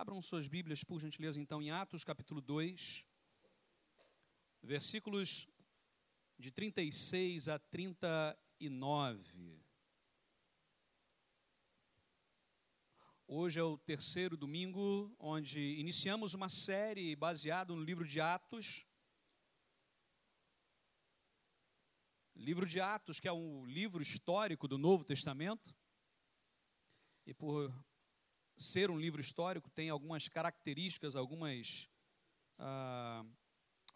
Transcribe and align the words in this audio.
Abram 0.00 0.22
suas 0.22 0.48
Bíblias, 0.48 0.82
por 0.82 0.98
gentileza, 0.98 1.38
então, 1.38 1.60
em 1.60 1.70
Atos, 1.70 2.04
capítulo 2.04 2.40
2, 2.40 3.04
versículos 4.62 5.46
de 6.38 6.50
36 6.50 7.48
a 7.48 7.58
39. 7.58 9.62
Hoje 13.26 13.60
é 13.60 13.62
o 13.62 13.76
terceiro 13.76 14.38
domingo, 14.38 15.14
onde 15.18 15.60
iniciamos 15.78 16.32
uma 16.32 16.48
série 16.48 17.14
baseada 17.14 17.74
no 17.74 17.82
livro 17.82 18.06
de 18.06 18.22
Atos. 18.22 18.86
Livro 22.34 22.64
de 22.64 22.80
Atos, 22.80 23.20
que 23.20 23.28
é 23.28 23.32
um 23.34 23.66
livro 23.66 24.02
histórico 24.02 24.66
do 24.66 24.78
Novo 24.78 25.04
Testamento. 25.04 25.76
E 27.26 27.34
por 27.34 27.70
ser 28.60 28.90
um 28.90 28.98
livro 28.98 29.20
histórico, 29.20 29.70
tem 29.70 29.88
algumas 29.88 30.28
características, 30.28 31.16
algumas 31.16 31.88
ah, 32.58 33.24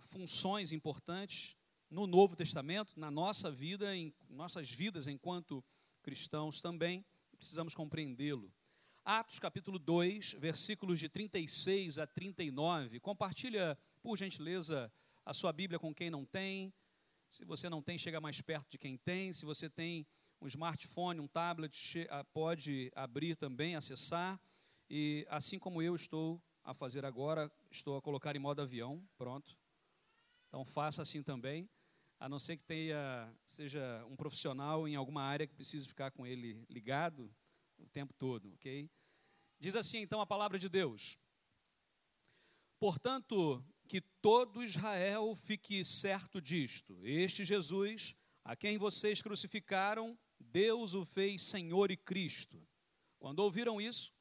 funções 0.08 0.72
importantes 0.72 1.54
no 1.90 2.06
Novo 2.06 2.34
Testamento, 2.34 2.98
na 2.98 3.10
nossa 3.10 3.50
vida, 3.50 3.94
em 3.94 4.12
nossas 4.28 4.70
vidas 4.70 5.06
enquanto 5.06 5.62
cristãos 6.02 6.62
também, 6.62 7.04
precisamos 7.36 7.74
compreendê-lo. 7.74 8.50
Atos 9.04 9.38
capítulo 9.38 9.78
2, 9.78 10.32
versículos 10.38 10.98
de 10.98 11.10
36 11.10 11.98
a 11.98 12.06
39. 12.06 13.00
Compartilha, 13.00 13.78
por 14.02 14.16
gentileza, 14.16 14.90
a 15.26 15.34
sua 15.34 15.52
Bíblia 15.52 15.78
com 15.78 15.94
quem 15.94 16.08
não 16.08 16.24
tem. 16.24 16.72
Se 17.28 17.44
você 17.44 17.68
não 17.68 17.82
tem, 17.82 17.98
chega 17.98 18.18
mais 18.18 18.40
perto 18.40 18.70
de 18.70 18.78
quem 18.78 18.96
tem. 18.96 19.30
Se 19.30 19.44
você 19.44 19.68
tem 19.68 20.06
um 20.40 20.46
smartphone, 20.46 21.20
um 21.20 21.28
tablet, 21.28 22.06
ah, 22.08 22.24
pode 22.24 22.90
abrir 22.94 23.36
também, 23.36 23.76
acessar. 23.76 24.40
E 24.96 25.26
assim 25.28 25.58
como 25.58 25.82
eu 25.82 25.96
estou 25.96 26.40
a 26.62 26.72
fazer 26.72 27.04
agora, 27.04 27.50
estou 27.68 27.96
a 27.96 28.00
colocar 28.00 28.36
em 28.36 28.38
modo 28.38 28.62
avião, 28.62 29.04
pronto. 29.18 29.58
Então 30.46 30.64
faça 30.64 31.02
assim 31.02 31.20
também, 31.20 31.68
a 32.20 32.28
não 32.28 32.38
ser 32.38 32.56
que 32.56 32.62
tenha, 32.62 33.36
seja 33.44 34.06
um 34.08 34.14
profissional 34.14 34.86
em 34.86 34.94
alguma 34.94 35.22
área 35.22 35.48
que 35.48 35.52
precise 35.52 35.88
ficar 35.88 36.12
com 36.12 36.24
ele 36.24 36.64
ligado 36.70 37.28
o 37.76 37.88
tempo 37.88 38.14
todo, 38.14 38.54
ok? 38.54 38.88
Diz 39.58 39.74
assim 39.74 39.98
então 39.98 40.20
a 40.20 40.26
palavra 40.28 40.60
de 40.60 40.68
Deus. 40.68 41.18
Portanto, 42.78 43.64
que 43.88 44.00
todo 44.00 44.62
Israel 44.62 45.34
fique 45.34 45.84
certo 45.84 46.40
disto: 46.40 47.04
este 47.04 47.44
Jesus, 47.44 48.14
a 48.44 48.54
quem 48.54 48.78
vocês 48.78 49.20
crucificaram, 49.20 50.16
Deus 50.38 50.94
o 50.94 51.04
fez 51.04 51.42
Senhor 51.42 51.90
e 51.90 51.96
Cristo. 51.96 52.64
Quando 53.18 53.40
ouviram 53.40 53.80
isso, 53.80 54.13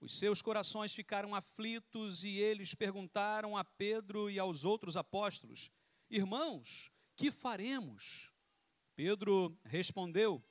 os 0.00 0.18
seus 0.18 0.42
corações 0.42 0.92
ficaram 0.92 1.34
aflitos 1.34 2.24
e 2.24 2.36
eles 2.38 2.74
perguntaram 2.74 3.56
a 3.56 3.64
Pedro 3.64 4.30
e 4.30 4.38
aos 4.38 4.64
outros 4.64 4.96
apóstolos: 4.96 5.70
Irmãos, 6.10 6.90
que 7.14 7.30
faremos? 7.30 8.30
Pedro 8.94 9.56
respondeu: 9.64 10.42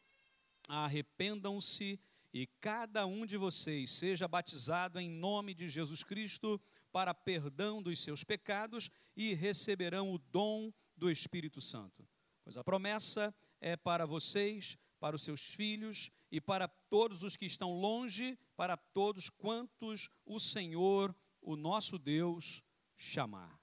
Arrependam-se 0.67 1.99
e 2.33 2.47
cada 2.59 3.05
um 3.05 3.25
de 3.25 3.37
vocês 3.37 3.91
seja 3.91 4.27
batizado 4.27 4.99
em 4.99 5.09
nome 5.09 5.53
de 5.53 5.69
Jesus 5.69 6.03
Cristo 6.03 6.59
para 6.91 7.13
perdão 7.13 7.81
dos 7.81 7.99
seus 7.99 8.23
pecados 8.23 8.89
e 9.15 9.33
receberão 9.33 10.11
o 10.11 10.17
dom 10.17 10.73
do 10.97 11.09
Espírito 11.09 11.61
Santo. 11.61 12.07
Pois 12.43 12.57
a 12.57 12.63
promessa 12.63 13.33
é 13.61 13.75
para 13.75 14.05
vocês, 14.05 14.77
para 14.99 15.15
os 15.15 15.23
seus 15.23 15.53
filhos 15.53 16.11
e 16.35 16.41
para 16.41 16.67
todos 16.67 17.23
os 17.23 17.37
que 17.37 17.45
estão 17.45 17.71
longe, 17.79 18.37
para 18.57 18.75
todos 18.75 19.29
quantos 19.29 20.09
o 20.25 20.37
Senhor, 20.37 21.15
o 21.41 21.55
nosso 21.55 21.97
Deus, 21.97 22.61
chamar. 22.97 23.57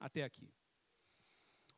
Até 0.00 0.24
aqui. 0.24 0.52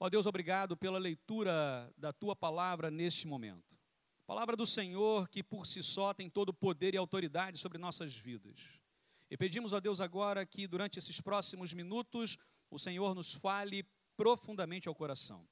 Ó 0.00 0.08
Deus, 0.08 0.24
obrigado 0.24 0.74
pela 0.74 0.96
leitura 0.96 1.92
da 1.98 2.14
tua 2.14 2.34
palavra 2.34 2.90
neste 2.90 3.26
momento. 3.26 3.78
Palavra 4.26 4.56
do 4.56 4.64
Senhor 4.64 5.28
que 5.28 5.42
por 5.42 5.66
si 5.66 5.82
só 5.82 6.14
tem 6.14 6.30
todo 6.30 6.54
poder 6.54 6.94
e 6.94 6.96
autoridade 6.96 7.58
sobre 7.58 7.76
nossas 7.76 8.16
vidas. 8.16 8.58
E 9.30 9.36
pedimos 9.36 9.74
a 9.74 9.80
Deus 9.80 10.00
agora 10.00 10.46
que 10.46 10.66
durante 10.66 10.98
esses 10.98 11.20
próximos 11.20 11.74
minutos 11.74 12.38
o 12.70 12.78
Senhor 12.78 13.14
nos 13.14 13.34
fale 13.34 13.86
profundamente 14.16 14.88
ao 14.88 14.94
coração. 14.94 15.46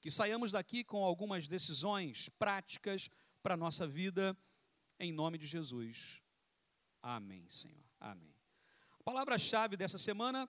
Que 0.00 0.10
saiamos 0.10 0.50
daqui 0.50 0.82
com 0.82 1.04
algumas 1.04 1.46
decisões 1.46 2.30
práticas 2.38 3.10
para 3.42 3.54
a 3.54 3.56
nossa 3.56 3.86
vida, 3.86 4.36
em 4.98 5.12
nome 5.12 5.38
de 5.38 5.46
Jesus. 5.46 6.22
Amém, 7.02 7.48
Senhor. 7.48 7.84
Amém. 7.98 8.34
A 8.98 9.02
palavra-chave 9.02 9.76
dessa 9.76 9.98
semana 9.98 10.48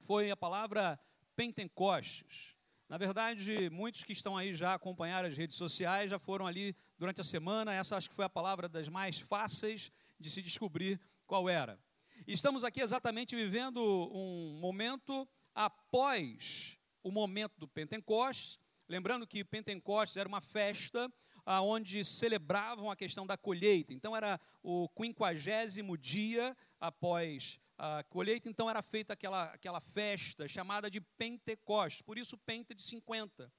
foi 0.00 0.30
a 0.30 0.36
palavra 0.36 1.00
Pentecostes. 1.34 2.54
Na 2.88 2.98
verdade, 2.98 3.70
muitos 3.70 4.04
que 4.04 4.12
estão 4.12 4.36
aí 4.36 4.54
já 4.54 4.74
acompanharam 4.74 5.28
as 5.28 5.36
redes 5.36 5.56
sociais 5.56 6.10
já 6.10 6.18
foram 6.18 6.46
ali 6.46 6.76
durante 6.98 7.20
a 7.20 7.24
semana. 7.24 7.72
Essa 7.72 7.96
acho 7.96 8.10
que 8.10 8.14
foi 8.14 8.26
a 8.26 8.30
palavra 8.30 8.68
das 8.68 8.88
mais 8.88 9.20
fáceis 9.20 9.90
de 10.20 10.30
se 10.30 10.42
descobrir 10.42 11.00
qual 11.26 11.48
era. 11.48 11.78
Estamos 12.26 12.64
aqui 12.64 12.80
exatamente 12.80 13.34
vivendo 13.34 13.80
um 14.12 14.58
momento 14.60 15.26
após 15.54 16.78
o 17.02 17.10
momento 17.10 17.58
do 17.58 17.66
Pentecostes. 17.66 18.58
Lembrando 18.86 19.26
que 19.26 19.42
Pentecostes 19.42 20.18
era 20.18 20.28
uma 20.28 20.42
festa 20.42 21.10
onde 21.46 22.04
celebravam 22.04 22.90
a 22.90 22.96
questão 22.96 23.26
da 23.26 23.36
colheita. 23.36 23.92
Então 23.92 24.16
era 24.16 24.40
o 24.62 24.88
quinquagésimo 24.88 25.96
dia 25.96 26.56
após 26.80 27.60
a 27.76 28.04
colheita, 28.04 28.48
então 28.48 28.70
era 28.70 28.82
feita 28.82 29.12
aquela, 29.12 29.44
aquela 29.46 29.80
festa 29.80 30.46
chamada 30.46 30.90
de 30.90 31.00
Pentecostes, 31.00 32.02
por 32.02 32.16
isso 32.16 32.38
Pente 32.38 32.74
de 32.74 32.82
50. 32.82 33.52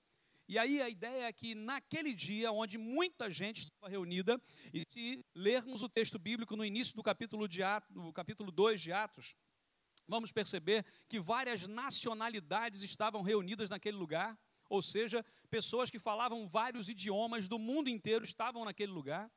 E 0.48 0.60
aí 0.60 0.82
a 0.82 0.88
ideia 0.88 1.26
é 1.26 1.34
que 1.34 1.56
naquele 1.56 2.14
dia, 2.14 2.52
onde 2.52 2.78
muita 2.78 3.32
gente 3.32 3.64
estava 3.64 3.90
reunida, 3.90 4.40
e 4.72 4.84
se 4.88 5.26
lermos 5.34 5.82
o 5.82 5.90
texto 5.90 6.20
bíblico 6.20 6.56
no 6.56 6.64
início 6.64 6.96
do 6.96 7.02
capítulo, 7.02 7.48
de 7.48 7.64
Atos, 7.64 7.96
no 7.96 8.14
capítulo 8.14 8.52
2 8.52 8.80
de 8.80 8.94
Atos, 8.94 9.36
vamos 10.08 10.32
perceber 10.32 10.86
que 11.10 11.20
várias 11.20 11.68
nacionalidades 11.68 12.84
estavam 12.84 13.24
reunidas 13.24 13.72
naquele 13.72 13.98
lugar, 13.98 14.38
ou 14.70 14.82
seja, 14.82 15.26
pessoas 15.46 15.90
que 15.90 16.00
falavam 16.00 16.48
vários 16.48 16.90
idiomas 16.90 17.48
do 17.48 17.60
mundo 17.60 17.90
inteiro 17.90 18.26
estavam 18.26 18.66
naquele 18.66 18.92
lugar. 18.92 19.32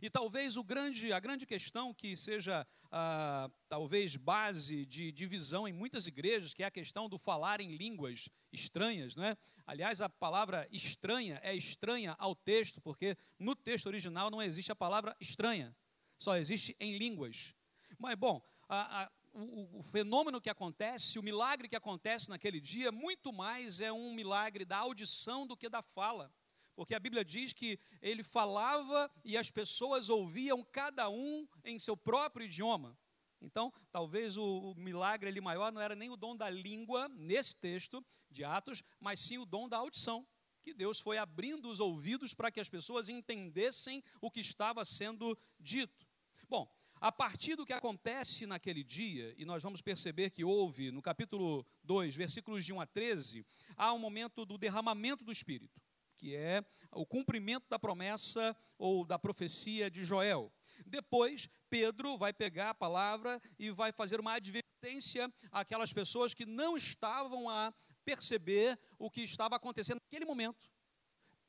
E 0.00 0.08
talvez 0.08 0.56
o 0.56 0.64
grande, 0.64 1.12
a 1.12 1.20
grande 1.20 1.44
questão 1.44 1.92
que 1.92 2.16
seja 2.16 2.66
ah, 2.90 3.50
talvez 3.68 4.16
base 4.16 4.86
de 4.86 5.12
divisão 5.12 5.68
em 5.68 5.72
muitas 5.72 6.06
igrejas, 6.06 6.54
que 6.54 6.62
é 6.62 6.66
a 6.66 6.70
questão 6.70 7.08
do 7.08 7.18
falar 7.18 7.60
em 7.60 7.76
línguas 7.76 8.28
estranhas, 8.52 9.14
não 9.14 9.24
é? 9.24 9.36
Aliás, 9.66 10.00
a 10.00 10.08
palavra 10.08 10.66
estranha 10.70 11.40
é 11.42 11.54
estranha 11.54 12.16
ao 12.18 12.34
texto, 12.34 12.80
porque 12.80 13.16
no 13.38 13.54
texto 13.54 13.86
original 13.86 14.30
não 14.30 14.42
existe 14.42 14.72
a 14.72 14.76
palavra 14.76 15.16
estranha, 15.20 15.74
só 16.18 16.36
existe 16.36 16.76
em 16.80 16.96
línguas. 16.96 17.54
Mas, 17.98 18.18
bom, 18.18 18.42
a, 18.68 19.04
a, 19.04 19.10
o, 19.32 19.78
o, 19.78 19.82
fenômeno 19.82 20.40
que 20.40 20.50
acontece, 20.50 21.18
o 21.18 21.22
milagre 21.22 21.68
que 21.68 21.76
acontece 21.76 22.28
naquele 22.28 22.60
dia, 22.60 22.92
muito 22.92 23.32
mais 23.32 23.80
é 23.80 23.92
um 23.92 24.12
milagre 24.12 24.64
da 24.64 24.78
audição 24.78 25.46
do 25.46 25.56
que 25.56 25.68
da 25.68 25.82
fala 25.82 26.32
porque 26.74 26.94
a 26.94 27.00
Bíblia 27.00 27.24
diz 27.24 27.52
que 27.52 27.78
ele 28.00 28.22
falava 28.22 29.10
e 29.24 29.36
as 29.36 29.50
pessoas 29.50 30.08
ouviam 30.08 30.64
cada 30.64 31.08
um 31.08 31.46
em 31.64 31.78
seu 31.78 31.96
próprio 31.96 32.46
idioma. 32.46 32.96
Então, 33.40 33.72
talvez 33.90 34.36
o, 34.36 34.70
o 34.70 34.74
milagre 34.74 35.28
ali 35.28 35.40
maior 35.40 35.72
não 35.72 35.80
era 35.80 35.96
nem 35.96 36.10
o 36.10 36.16
dom 36.16 36.36
da 36.36 36.48
língua 36.48 37.08
nesse 37.08 37.56
texto 37.56 38.04
de 38.30 38.44
Atos, 38.44 38.82
mas 39.00 39.20
sim 39.20 39.38
o 39.38 39.44
dom 39.44 39.68
da 39.68 39.78
audição, 39.78 40.26
que 40.62 40.72
Deus 40.72 41.00
foi 41.00 41.18
abrindo 41.18 41.68
os 41.68 41.80
ouvidos 41.80 42.32
para 42.32 42.50
que 42.52 42.60
as 42.60 42.68
pessoas 42.68 43.08
entendessem 43.08 44.02
o 44.20 44.30
que 44.30 44.40
estava 44.40 44.84
sendo 44.84 45.36
dito. 45.58 46.06
Bom, 46.48 46.72
a 47.02 47.10
partir 47.10 47.56
do 47.56 47.66
que 47.66 47.72
acontece 47.72 48.46
naquele 48.46 48.84
dia, 48.84 49.34
e 49.36 49.44
nós 49.44 49.60
vamos 49.60 49.82
perceber 49.82 50.30
que 50.30 50.44
houve, 50.44 50.92
no 50.92 51.02
capítulo 51.02 51.66
2, 51.82 52.14
versículos 52.14 52.64
de 52.64 52.72
1 52.72 52.80
a 52.80 52.86
13, 52.86 53.44
há 53.76 53.92
um 53.92 53.98
momento 53.98 54.46
do 54.46 54.56
derramamento 54.56 55.24
do 55.24 55.32
Espírito 55.32 55.82
que 56.16 56.36
é 56.36 56.64
o 56.92 57.04
cumprimento 57.04 57.68
da 57.68 57.80
promessa 57.80 58.56
ou 58.78 59.04
da 59.04 59.18
profecia 59.18 59.90
de 59.90 60.04
Joel. 60.04 60.52
Depois, 60.86 61.48
Pedro 61.68 62.16
vai 62.16 62.32
pegar 62.32 62.70
a 62.70 62.74
palavra 62.74 63.42
e 63.58 63.72
vai 63.72 63.90
fazer 63.90 64.20
uma 64.20 64.34
advertência 64.34 65.28
àquelas 65.50 65.92
pessoas 65.92 66.32
que 66.32 66.46
não 66.46 66.76
estavam 66.76 67.50
a 67.50 67.74
perceber 68.04 68.78
o 69.00 69.10
que 69.10 69.22
estava 69.22 69.56
acontecendo 69.56 69.98
naquele 70.00 70.24
momento. 70.24 70.70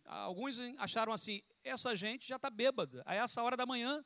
Alguns 0.05 0.57
acharam 0.79 1.13
assim: 1.13 1.43
essa 1.63 1.95
gente 1.95 2.27
já 2.27 2.37
está 2.37 2.49
bêbada, 2.49 3.03
a 3.05 3.13
essa 3.13 3.43
hora 3.43 3.55
da 3.55 3.67
manhã, 3.67 4.03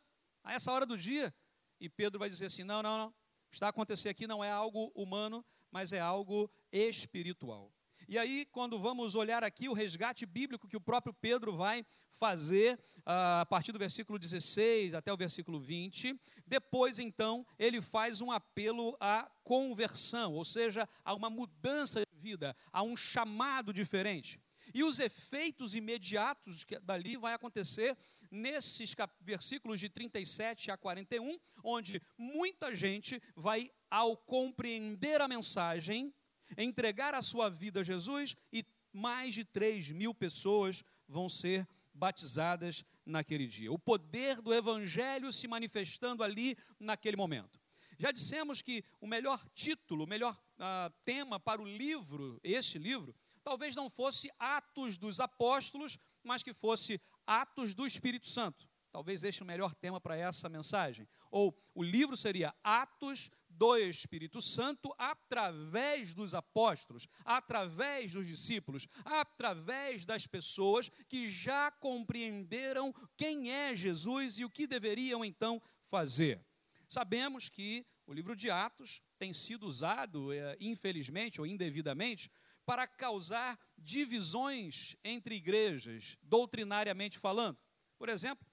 a 0.48 0.54
essa 0.54 0.72
hora 0.72 0.86
do 0.86 0.98
dia. 0.98 1.34
E 1.80 1.90
Pedro 1.90 2.18
vai 2.18 2.30
dizer 2.30 2.46
assim: 2.46 2.64
não, 2.64 2.82
não, 2.82 2.98
não. 2.98 3.14
Está 3.52 3.68
acontecendo 3.70 4.12
aqui 4.12 4.28
não 4.28 4.44
é 4.44 4.52
algo 4.52 4.92
humano, 4.96 5.46
mas 5.72 5.94
é 5.94 6.00
algo 6.00 6.50
espiritual. 6.72 7.72
E 8.08 8.18
aí, 8.18 8.46
quando 8.46 8.80
vamos 8.80 9.16
olhar 9.16 9.44
aqui 9.44 9.68
o 9.68 9.74
resgate 9.74 10.26
bíblico 10.26 10.68
que 10.68 10.78
o 10.78 10.82
próprio 10.82 11.14
Pedro 11.14 11.56
vai 11.56 11.86
fazer, 12.18 12.80
uh, 13.00 13.42
a 13.42 13.46
partir 13.46 13.72
do 13.72 13.80
versículo 13.80 14.18
16 14.18 14.94
até 14.94 15.12
o 15.12 15.18
versículo 15.18 15.60
20, 15.60 16.20
depois 16.46 17.00
então 17.00 17.46
ele 17.60 17.82
faz 17.82 18.22
um 18.22 18.32
apelo 18.32 18.96
à 19.00 19.30
conversão, 19.44 20.34
ou 20.34 20.46
seja, 20.46 20.88
a 21.04 21.14
uma 21.14 21.30
mudança 21.30 22.02
de 22.02 22.20
vida, 22.20 22.56
a 22.72 22.82
um 22.82 22.96
chamado 22.96 23.74
diferente. 23.74 24.40
E 24.74 24.84
os 24.84 25.00
efeitos 25.00 25.76
imediatos 25.76 26.64
que 26.64 26.80
dali 26.80 27.18
vai 27.18 27.34
acontecer 27.34 27.98
nesses 28.32 28.96
versículos 29.22 29.80
de 29.80 29.90
37 29.90 30.72
a 30.72 30.78
41, 30.78 31.40
onde 31.64 32.02
muita 32.18 32.76
gente 32.76 33.22
vai, 33.36 33.72
ao 33.90 34.18
compreender 34.18 35.22
a 35.22 35.28
mensagem, 35.28 36.14
entregar 36.58 37.14
a 37.14 37.22
sua 37.22 37.50
vida 37.50 37.82
a 37.82 37.84
Jesus 37.84 38.36
e 38.52 38.66
mais 38.94 39.34
de 39.34 39.44
3 39.44 39.92
mil 39.92 40.14
pessoas 40.14 40.84
vão 41.08 41.30
ser 41.30 41.68
batizadas 41.94 42.84
naquele 43.06 43.48
dia. 43.48 43.72
O 43.72 43.80
poder 43.80 44.42
do 44.42 44.54
Evangelho 44.54 45.32
se 45.32 45.48
manifestando 45.48 46.24
ali 46.24 46.58
naquele 46.80 47.18
momento. 47.18 47.60
Já 47.98 48.12
dissemos 48.12 48.62
que 48.62 48.84
o 49.02 49.08
melhor 49.08 49.44
título, 49.56 50.04
o 50.04 50.08
melhor 50.08 50.36
uh, 50.36 50.94
tema 51.04 51.40
para 51.40 51.62
o 51.62 51.66
livro, 51.66 52.40
este 52.44 52.78
livro, 52.78 53.16
talvez 53.44 53.76
não 53.76 53.90
fosse 53.90 54.30
Atos 54.38 54.98
dos 54.98 55.20
Apóstolos, 55.20 55.98
mas 56.24 56.44
que 56.44 56.54
fosse 56.54 57.02
Atos 57.28 57.76
do 57.76 57.86
Espírito 57.86 58.28
Santo. 58.28 58.68
Talvez 58.92 59.24
este 59.24 59.42
é 59.42 59.44
o 59.44 59.48
melhor 59.48 59.76
tema 59.76 60.02
para 60.02 60.16
essa 60.16 60.50
mensagem. 60.50 61.08
Ou 61.30 61.56
o 61.76 61.84
livro 61.84 62.18
seria 62.18 62.56
Atos 62.64 63.30
do 63.50 63.78
Espírito 63.78 64.42
Santo 64.42 64.94
através 64.98 66.16
dos 66.16 66.34
apóstolos, 66.34 67.08
através 67.24 68.14
dos 68.14 68.26
discípulos, 68.26 68.88
através 69.06 70.06
das 70.06 70.26
pessoas 70.26 70.90
que 71.08 71.28
já 71.28 71.70
compreenderam 71.70 72.94
quem 73.16 73.52
é 73.52 73.76
Jesus 73.76 74.40
e 74.40 74.46
o 74.46 74.50
que 74.50 74.66
deveriam 74.66 75.24
então 75.24 75.62
fazer. 75.90 76.44
Sabemos 76.88 77.50
que 77.50 77.86
o 78.06 78.14
livro 78.14 78.36
de 78.36 78.50
Atos 78.50 79.02
tem 79.20 79.34
sido 79.34 79.68
usado, 79.68 80.32
é, 80.32 80.56
infelizmente 80.60 81.42
ou 81.42 81.46
indevidamente, 81.46 82.32
para 82.68 82.86
causar 82.86 83.58
divisões 83.78 84.98
entre 85.02 85.36
igrejas, 85.36 86.18
doutrinariamente 86.22 87.18
falando. 87.18 87.58
Por 87.98 88.10
exemplo, 88.10 88.46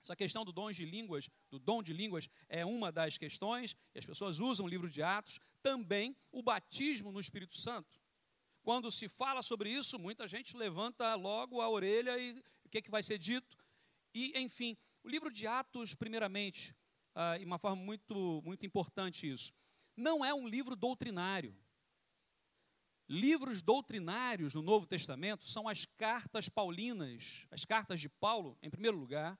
essa 0.00 0.14
questão 0.14 0.44
do 0.44 0.52
dom 0.52 0.70
de 0.70 0.84
línguas, 0.84 1.28
do 1.50 1.58
dom 1.58 1.82
de 1.82 1.92
línguas 1.92 2.28
é 2.48 2.64
uma 2.64 2.92
das 2.92 3.18
questões, 3.18 3.74
e 3.92 3.98
as 3.98 4.06
pessoas 4.06 4.38
usam 4.38 4.66
o 4.66 4.68
livro 4.68 4.88
de 4.88 5.02
Atos, 5.02 5.40
também 5.64 6.16
o 6.30 6.44
batismo 6.44 7.10
no 7.10 7.18
Espírito 7.18 7.56
Santo. 7.56 8.00
Quando 8.62 8.88
se 8.88 9.08
fala 9.08 9.42
sobre 9.42 9.68
isso, 9.68 9.98
muita 9.98 10.28
gente 10.28 10.56
levanta 10.56 11.12
logo 11.16 11.60
a 11.60 11.68
orelha 11.68 12.16
e 12.20 12.38
o 12.64 12.68
que, 12.68 12.78
é 12.78 12.82
que 12.82 12.90
vai 12.90 13.02
ser 13.02 13.18
dito. 13.18 13.58
E, 14.14 14.32
enfim, 14.38 14.76
o 15.02 15.08
livro 15.08 15.28
de 15.28 15.48
Atos, 15.48 15.92
primeiramente, 15.92 16.72
ah, 17.16 17.36
e 17.36 17.44
uma 17.44 17.58
forma 17.58 17.82
muito, 17.82 18.40
muito 18.44 18.64
importante 18.64 19.28
isso, 19.28 19.52
não 19.96 20.24
é 20.24 20.32
um 20.32 20.46
livro 20.46 20.76
doutrinário. 20.76 21.52
Livros 23.12 23.60
doutrinários 23.60 24.54
no 24.54 24.62
Novo 24.62 24.86
Testamento 24.86 25.44
são 25.44 25.66
as 25.66 25.84
cartas 25.84 26.48
paulinas, 26.48 27.44
as 27.50 27.64
cartas 27.64 28.00
de 28.00 28.08
Paulo, 28.08 28.56
em 28.62 28.70
primeiro 28.70 28.96
lugar, 28.96 29.36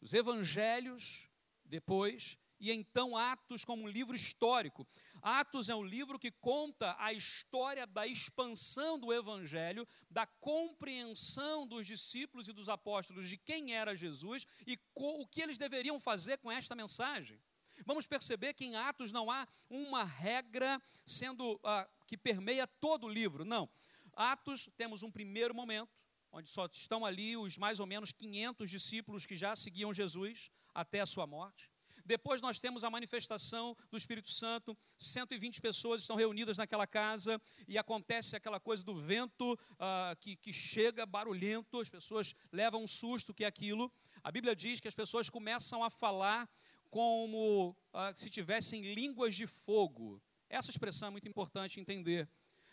os 0.00 0.14
evangelhos, 0.14 1.28
depois, 1.62 2.38
e 2.58 2.72
então 2.72 3.18
Atos 3.18 3.62
como 3.62 3.82
um 3.82 3.88
livro 3.88 4.16
histórico. 4.16 4.88
Atos 5.20 5.68
é 5.68 5.74
um 5.74 5.84
livro 5.84 6.18
que 6.18 6.30
conta 6.30 6.96
a 6.98 7.12
história 7.12 7.86
da 7.86 8.06
expansão 8.06 8.98
do 8.98 9.12
evangelho, 9.12 9.86
da 10.10 10.24
compreensão 10.26 11.66
dos 11.66 11.86
discípulos 11.86 12.48
e 12.48 12.54
dos 12.54 12.70
apóstolos 12.70 13.28
de 13.28 13.36
quem 13.36 13.74
era 13.74 13.94
Jesus 13.94 14.46
e 14.66 14.78
o 14.94 15.26
que 15.26 15.42
eles 15.42 15.58
deveriam 15.58 16.00
fazer 16.00 16.38
com 16.38 16.50
esta 16.50 16.74
mensagem. 16.74 17.38
Vamos 17.84 18.06
perceber 18.06 18.54
que 18.54 18.64
em 18.64 18.76
Atos 18.76 19.12
não 19.12 19.30
há 19.30 19.46
uma 19.68 20.04
regra 20.04 20.80
sendo 21.04 21.54
uh, 21.56 21.99
que 22.10 22.16
permeia 22.16 22.66
todo 22.66 23.06
o 23.06 23.08
livro. 23.08 23.44
Não. 23.44 23.70
Atos 24.16 24.68
temos 24.76 25.04
um 25.04 25.12
primeiro 25.12 25.54
momento 25.54 25.96
onde 26.32 26.50
só 26.50 26.66
estão 26.66 27.06
ali 27.06 27.36
os 27.36 27.56
mais 27.56 27.78
ou 27.78 27.86
menos 27.86 28.10
500 28.10 28.68
discípulos 28.68 29.24
que 29.24 29.36
já 29.36 29.54
seguiam 29.54 29.92
Jesus 29.92 30.50
até 30.74 31.00
a 31.00 31.06
sua 31.06 31.24
morte. 31.24 31.70
Depois 32.04 32.42
nós 32.42 32.58
temos 32.58 32.82
a 32.82 32.90
manifestação 32.90 33.76
do 33.88 33.96
Espírito 33.96 34.28
Santo, 34.28 34.76
120 34.98 35.60
pessoas 35.60 36.00
estão 36.00 36.16
reunidas 36.16 36.58
naquela 36.58 36.84
casa 36.84 37.40
e 37.68 37.78
acontece 37.78 38.34
aquela 38.34 38.58
coisa 38.58 38.82
do 38.82 39.00
vento 39.00 39.52
uh, 39.52 40.16
que, 40.18 40.34
que 40.34 40.52
chega 40.52 41.06
barulhento, 41.06 41.78
as 41.78 41.88
pessoas 41.88 42.34
levam 42.50 42.82
um 42.82 42.88
susto 42.88 43.32
que 43.32 43.44
é 43.44 43.46
aquilo. 43.46 43.92
A 44.24 44.32
Bíblia 44.32 44.56
diz 44.56 44.80
que 44.80 44.88
as 44.88 44.94
pessoas 44.94 45.30
começam 45.30 45.84
a 45.84 45.90
falar 45.90 46.48
como 46.90 47.76
ah, 47.92 48.12
se 48.12 48.28
tivessem 48.28 48.92
línguas 48.92 49.36
de 49.36 49.46
fogo. 49.46 50.20
Essa 50.50 50.70
expressão 50.70 51.08
é 51.08 51.10
muito 51.10 51.28
importante 51.28 51.80
entender. 51.80 52.28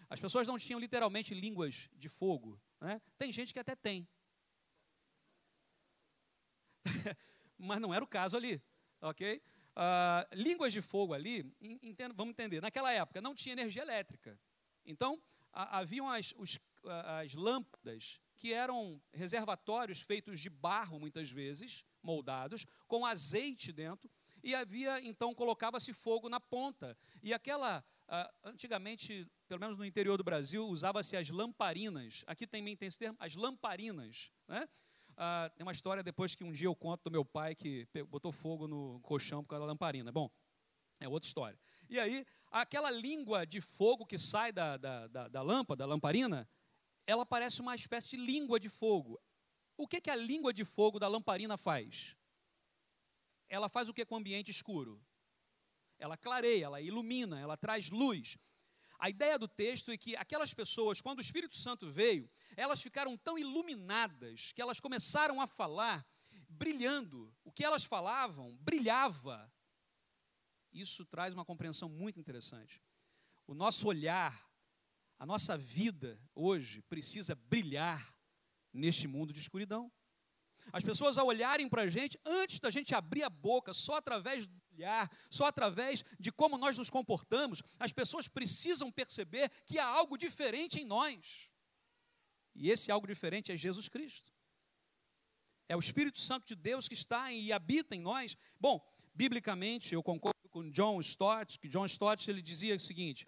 As 0.09 0.19
pessoas 0.19 0.47
não 0.47 0.57
tinham 0.57 0.79
literalmente 0.79 1.33
línguas 1.33 1.87
de 1.93 2.09
fogo. 2.09 2.59
Né? 2.81 2.99
Tem 3.17 3.31
gente 3.31 3.53
que 3.53 3.59
até 3.59 3.75
tem. 3.75 4.07
Mas 7.57 7.79
não 7.79 7.93
era 7.93 8.03
o 8.03 8.07
caso 8.07 8.35
ali, 8.35 8.61
ok? 8.99 9.41
Uh, 9.75 10.35
línguas 10.35 10.73
de 10.73 10.81
fogo 10.81 11.13
ali, 11.13 11.55
entendo, 11.61 12.15
vamos 12.15 12.31
entender, 12.31 12.61
naquela 12.61 12.91
época 12.91 13.21
não 13.21 13.35
tinha 13.35 13.53
energia 13.53 13.83
elétrica. 13.83 14.39
Então, 14.83 15.21
a, 15.53 15.79
haviam 15.79 16.09
as, 16.09 16.33
os, 16.37 16.59
as 16.83 17.33
lâmpadas 17.33 18.19
que 18.35 18.53
eram 18.53 19.01
reservatórios 19.13 20.01
feitos 20.01 20.39
de 20.39 20.49
barro, 20.49 20.99
muitas 20.99 21.29
vezes, 21.29 21.83
moldados, 22.01 22.65
com 22.87 23.05
azeite 23.05 23.71
dentro, 23.71 24.09
e 24.47 24.55
havia, 24.55 25.01
então, 25.01 25.35
colocava-se 25.35 25.91
fogo 25.91 26.29
na 26.29 26.39
ponta. 26.39 26.97
E 27.21 27.33
aquela, 27.33 27.83
uh, 28.07 28.47
antigamente, 28.49 29.27
pelo 29.45 29.59
menos 29.59 29.77
no 29.77 29.83
interior 29.83 30.17
do 30.17 30.23
Brasil, 30.23 30.65
usava-se 30.65 31.17
as 31.17 31.29
lamparinas. 31.29 32.23
Aqui 32.25 32.47
também 32.47 32.73
tem 32.73 32.87
esse 32.87 32.97
termo, 32.97 33.17
as 33.19 33.35
lamparinas. 33.35 34.31
Né? 34.47 34.65
Uh, 35.11 35.53
tem 35.53 35.63
uma 35.63 35.73
história 35.73 36.01
depois 36.01 36.33
que 36.33 36.45
um 36.45 36.53
dia 36.53 36.67
eu 36.67 36.75
conto 36.77 37.03
do 37.03 37.11
meu 37.11 37.25
pai 37.25 37.55
que 37.55 37.85
botou 38.07 38.31
fogo 38.31 38.69
no 38.69 39.01
colchão 39.01 39.43
por 39.43 39.49
causa 39.49 39.65
da 39.65 39.67
lamparina. 39.67 40.13
Bom, 40.13 40.31
é 41.01 41.09
outra 41.09 41.27
história. 41.27 41.59
E 41.89 41.99
aí, 41.99 42.25
aquela 42.49 42.89
língua 42.89 43.45
de 43.45 43.59
fogo 43.59 44.05
que 44.05 44.17
sai 44.17 44.53
da, 44.53 44.77
da, 44.77 45.07
da, 45.07 45.27
da 45.27 45.41
lâmpada, 45.41 45.79
da 45.79 45.85
lamparina, 45.85 46.47
ela 47.05 47.25
parece 47.25 47.59
uma 47.59 47.75
espécie 47.75 48.11
de 48.11 48.17
língua 48.17 48.61
de 48.61 48.69
fogo. 48.69 49.19
O 49.75 49.85
que, 49.85 49.99
que 49.99 50.09
a 50.09 50.15
língua 50.15 50.53
de 50.53 50.63
fogo 50.63 50.99
da 50.99 51.09
lamparina 51.09 51.57
faz? 51.57 52.16
Ela 53.49 53.69
faz 53.69 53.89
o 53.89 53.93
que 53.93 54.05
com 54.05 54.15
o 54.15 54.17
ambiente 54.17 54.51
escuro? 54.51 55.01
Ela 55.97 56.17
clareia, 56.17 56.65
ela 56.65 56.81
ilumina, 56.81 57.39
ela 57.39 57.57
traz 57.57 57.89
luz. 57.89 58.37
A 58.99 59.09
ideia 59.09 59.37
do 59.37 59.47
texto 59.47 59.91
é 59.91 59.97
que 59.97 60.15
aquelas 60.15 60.53
pessoas, 60.53 61.01
quando 61.01 61.19
o 61.19 61.21
Espírito 61.21 61.55
Santo 61.55 61.89
veio, 61.89 62.29
elas 62.55 62.81
ficaram 62.81 63.15
tão 63.17 63.37
iluminadas 63.37 64.51
que 64.53 64.61
elas 64.61 64.79
começaram 64.79 65.39
a 65.39 65.47
falar 65.47 66.05
brilhando. 66.49 67.33
O 67.43 67.51
que 67.51 67.63
elas 67.63 67.85
falavam 67.85 68.55
brilhava. 68.57 69.51
Isso 70.71 71.05
traz 71.05 71.33
uma 71.33 71.45
compreensão 71.45 71.87
muito 71.87 72.19
interessante. 72.19 72.81
O 73.45 73.53
nosso 73.53 73.87
olhar, 73.87 74.49
a 75.17 75.25
nossa 75.25 75.57
vida 75.57 76.19
hoje 76.35 76.81
precisa 76.83 77.35
brilhar 77.35 78.15
neste 78.73 79.07
mundo 79.07 79.31
de 79.31 79.39
escuridão. 79.39 79.91
As 80.71 80.83
pessoas, 80.83 81.17
ao 81.17 81.27
olharem 81.27 81.69
para 81.69 81.83
a 81.83 81.87
gente, 81.87 82.19
antes 82.25 82.59
da 82.59 82.69
gente 82.69 82.93
abrir 82.93 83.23
a 83.23 83.29
boca, 83.29 83.73
só 83.73 83.95
através 83.95 84.45
do 84.45 84.53
olhar, 84.73 85.09
só 85.29 85.45
através 85.45 86.03
de 86.19 86.31
como 86.31 86.57
nós 86.57 86.77
nos 86.77 86.89
comportamos, 86.89 87.61
as 87.79 87.91
pessoas 87.91 88.27
precisam 88.27 88.91
perceber 88.91 89.49
que 89.65 89.79
há 89.79 89.85
algo 89.85 90.17
diferente 90.17 90.79
em 90.79 90.85
nós. 90.85 91.49
E 92.55 92.69
esse 92.69 92.91
algo 92.91 93.07
diferente 93.07 93.51
é 93.51 93.57
Jesus 93.57 93.87
Cristo. 93.87 94.31
É 95.69 95.75
o 95.75 95.79
Espírito 95.79 96.19
Santo 96.19 96.47
de 96.47 96.55
Deus 96.55 96.87
que 96.87 96.93
está 96.93 97.31
e 97.31 97.51
habita 97.51 97.95
em 97.95 97.99
nós. 97.99 98.37
Bom, 98.59 98.81
biblicamente, 99.13 99.93
eu 99.93 100.01
concordo 100.01 100.49
com 100.49 100.69
John 100.71 100.99
Stott, 101.01 101.59
que 101.59 101.67
John 101.67 101.85
Stott 101.85 102.29
ele 102.29 102.41
dizia 102.41 102.75
o 102.75 102.79
seguinte: 102.79 103.27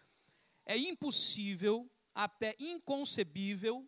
é 0.65 0.77
impossível, 0.77 1.91
até 2.13 2.55
inconcebível, 2.59 3.87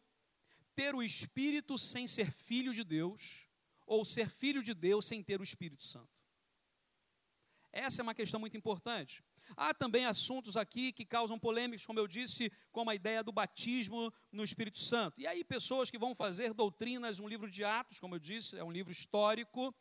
ter 0.76 0.96
o 0.96 1.04
Espírito 1.04 1.78
sem 1.78 2.08
ser 2.08 2.32
filho 2.32 2.74
de 2.74 2.84
Deus, 2.84 3.48
ou 3.86 4.06
ser 4.06 4.30
filho 4.30 4.64
de 4.64 4.74
Deus 4.74 5.06
sem 5.06 5.22
ter 5.24 5.40
o 5.40 5.44
Espírito 5.44 5.84
Santo. 5.84 6.10
Essa 7.72 8.02
é 8.02 8.04
uma 8.04 8.16
questão 8.16 8.40
muito 8.40 8.58
importante. 8.58 9.24
Há 9.56 9.74
também 9.74 10.06
assuntos 10.06 10.56
aqui 10.56 10.92
que 10.92 11.06
causam 11.06 11.40
polêmicas, 11.40 11.86
como 11.86 12.00
eu 12.00 12.08
disse, 12.08 12.52
como 12.72 12.90
a 12.90 12.96
ideia 12.96 13.24
do 13.24 13.32
batismo 13.32 14.14
no 14.32 14.44
Espírito 14.44 14.80
Santo. 14.80 15.20
E 15.20 15.28
aí, 15.28 15.44
pessoas 15.44 15.90
que 15.90 15.98
vão 15.98 16.16
fazer 16.16 16.54
doutrinas, 16.54 17.20
um 17.20 17.28
livro 17.28 17.50
de 17.50 17.64
Atos, 17.64 18.00
como 18.00 18.16
eu 18.16 18.20
disse, 18.20 18.58
é 18.58 18.64
um 18.64 18.72
livro 18.72 18.92
histórico, 18.92 19.74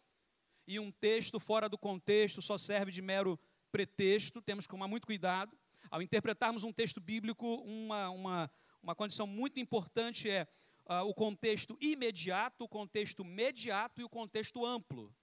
e 0.67 0.79
um 0.79 0.91
texto 0.91 1.41
fora 1.41 1.69
do 1.69 1.77
contexto 1.77 2.41
só 2.41 2.57
serve 2.57 2.93
de 2.93 3.03
mero 3.03 3.39
pretexto, 3.73 4.41
temos 4.41 4.67
que 4.67 4.71
tomar 4.71 4.89
muito 4.89 5.07
cuidado. 5.07 5.57
Ao 5.91 6.03
interpretarmos 6.03 6.63
um 6.63 6.73
texto 6.73 7.01
bíblico, 7.01 7.47
uma, 7.63 8.11
uma, 8.11 8.51
uma 8.83 8.95
condição 8.95 9.27
muito 9.27 9.59
importante 9.59 10.29
é 10.29 10.47
uh, 10.91 11.07
o 11.09 11.15
contexto 11.15 11.79
imediato, 11.81 12.65
o 12.65 12.69
contexto 12.69 13.25
mediato 13.25 14.01
e 14.01 14.05
o 14.05 14.09
contexto 14.09 14.67
amplo. 14.67 15.15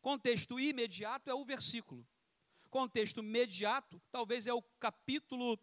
Contexto 0.00 0.60
imediato 0.60 1.28
é 1.28 1.34
o 1.34 1.44
versículo. 1.44 2.06
Contexto 2.70 3.22
mediato, 3.22 4.00
talvez 4.12 4.46
é 4.46 4.54
o 4.54 4.62
capítulo 4.78 5.58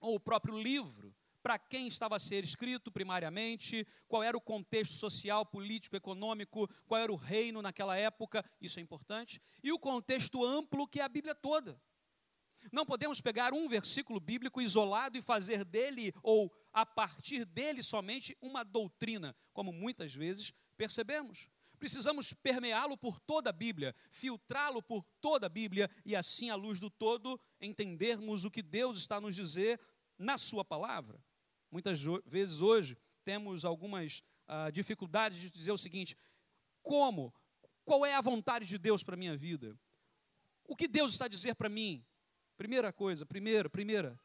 ou 0.00 0.14
o 0.14 0.20
próprio 0.20 0.56
livro 0.56 1.14
para 1.42 1.58
quem 1.58 1.88
estava 1.88 2.16
a 2.16 2.20
ser 2.20 2.44
escrito 2.44 2.92
primariamente, 2.92 3.86
qual 4.06 4.22
era 4.22 4.36
o 4.36 4.40
contexto 4.40 4.92
social, 4.92 5.44
político, 5.46 5.96
econômico, 5.96 6.68
qual 6.86 7.00
era 7.00 7.12
o 7.12 7.16
reino 7.16 7.62
naquela 7.62 7.96
época, 7.96 8.44
isso 8.60 8.78
é 8.78 8.82
importante, 8.82 9.40
e 9.62 9.72
o 9.72 9.78
contexto 9.78 10.44
amplo 10.44 10.86
que 10.86 11.00
é 11.00 11.02
a 11.02 11.08
Bíblia 11.08 11.34
toda. 11.34 11.80
Não 12.72 12.86
podemos 12.86 13.20
pegar 13.20 13.52
um 13.52 13.68
versículo 13.68 14.20
bíblico 14.20 14.60
isolado 14.60 15.16
e 15.16 15.22
fazer 15.22 15.64
dele, 15.64 16.12
ou 16.22 16.52
a 16.72 16.84
partir 16.84 17.44
dele 17.44 17.82
somente, 17.82 18.36
uma 18.40 18.62
doutrina, 18.62 19.34
como 19.52 19.72
muitas 19.72 20.14
vezes 20.14 20.52
percebemos. 20.76 21.48
Precisamos 21.78 22.34
permeá-lo 22.34 22.96
por 22.96 23.18
toda 23.18 23.48
a 23.50 23.52
Bíblia, 23.52 23.94
filtrá-lo 24.10 24.82
por 24.82 25.02
toda 25.20 25.46
a 25.46 25.48
Bíblia 25.48 25.90
e, 26.04 26.14
assim, 26.14 26.50
à 26.50 26.54
luz 26.54 26.78
do 26.78 26.90
todo, 26.90 27.40
entendermos 27.60 28.44
o 28.44 28.50
que 28.50 28.62
Deus 28.62 28.98
está 28.98 29.18
nos 29.20 29.34
dizer 29.34 29.80
na 30.18 30.36
Sua 30.36 30.62
palavra. 30.62 31.18
Muitas 31.70 32.02
vezes 32.26 32.60
hoje 32.60 32.98
temos 33.24 33.64
algumas 33.64 34.22
ah, 34.46 34.70
dificuldades 34.70 35.40
de 35.40 35.48
dizer 35.48 35.72
o 35.72 35.78
seguinte: 35.78 36.16
como? 36.82 37.32
Qual 37.84 38.04
é 38.04 38.14
a 38.14 38.20
vontade 38.20 38.66
de 38.66 38.76
Deus 38.76 39.02
para 39.02 39.14
a 39.14 39.18
minha 39.18 39.36
vida? 39.36 39.78
O 40.64 40.76
que 40.76 40.86
Deus 40.86 41.12
está 41.12 41.24
a 41.24 41.28
dizer 41.28 41.54
para 41.54 41.68
mim? 41.68 42.04
Primeira 42.60 42.92
coisa, 42.92 43.24
primeira, 43.24 43.70
primeira, 43.70 44.20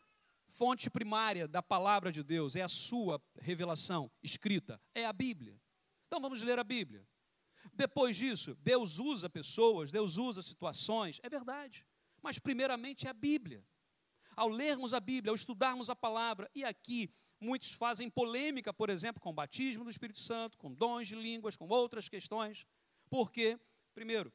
fonte 0.50 0.90
primária 0.90 1.48
da 1.48 1.64
palavra 1.64 2.12
de 2.12 2.22
Deus 2.22 2.58
é 2.58 2.62
a 2.62 2.68
sua 2.68 3.24
revelação 3.40 4.12
escrita, 4.22 4.78
é 4.94 5.06
a 5.06 5.14
Bíblia. 5.14 5.58
Então 6.06 6.20
vamos 6.20 6.42
ler 6.42 6.60
a 6.60 6.64
Bíblia. 6.66 7.08
Depois 7.74 8.18
disso, 8.18 8.54
Deus 8.56 9.00
usa 9.00 9.30
pessoas, 9.30 9.90
Deus 9.90 10.18
usa 10.18 10.42
situações, 10.42 11.18
é 11.24 11.30
verdade. 11.30 11.88
Mas 12.22 12.38
primeiramente 12.38 13.08
é 13.08 13.10
a 13.10 13.14
Bíblia. 13.14 13.66
Ao 14.36 14.50
lermos 14.50 14.94
a 14.94 15.00
Bíblia, 15.00 15.32
ao 15.32 15.36
estudarmos 15.36 15.90
a 15.90 15.96
palavra, 15.96 16.52
e 16.54 16.66
aqui 16.66 17.10
Muitos 17.40 17.72
fazem 17.74 18.10
polêmica, 18.10 18.74
por 18.74 18.90
exemplo, 18.90 19.22
com 19.22 19.30
o 19.30 19.34
batismo 19.34 19.84
do 19.84 19.90
Espírito 19.90 20.20
Santo, 20.20 20.58
com 20.58 20.74
dons 20.74 21.08
de 21.08 21.16
línguas, 21.16 21.56
com 21.56 21.68
outras 21.68 22.10
questões. 22.10 22.66
Porque, 23.10 23.60
primeiro, 23.94 24.34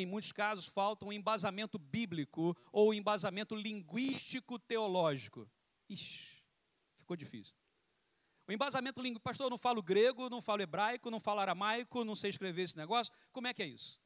em 0.00 0.06
muitos 0.06 0.32
casos 0.32 0.66
falta 0.66 1.06
um 1.06 1.12
embasamento 1.12 1.78
bíblico 1.78 2.56
ou 2.72 2.92
embasamento 2.92 3.54
linguístico 3.54 4.58
teológico. 4.58 5.48
Ixi, 5.88 6.42
ficou 6.98 7.16
difícil. 7.16 7.54
O 8.46 8.52
embasamento 8.52 9.00
linguístico, 9.00 9.22
pastor, 9.22 9.46
eu 9.46 9.50
não 9.50 9.58
falo 9.58 9.82
grego, 9.82 10.28
não 10.28 10.42
falo 10.42 10.62
hebraico, 10.62 11.10
não 11.10 11.20
falo 11.20 11.40
aramaico, 11.40 12.04
não 12.04 12.14
sei 12.14 12.30
escrever 12.30 12.62
esse 12.62 12.76
negócio. 12.76 13.12
Como 13.32 13.46
é 13.46 13.54
que 13.54 13.62
é 13.62 13.66
isso? 13.66 14.00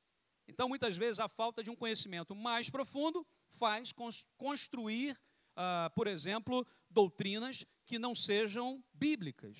Então, 0.46 0.68
muitas 0.68 0.96
vezes, 0.96 1.20
a 1.20 1.28
falta 1.28 1.62
de 1.62 1.70
um 1.70 1.76
conhecimento 1.76 2.34
mais 2.34 2.70
profundo 2.70 3.26
faz 3.58 3.92
construir, 4.36 5.18
uh, 5.56 5.90
por 5.94 6.06
exemplo, 6.06 6.66
doutrinas 6.88 7.64
que 7.84 7.98
não 7.98 8.14
sejam 8.14 8.84
bíblicas. 8.92 9.56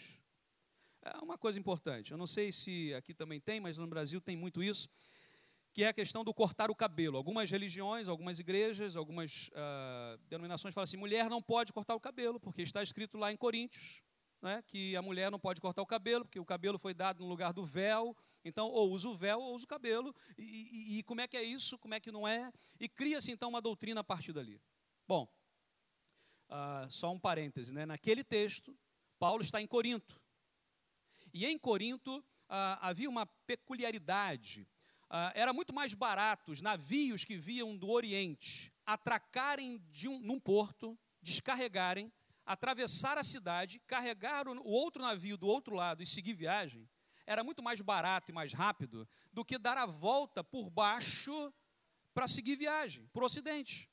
É 1.03 1.17
uma 1.19 1.39
coisa 1.39 1.59
importante, 1.59 2.13
eu 2.13 2.19
não 2.19 2.27
sei 2.27 2.53
se 2.53 2.93
aqui 2.95 3.15
também 3.15 3.41
tem, 3.41 3.61
mas 3.61 3.79
no 3.79 3.87
Brasil 3.87 4.21
tem 4.21 4.37
muito 4.37 4.63
isso, 4.63 4.89
que 5.79 5.85
é 5.85 5.89
a 5.91 5.93
questão 5.93 6.25
do 6.25 6.35
cortar 6.35 6.73
o 6.73 6.75
cabelo. 6.75 7.17
Algumas 7.17 7.49
religiões, 7.49 8.09
algumas 8.09 8.41
igrejas, 8.41 8.97
algumas 8.97 9.49
uh, 9.53 10.19
denominações 10.29 10.75
falam 10.75 10.83
assim: 10.83 10.97
mulher 10.97 11.31
não 11.31 11.41
pode 11.41 11.73
cortar 11.73 11.95
o 11.95 12.01
cabelo, 12.01 12.41
porque 12.41 12.63
está 12.63 12.83
escrito 12.83 13.17
lá 13.17 13.31
em 13.31 13.37
Coríntios 13.37 14.03
né, 14.43 14.61
que 14.67 14.97
a 14.97 15.03
mulher 15.03 15.31
não 15.31 15.39
pode 15.39 15.61
cortar 15.61 15.81
o 15.81 15.87
cabelo, 15.87 16.25
porque 16.25 16.41
o 16.41 16.45
cabelo 16.45 16.81
foi 16.81 16.93
dado 16.93 17.21
no 17.21 17.29
lugar 17.29 17.53
do 17.53 17.65
véu. 17.65 18.17
Então, 18.45 18.67
ou 18.69 18.91
usa 18.91 19.09
o 19.09 19.17
véu 19.17 19.39
ou 19.39 19.55
usa 19.55 19.67
o 19.67 19.69
cabelo. 19.69 20.13
E, 20.37 20.43
e, 20.43 20.99
e 20.99 21.03
como 21.05 21.21
é 21.21 21.29
que 21.29 21.37
é 21.37 21.45
isso? 21.45 21.79
Como 21.79 21.95
é 21.95 22.01
que 22.01 22.11
não 22.11 22.27
é? 22.27 22.53
E 22.81 22.89
cria-se 22.89 23.31
então 23.31 23.49
uma 23.49 23.63
doutrina 23.63 24.01
a 24.01 24.05
partir 24.05 24.33
dali. 24.33 24.61
Bom, 25.07 25.29
Uh, 26.51 26.91
só 26.91 27.13
um 27.13 27.21
parêntese, 27.21 27.75
né? 27.75 27.85
naquele 27.85 28.25
texto, 28.25 28.75
Paulo 29.19 29.43
está 29.43 29.61
em 29.61 29.67
Corinto. 29.67 30.19
E 31.31 31.45
em 31.45 31.59
Corinto 31.59 32.21
uh, 32.21 32.79
havia 32.81 33.07
uma 33.07 33.27
peculiaridade. 33.47 34.67
Uh, 35.11 35.33
era 35.35 35.53
muito 35.53 35.73
mais 35.73 35.95
barato 35.95 36.53
os 36.53 36.61
navios 36.61 37.25
que 37.25 37.37
vinham 37.37 37.77
do 37.77 37.89
Oriente 37.89 38.73
atracarem 38.85 39.83
um, 40.07 40.19
num 40.21 40.39
porto, 40.39 40.99
descarregarem, 41.23 42.13
atravessar 42.45 43.19
a 43.19 43.23
cidade, 43.23 43.81
carregar 43.87 44.49
o 44.49 44.67
outro 44.67 45.03
navio 45.03 45.37
do 45.37 45.47
outro 45.47 45.75
lado 45.75 46.03
e 46.03 46.07
seguir 46.07 46.35
viagem. 46.35 46.89
Era 47.27 47.45
muito 47.45 47.63
mais 47.63 47.81
barato 47.81 48.31
e 48.31 48.35
mais 48.35 48.53
rápido 48.53 49.07
do 49.33 49.45
que 49.45 49.59
dar 49.59 49.77
a 49.77 49.85
volta 49.85 50.43
por 50.43 50.71
baixo 50.71 51.53
para 52.15 52.27
seguir 52.27 52.57
viagem, 52.57 53.07
para 53.09 53.23
o 53.23 53.27
Ocidente. 53.27 53.91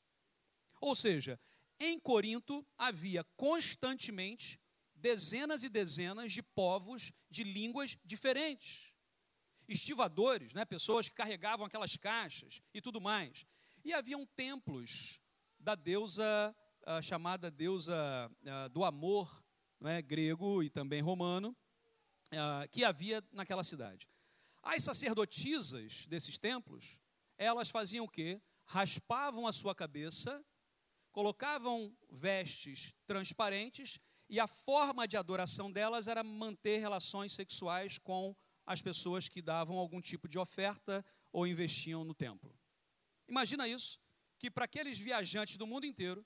Ou 0.80 0.96
seja, 0.96 1.40
em 1.80 2.00
Corinto 2.00 2.66
havia 2.78 3.24
constantemente 3.36 4.60
dezenas 4.96 5.64
e 5.64 5.70
dezenas 5.70 6.32
de 6.32 6.42
povos 6.42 7.12
de 7.30 7.44
línguas 7.44 7.98
diferentes. 8.04 8.85
Estivadores, 9.68 10.54
né, 10.54 10.66
pessoas 10.66 11.10
que 11.10 11.16
carregavam 11.16 11.66
aquelas 11.66 11.96
caixas 11.98 12.62
e 12.74 12.82
tudo 12.82 13.02
mais. 13.02 13.46
E 13.84 13.94
haviam 13.94 14.26
templos 14.26 15.20
da 15.60 15.76
deusa 15.76 16.56
uh, 16.88 17.02
chamada 17.02 17.50
deusa 17.50 18.30
uh, 18.30 18.70
do 18.70 18.84
amor, 18.84 19.44
né, 19.80 20.02
grego 20.02 20.64
e 20.64 20.70
também 20.70 21.02
romano, 21.02 21.56
uh, 22.32 22.70
que 22.72 22.84
havia 22.84 23.24
naquela 23.32 23.64
cidade. 23.64 24.08
As 24.62 24.84
sacerdotisas 24.84 26.06
desses 26.08 26.38
templos, 26.38 26.98
elas 27.38 27.70
faziam 27.70 28.06
o 28.06 28.10
quê? 28.10 28.42
Raspavam 28.66 29.48
a 29.48 29.54
sua 29.54 29.76
cabeça 29.76 30.44
colocavam 31.16 31.96
vestes 32.12 32.94
transparentes 33.08 34.02
e 34.28 34.38
a 34.38 34.48
forma 34.48 35.08
de 35.08 35.16
adoração 35.16 35.72
delas 35.72 36.10
era 36.10 36.22
manter 36.22 36.80
relações 36.80 37.32
sexuais 37.32 37.98
com 37.98 38.36
as 38.66 38.82
pessoas 38.82 39.30
que 39.30 39.42
davam 39.42 39.78
algum 39.78 40.02
tipo 40.02 40.28
de 40.28 40.38
oferta 40.38 41.06
ou 41.32 41.46
investiam 41.46 42.04
no 42.04 42.14
templo. 42.14 42.58
Imagina 43.28 43.68
isso, 43.68 44.00
que 44.40 44.50
para 44.50 44.66
aqueles 44.66 45.00
viajantes 45.00 45.58
do 45.58 45.68
mundo 45.68 45.86
inteiro 45.86 46.26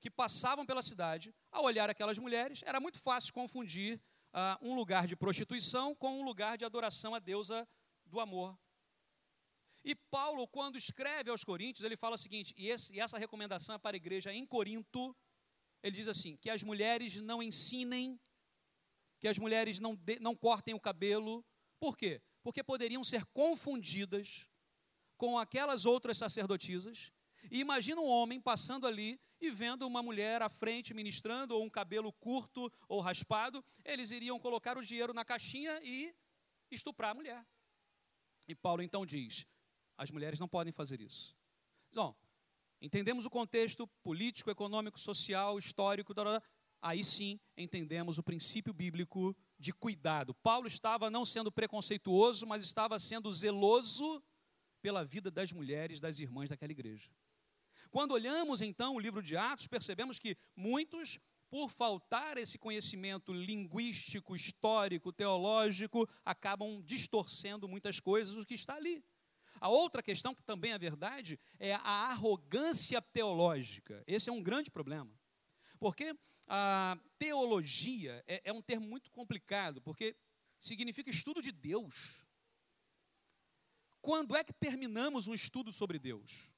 que 0.00 0.10
passavam 0.10 0.64
pela 0.64 0.82
cidade, 0.82 1.34
ao 1.50 1.64
olhar 1.64 1.90
aquelas 1.90 2.18
mulheres, 2.18 2.62
era 2.64 2.80
muito 2.80 2.98
fácil 2.98 3.34
confundir 3.34 4.00
uh, 4.32 4.66
um 4.66 4.74
lugar 4.74 5.06
de 5.06 5.14
prostituição 5.14 5.94
com 5.94 6.20
um 6.20 6.24
lugar 6.24 6.56
de 6.56 6.64
adoração 6.64 7.14
à 7.14 7.18
deusa 7.18 7.68
do 8.06 8.18
amor, 8.18 8.58
e 9.82 9.94
Paulo, 9.94 10.46
quando 10.46 10.76
escreve 10.76 11.30
aos 11.30 11.42
Coríntios, 11.42 11.84
ele 11.84 11.96
fala 11.96 12.14
o 12.14 12.18
seguinte, 12.18 12.54
e, 12.56 12.68
esse, 12.68 12.94
e 12.94 13.00
essa 13.00 13.18
recomendação 13.18 13.74
é 13.74 13.78
para 13.78 13.96
a 13.96 13.98
igreja 13.98 14.32
em 14.32 14.46
Corinto, 14.46 15.16
ele 15.82 15.96
diz 15.96 16.08
assim: 16.08 16.36
que 16.36 16.50
as 16.50 16.62
mulheres 16.62 17.16
não 17.16 17.42
ensinem, 17.42 18.20
que 19.18 19.26
as 19.26 19.38
mulheres 19.38 19.78
não, 19.78 19.96
de, 19.96 20.18
não 20.20 20.36
cortem 20.36 20.74
o 20.74 20.80
cabelo. 20.80 21.44
Por 21.80 21.96
quê? 21.96 22.20
Porque 22.42 22.62
poderiam 22.62 23.02
ser 23.02 23.24
confundidas 23.26 24.46
com 25.16 25.38
aquelas 25.38 25.86
outras 25.86 26.18
sacerdotisas. 26.18 27.10
E 27.50 27.58
imagina 27.58 28.00
um 28.00 28.06
homem 28.06 28.40
passando 28.40 28.86
ali 28.86 29.18
e 29.40 29.50
vendo 29.50 29.86
uma 29.86 30.02
mulher 30.02 30.42
à 30.42 30.50
frente 30.50 30.92
ministrando, 30.92 31.54
ou 31.54 31.64
um 31.64 31.70
cabelo 31.70 32.12
curto 32.12 32.70
ou 32.86 33.00
raspado, 33.00 33.64
eles 33.82 34.10
iriam 34.10 34.38
colocar 34.38 34.76
o 34.76 34.84
dinheiro 34.84 35.14
na 35.14 35.24
caixinha 35.24 35.80
e 35.82 36.14
estuprar 36.70 37.12
a 37.12 37.14
mulher. 37.14 37.46
E 38.46 38.54
Paulo 38.54 38.82
então 38.82 39.06
diz: 39.06 39.46
as 39.96 40.10
mulheres 40.10 40.38
não 40.38 40.48
podem 40.48 40.72
fazer 40.72 41.00
isso. 41.00 41.34
Bom, 41.94 42.14
entendemos 42.80 43.24
o 43.24 43.30
contexto 43.30 43.86
político, 44.02 44.50
econômico, 44.50 45.00
social, 45.00 45.58
histórico, 45.58 46.14
aí 46.82 47.02
sim 47.02 47.40
entendemos 47.56 48.18
o 48.18 48.22
princípio 48.22 48.74
bíblico 48.74 49.34
de 49.60 49.72
cuidado. 49.72 50.34
Paulo 50.34 50.66
estava 50.66 51.10
não 51.10 51.24
sendo 51.24 51.52
preconceituoso, 51.52 52.46
mas 52.46 52.64
estava 52.64 52.98
sendo 52.98 53.30
zeloso 53.30 54.22
pela 54.80 55.04
vida 55.04 55.30
das 55.30 55.52
mulheres, 55.52 56.00
das 56.00 56.18
irmãs 56.18 56.48
daquela 56.48 56.72
igreja. 56.72 57.10
Quando 57.90 58.12
olhamos 58.12 58.62
então 58.62 58.94
o 58.94 58.98
livro 58.98 59.22
de 59.22 59.36
Atos, 59.36 59.66
percebemos 59.66 60.18
que 60.18 60.36
muitos, 60.56 61.18
por 61.50 61.70
faltar 61.70 62.38
esse 62.38 62.56
conhecimento 62.56 63.32
linguístico, 63.32 64.34
histórico, 64.34 65.12
teológico, 65.12 66.08
acabam 66.24 66.80
distorcendo 66.82 67.68
muitas 67.68 68.00
coisas 68.00 68.34
do 68.34 68.46
que 68.46 68.54
está 68.54 68.76
ali. 68.76 69.04
A 69.60 69.68
outra 69.68 70.02
questão, 70.02 70.34
que 70.34 70.42
também 70.42 70.72
é 70.72 70.78
verdade, 70.78 71.38
é 71.58 71.74
a 71.74 72.08
arrogância 72.08 73.02
teológica. 73.02 74.02
Esse 74.06 74.30
é 74.30 74.32
um 74.32 74.42
grande 74.42 74.70
problema. 74.70 75.12
Porque 75.78 76.14
a 76.52 76.98
teologia 77.16 78.24
é, 78.26 78.42
é 78.46 78.52
um 78.52 78.60
termo 78.60 78.84
muito 78.84 79.08
complicado, 79.12 79.80
porque 79.80 80.16
significa 80.58 81.08
estudo 81.08 81.40
de 81.40 81.52
Deus. 81.52 82.26
Quando 84.02 84.34
é 84.34 84.42
que 84.42 84.52
terminamos 84.52 85.28
um 85.28 85.34
estudo 85.34 85.72
sobre 85.72 85.96
Deus? 85.96 86.50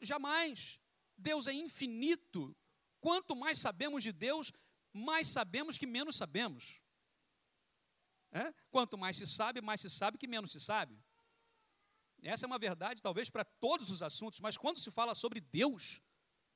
Jamais. 0.00 0.78
Deus 1.18 1.48
é 1.48 1.52
infinito. 1.52 2.56
Quanto 3.00 3.34
mais 3.34 3.58
sabemos 3.58 4.04
de 4.04 4.12
Deus, 4.12 4.52
mais 4.92 5.26
sabemos 5.26 5.76
que 5.76 5.86
menos 5.86 6.14
sabemos. 6.14 6.80
É? 8.30 8.54
Quanto 8.70 8.96
mais 8.96 9.16
se 9.16 9.26
sabe, 9.26 9.60
mais 9.60 9.80
se 9.80 9.90
sabe 9.90 10.16
que 10.16 10.28
menos 10.28 10.52
se 10.52 10.60
sabe. 10.60 10.96
Essa 12.22 12.46
é 12.46 12.48
uma 12.48 12.58
verdade, 12.58 13.02
talvez, 13.02 13.28
para 13.28 13.44
todos 13.44 13.90
os 13.90 14.00
assuntos, 14.00 14.38
mas 14.38 14.56
quando 14.56 14.78
se 14.78 14.92
fala 14.92 15.14
sobre 15.14 15.40
Deus, 15.40 16.00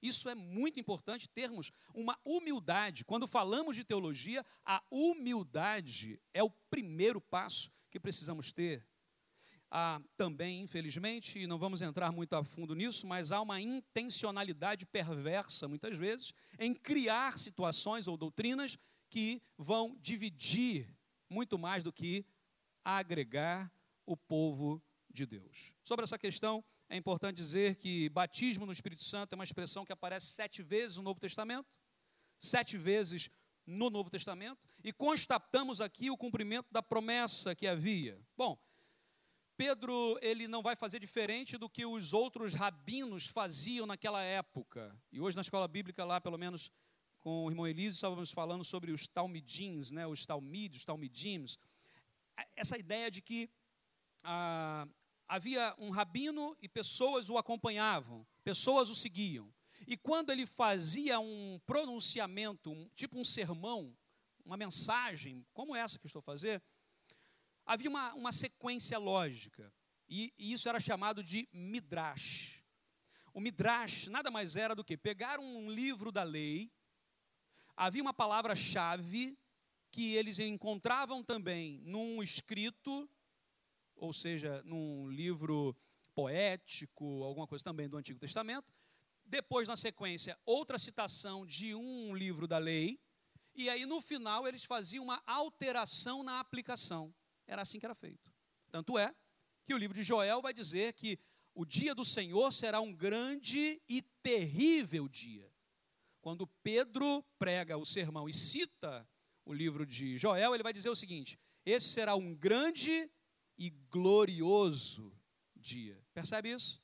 isso 0.03 0.29
é 0.29 0.35
muito 0.35 0.79
importante 0.79 1.29
termos 1.29 1.71
uma 1.95 2.19
humildade. 2.25 3.05
Quando 3.05 3.27
falamos 3.27 3.77
de 3.77 3.85
teologia, 3.85 4.45
a 4.65 4.83
humildade 4.91 6.21
é 6.33 6.43
o 6.43 6.51
primeiro 6.71 7.21
passo 7.21 7.71
que 7.91 7.99
precisamos 7.99 8.53
ter. 8.53 8.87
Há 9.71 10.01
também, 10.17 10.63
infelizmente, 10.63 11.39
e 11.39 11.47
não 11.47 11.59
vamos 11.59 11.83
entrar 11.83 12.11
muito 12.11 12.35
a 12.35 12.43
fundo 12.43 12.75
nisso, 12.75 13.07
mas 13.07 13.33
há 13.33 13.41
uma 13.41 13.61
intencionalidade 13.61 14.87
perversa, 14.87 15.69
muitas 15.69 15.97
vezes, 15.97 16.33
em 16.59 16.73
criar 16.73 17.39
situações 17.39 18.09
ou 18.09 18.17
doutrinas 18.17 18.79
que 19.11 19.43
vão 19.59 19.97
dividir 20.01 20.97
muito 21.29 21.59
mais 21.59 21.83
do 21.83 21.93
que 21.93 22.25
agregar 22.83 23.71
o 24.07 24.17
povo 24.17 24.83
de 25.11 25.27
Deus. 25.27 25.73
Sobre 25.83 26.05
essa 26.05 26.19
questão, 26.19 26.65
é 26.89 26.97
importante 26.97 27.37
dizer 27.37 27.77
que 27.77 28.09
batismo 28.09 28.65
no 28.65 28.73
Espírito 28.73 29.05
Santo 29.05 29.33
é 29.33 29.37
uma 29.37 29.45
expressão 29.45 29.85
que 29.85 29.93
aparece 29.93 30.27
sete 30.27 30.63
vezes 30.63 30.97
no 30.97 31.03
Novo 31.03 31.21
Testamento, 31.21 31.69
sete 32.39 32.79
vezes 32.79 33.31
no 33.67 33.91
Novo 33.91 34.09
Testamento, 34.09 34.59
e 34.83 34.93
constatamos 34.93 35.81
aqui 35.81 36.11
o 36.11 36.17
cumprimento 36.17 36.73
da 36.73 36.83
promessa 36.83 37.55
que 37.55 37.67
havia. 37.67 38.19
Bom, 38.35 38.59
Pedro 39.55 40.19
ele 40.23 40.49
não 40.49 40.63
vai 40.63 40.77
fazer 40.77 40.99
diferente 40.99 41.59
do 41.59 41.69
que 41.69 41.85
os 41.85 42.15
outros 42.15 42.55
rabinos 42.55 43.27
faziam 43.27 43.87
naquela 43.87 44.23
época. 44.23 44.97
E 45.13 45.21
hoje 45.21 45.37
na 45.37 45.43
escola 45.43 45.69
bíblica 45.69 46.05
lá, 46.05 46.21
pelo 46.21 46.39
menos 46.39 46.71
com 47.19 47.45
o 47.45 47.51
irmão 47.51 47.67
Elísio, 47.67 47.97
estávamos 47.97 48.31
falando 48.31 48.65
sobre 48.65 48.93
os 48.93 49.07
talmidins, 49.07 49.91
né, 49.91 50.07
os 50.07 50.25
talmides, 50.25 50.85
os. 50.85 51.59
Essa 52.57 52.79
ideia 52.79 53.11
de 53.11 53.21
que 53.21 53.51
ah, 54.23 54.87
havia 55.29 55.75
um 55.79 55.91
rabino 55.91 56.57
e 56.61 56.69
pessoas 56.69 57.29
o 57.29 57.37
acompanhavam, 57.37 58.27
pessoas 58.43 58.89
o 58.89 58.97
seguiam. 58.97 59.53
E 59.87 59.97
quando 59.97 60.31
ele 60.31 60.47
fazia 60.47 61.21
um 61.21 61.61
pronunciamento, 61.67 62.73
um, 62.73 62.89
tipo 62.97 63.19
um 63.19 63.25
sermão, 63.25 63.95
uma 64.45 64.57
mensagem, 64.57 65.47
como 65.53 65.77
essa 65.77 65.99
que 65.99 66.07
estou 66.07 66.21
a 66.21 66.23
fazer, 66.23 66.63
havia 67.67 67.91
uma, 67.91 68.15
uma 68.15 68.33
sequência 68.33 68.99
lógica. 68.99 69.73
E, 70.09 70.33
e 70.39 70.53
isso 70.53 70.69
era 70.69 70.81
chamado 70.81 71.23
de 71.23 71.47
midrash. 71.53 72.65
O 73.35 73.41
midrash 73.41 74.07
nada 74.07 74.31
mais 74.31 74.57
era 74.57 74.75
do 74.75 74.83
que 74.83 74.97
pegar 74.97 75.39
um 75.39 75.71
livro 75.71 76.11
da 76.11 76.23
lei, 76.23 76.73
havia 77.77 78.03
uma 78.03 78.15
palavra-chave 78.15 79.39
que 79.91 80.15
eles 80.15 80.39
encontravam 80.39 81.23
também 81.23 81.81
num 81.85 82.23
escrito, 82.23 83.09
ou 83.99 84.13
seja, 84.13 84.63
num 84.65 85.09
livro 85.09 85.77
poético, 86.15 87.23
alguma 87.25 87.47
coisa 87.47 87.65
também 87.65 87.89
do 87.89 87.97
Antigo 87.97 88.19
Testamento. 88.19 88.73
Depois, 89.25 89.69
na 89.69 89.77
sequência, 89.77 90.39
outra 90.47 90.79
citação 90.79 91.45
de 91.45 91.75
um 91.75 92.15
livro 92.15 92.47
da 92.47 92.59
lei. 92.59 92.99
E 93.55 93.69
aí, 93.69 93.85
no 93.85 94.01
final, 94.01 94.47
eles 94.47 94.65
faziam 94.65 95.05
uma 95.05 95.23
alteração 95.27 96.23
na 96.23 96.41
aplicação. 96.41 97.15
Era 97.47 97.63
assim 97.63 97.79
que 97.79 97.87
era 97.87 97.95
feito. 97.95 98.33
Tanto 98.71 98.97
é 98.99 99.15
que 99.67 99.75
o 99.75 99.79
livro 99.79 99.97
de 99.97 100.03
Joel 100.03 100.41
vai 100.41 100.55
dizer 100.55 100.95
que 100.95 101.19
o 101.55 101.65
dia 101.65 101.95
do 101.95 102.05
Senhor 102.05 102.53
será 102.53 102.81
um 102.81 102.95
grande 102.95 103.83
e 103.89 104.01
terrível 104.23 105.09
dia. 105.09 105.53
Quando 106.21 106.47
Pedro 106.63 107.25
prega 107.39 107.77
o 107.77 107.85
sermão 107.85 108.29
e 108.29 108.33
cita 108.33 109.09
o 109.45 109.53
livro 109.53 109.85
de 109.85 110.19
Joel, 110.19 110.55
ele 110.55 110.63
vai 110.63 110.73
dizer 110.73 110.89
o 110.89 110.97
seguinte: 110.97 111.39
esse 111.65 111.89
será 111.89 112.15
um 112.15 112.35
grande 112.35 113.11
e 113.59 113.71
glorioso 113.91 115.13
dia. 115.57 116.01
Percebe 116.15 116.53
isso? 116.53 116.81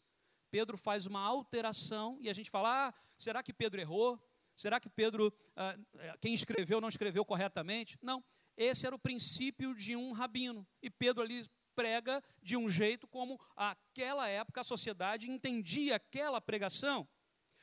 Pedro 0.50 0.76
faz 0.76 1.06
uma 1.06 1.20
alteração 1.20 2.18
e 2.20 2.28
a 2.28 2.32
gente 2.32 2.50
fala: 2.50 2.88
ah, 2.88 2.94
será 3.16 3.42
que 3.42 3.52
Pedro 3.52 3.80
errou? 3.80 4.20
Será 4.54 4.78
que 4.78 4.88
Pedro, 4.88 5.32
ah, 5.56 5.76
quem 6.20 6.34
escreveu, 6.34 6.80
não 6.80 6.88
escreveu 6.88 7.24
corretamente? 7.24 7.98
Não. 8.02 8.22
Esse 8.56 8.86
era 8.86 8.94
o 8.94 8.98
princípio 8.98 9.74
de 9.74 9.96
um 9.96 10.12
rabino. 10.12 10.66
E 10.80 10.88
Pedro 10.88 11.22
ali 11.22 11.48
prega 11.74 12.22
de 12.40 12.56
um 12.56 12.68
jeito 12.68 13.06
como 13.06 13.40
aquela 13.56 14.28
época 14.28 14.60
a 14.60 14.64
sociedade 14.64 15.30
entendia 15.30 15.96
aquela 15.96 16.40
pregação. 16.40 17.08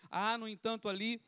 Há, 0.10 0.38
no 0.38 0.48
entanto, 0.48 0.90
ali 0.90 1.22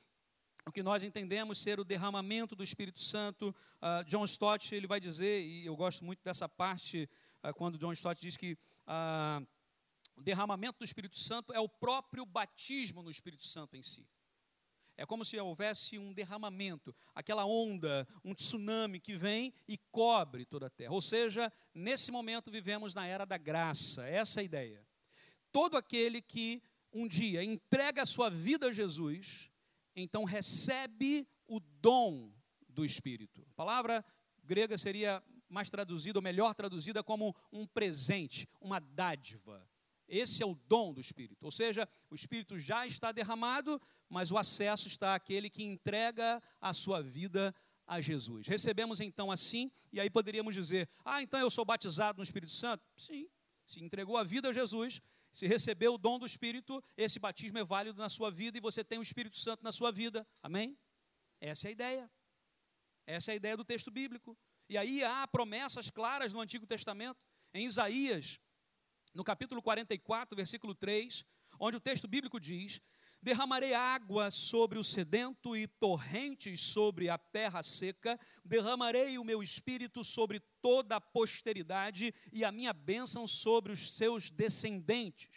o 0.66 0.72
que 0.72 0.84
nós 0.84 1.04
entendemos 1.04 1.62
ser 1.62 1.80
o 1.80 1.84
derramamento 1.84 2.56
do 2.56 2.64
Espírito 2.64 3.02
Santo. 3.02 3.56
Uh, 3.82 4.04
John 4.06 4.26
Stott 4.26 4.74
ele 4.74 4.88
vai 4.88 5.00
dizer, 5.00 5.42
e 5.42 5.66
eu 5.66 5.76
gosto 5.76 6.04
muito 6.04 6.24
dessa 6.24 6.48
parte, 6.48 7.10
quando 7.52 7.78
John 7.78 7.92
Stott 7.92 8.22
diz 8.22 8.38
que 8.38 8.54
uh, 8.88 9.46
o 10.16 10.22
derramamento 10.22 10.80
do 10.80 10.86
Espírito 10.86 11.18
Santo 11.18 11.52
é 11.52 11.60
o 11.60 11.68
próprio 11.68 12.26
batismo 12.26 13.02
no 13.02 13.10
Espírito 13.10 13.44
Santo 13.44 13.76
em 13.76 13.84
si. 13.84 14.08
É 14.96 15.06
como 15.06 15.26
se 15.26 15.40
houvesse 15.40 15.98
um 15.98 16.14
derramamento, 16.14 16.96
aquela 17.16 17.46
onda, 17.46 18.08
um 18.24 18.34
tsunami 18.34 19.00
que 19.00 19.18
vem 19.18 19.52
e 19.68 19.78
cobre 19.92 20.46
toda 20.46 20.68
a 20.68 20.70
terra. 20.70 20.94
Ou 20.94 21.02
seja, 21.02 21.52
nesse 21.74 22.12
momento 22.12 22.52
vivemos 22.52 22.94
na 22.94 23.08
era 23.08 23.26
da 23.26 23.38
graça, 23.38 24.08
essa 24.08 24.40
é 24.40 24.42
a 24.42 24.46
ideia. 24.46 24.88
Todo 25.52 25.78
aquele 25.78 26.22
que 26.22 26.62
um 26.92 27.08
dia 27.08 27.44
entrega 27.44 28.04
a 28.04 28.06
sua 28.06 28.30
vida 28.30 28.68
a 28.68 28.72
Jesus, 28.72 29.50
então 29.96 30.24
recebe 30.24 31.28
o 31.48 31.60
dom 31.60 32.32
do 32.70 32.86
Espírito. 32.86 33.46
A 33.50 33.54
palavra 33.56 34.06
grega 34.44 34.78
seria 34.78 35.24
mais 35.54 35.70
traduzida, 35.70 36.18
ou 36.18 36.24
melhor 36.24 36.54
traduzida, 36.54 37.04
como 37.04 37.36
um 37.52 37.66
presente, 37.66 38.48
uma 38.60 38.80
dádiva. 38.80 39.68
Esse 40.08 40.44
é 40.44 40.46
o 40.46 40.56
dom 40.68 40.94
do 40.94 41.00
Espírito. 41.00 41.44
Ou 41.44 41.52
seja, 41.52 41.88
o 42.10 42.16
Espírito 42.16 42.60
já 42.60 42.86
está 42.86 43.12
derramado, 43.12 43.82
mas 44.10 44.32
o 44.32 44.38
acesso 44.38 44.88
está 44.88 45.16
àquele 45.16 45.50
que 45.50 45.64
entrega 45.64 46.42
a 46.60 46.74
sua 46.74 47.02
vida 47.02 47.56
a 47.86 48.02
Jesus. 48.02 48.48
Recebemos 48.48 49.00
então 49.00 49.32
assim, 49.32 49.72
e 49.92 50.00
aí 50.00 50.10
poderíamos 50.10 50.56
dizer: 50.56 50.90
Ah, 51.06 51.22
então 51.22 51.40
eu 51.40 51.50
sou 51.50 51.64
batizado 51.64 52.18
no 52.18 52.24
Espírito 52.24 52.52
Santo? 52.52 52.84
Sim, 52.98 53.30
se 53.66 53.84
entregou 53.84 54.18
a 54.18 54.24
vida 54.24 54.50
a 54.50 54.54
Jesus, 54.54 55.02
se 55.32 55.48
recebeu 55.48 55.96
o 55.96 55.98
dom 55.98 56.20
do 56.20 56.26
Espírito, 56.26 56.84
esse 56.96 57.20
batismo 57.20 57.58
é 57.58 57.64
válido 57.64 57.98
na 57.98 58.10
sua 58.10 58.30
vida 58.30 58.58
e 58.58 58.62
você 58.62 58.84
tem 58.84 59.00
o 59.00 59.02
Espírito 59.02 59.38
Santo 59.38 59.64
na 59.64 59.72
sua 59.72 59.92
vida. 59.92 60.28
Amém? 60.42 60.78
Essa 61.40 61.68
é 61.68 61.70
a 61.70 61.72
ideia. 61.72 62.12
Essa 63.06 63.32
é 63.32 63.34
a 63.34 63.36
ideia 63.36 63.58
do 63.58 63.66
texto 63.66 63.92
bíblico. 63.92 64.38
E 64.74 64.78
aí 64.78 65.04
há 65.04 65.28
promessas 65.28 65.92
claras 65.92 66.34
no 66.34 66.42
Antigo 66.42 66.66
Testamento. 66.66 67.22
Em 67.54 67.68
Isaías, 67.68 68.40
no 69.14 69.24
capítulo 69.24 69.62
44, 69.62 70.36
versículo 70.36 70.74
3, 70.74 71.24
onde 71.60 71.78
o 71.78 71.80
texto 71.80 72.08
bíblico 72.08 72.40
diz 72.40 72.82
Derramarei 73.22 73.76
água 73.76 74.32
sobre 74.32 74.80
o 74.80 74.84
sedento 74.84 75.56
e 75.56 75.68
torrentes 75.68 76.60
sobre 76.60 77.08
a 77.08 77.20
terra 77.20 77.62
seca. 77.62 78.20
Derramarei 78.44 79.20
o 79.20 79.24
meu 79.24 79.44
espírito 79.44 80.04
sobre 80.04 80.40
toda 80.60 80.96
a 80.96 81.02
posteridade 81.02 82.12
e 82.32 82.44
a 82.44 82.52
minha 82.52 82.74
bênção 82.74 83.28
sobre 83.28 83.72
os 83.72 83.96
seus 83.96 84.32
descendentes. 84.32 85.30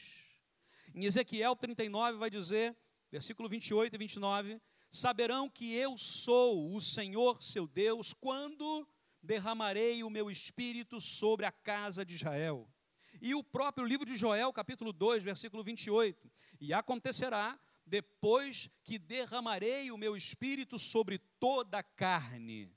Em 0.95 1.05
Ezequiel 1.05 1.55
39 1.55 2.17
vai 2.17 2.31
dizer, 2.31 2.75
versículo 3.13 3.51
28 3.51 3.97
e 3.97 3.99
29, 3.99 4.63
saberão 4.91 5.51
que 5.51 5.75
eu 5.75 5.99
sou 5.99 6.75
o 6.75 6.81
Senhor 6.81 7.43
seu 7.43 7.67
Deus 7.67 8.15
quando 8.15 8.89
derramarei 9.27 10.03
o 10.03 10.09
meu 10.09 10.31
espírito 10.31 11.01
sobre 11.01 11.45
a 11.45 11.53
casa 11.53 12.05
de 12.05 12.15
Israel. 12.15 12.67
E 13.21 13.35
o 13.35 13.43
próprio 13.43 13.87
livro 13.87 14.07
de 14.07 14.17
Joel, 14.17 14.53
capítulo 14.53 14.93
2, 14.93 15.23
versículo 15.23 15.63
28. 15.63 16.31
E 16.61 16.73
acontecerá 16.73 17.59
depois 17.85 18.71
que 18.83 18.99
derramarei 18.99 19.91
o 19.91 19.99
meu 19.99 20.17
espírito 20.17 20.79
sobre 20.79 21.19
toda 21.39 21.79
a 21.79 21.83
carne. 21.83 22.71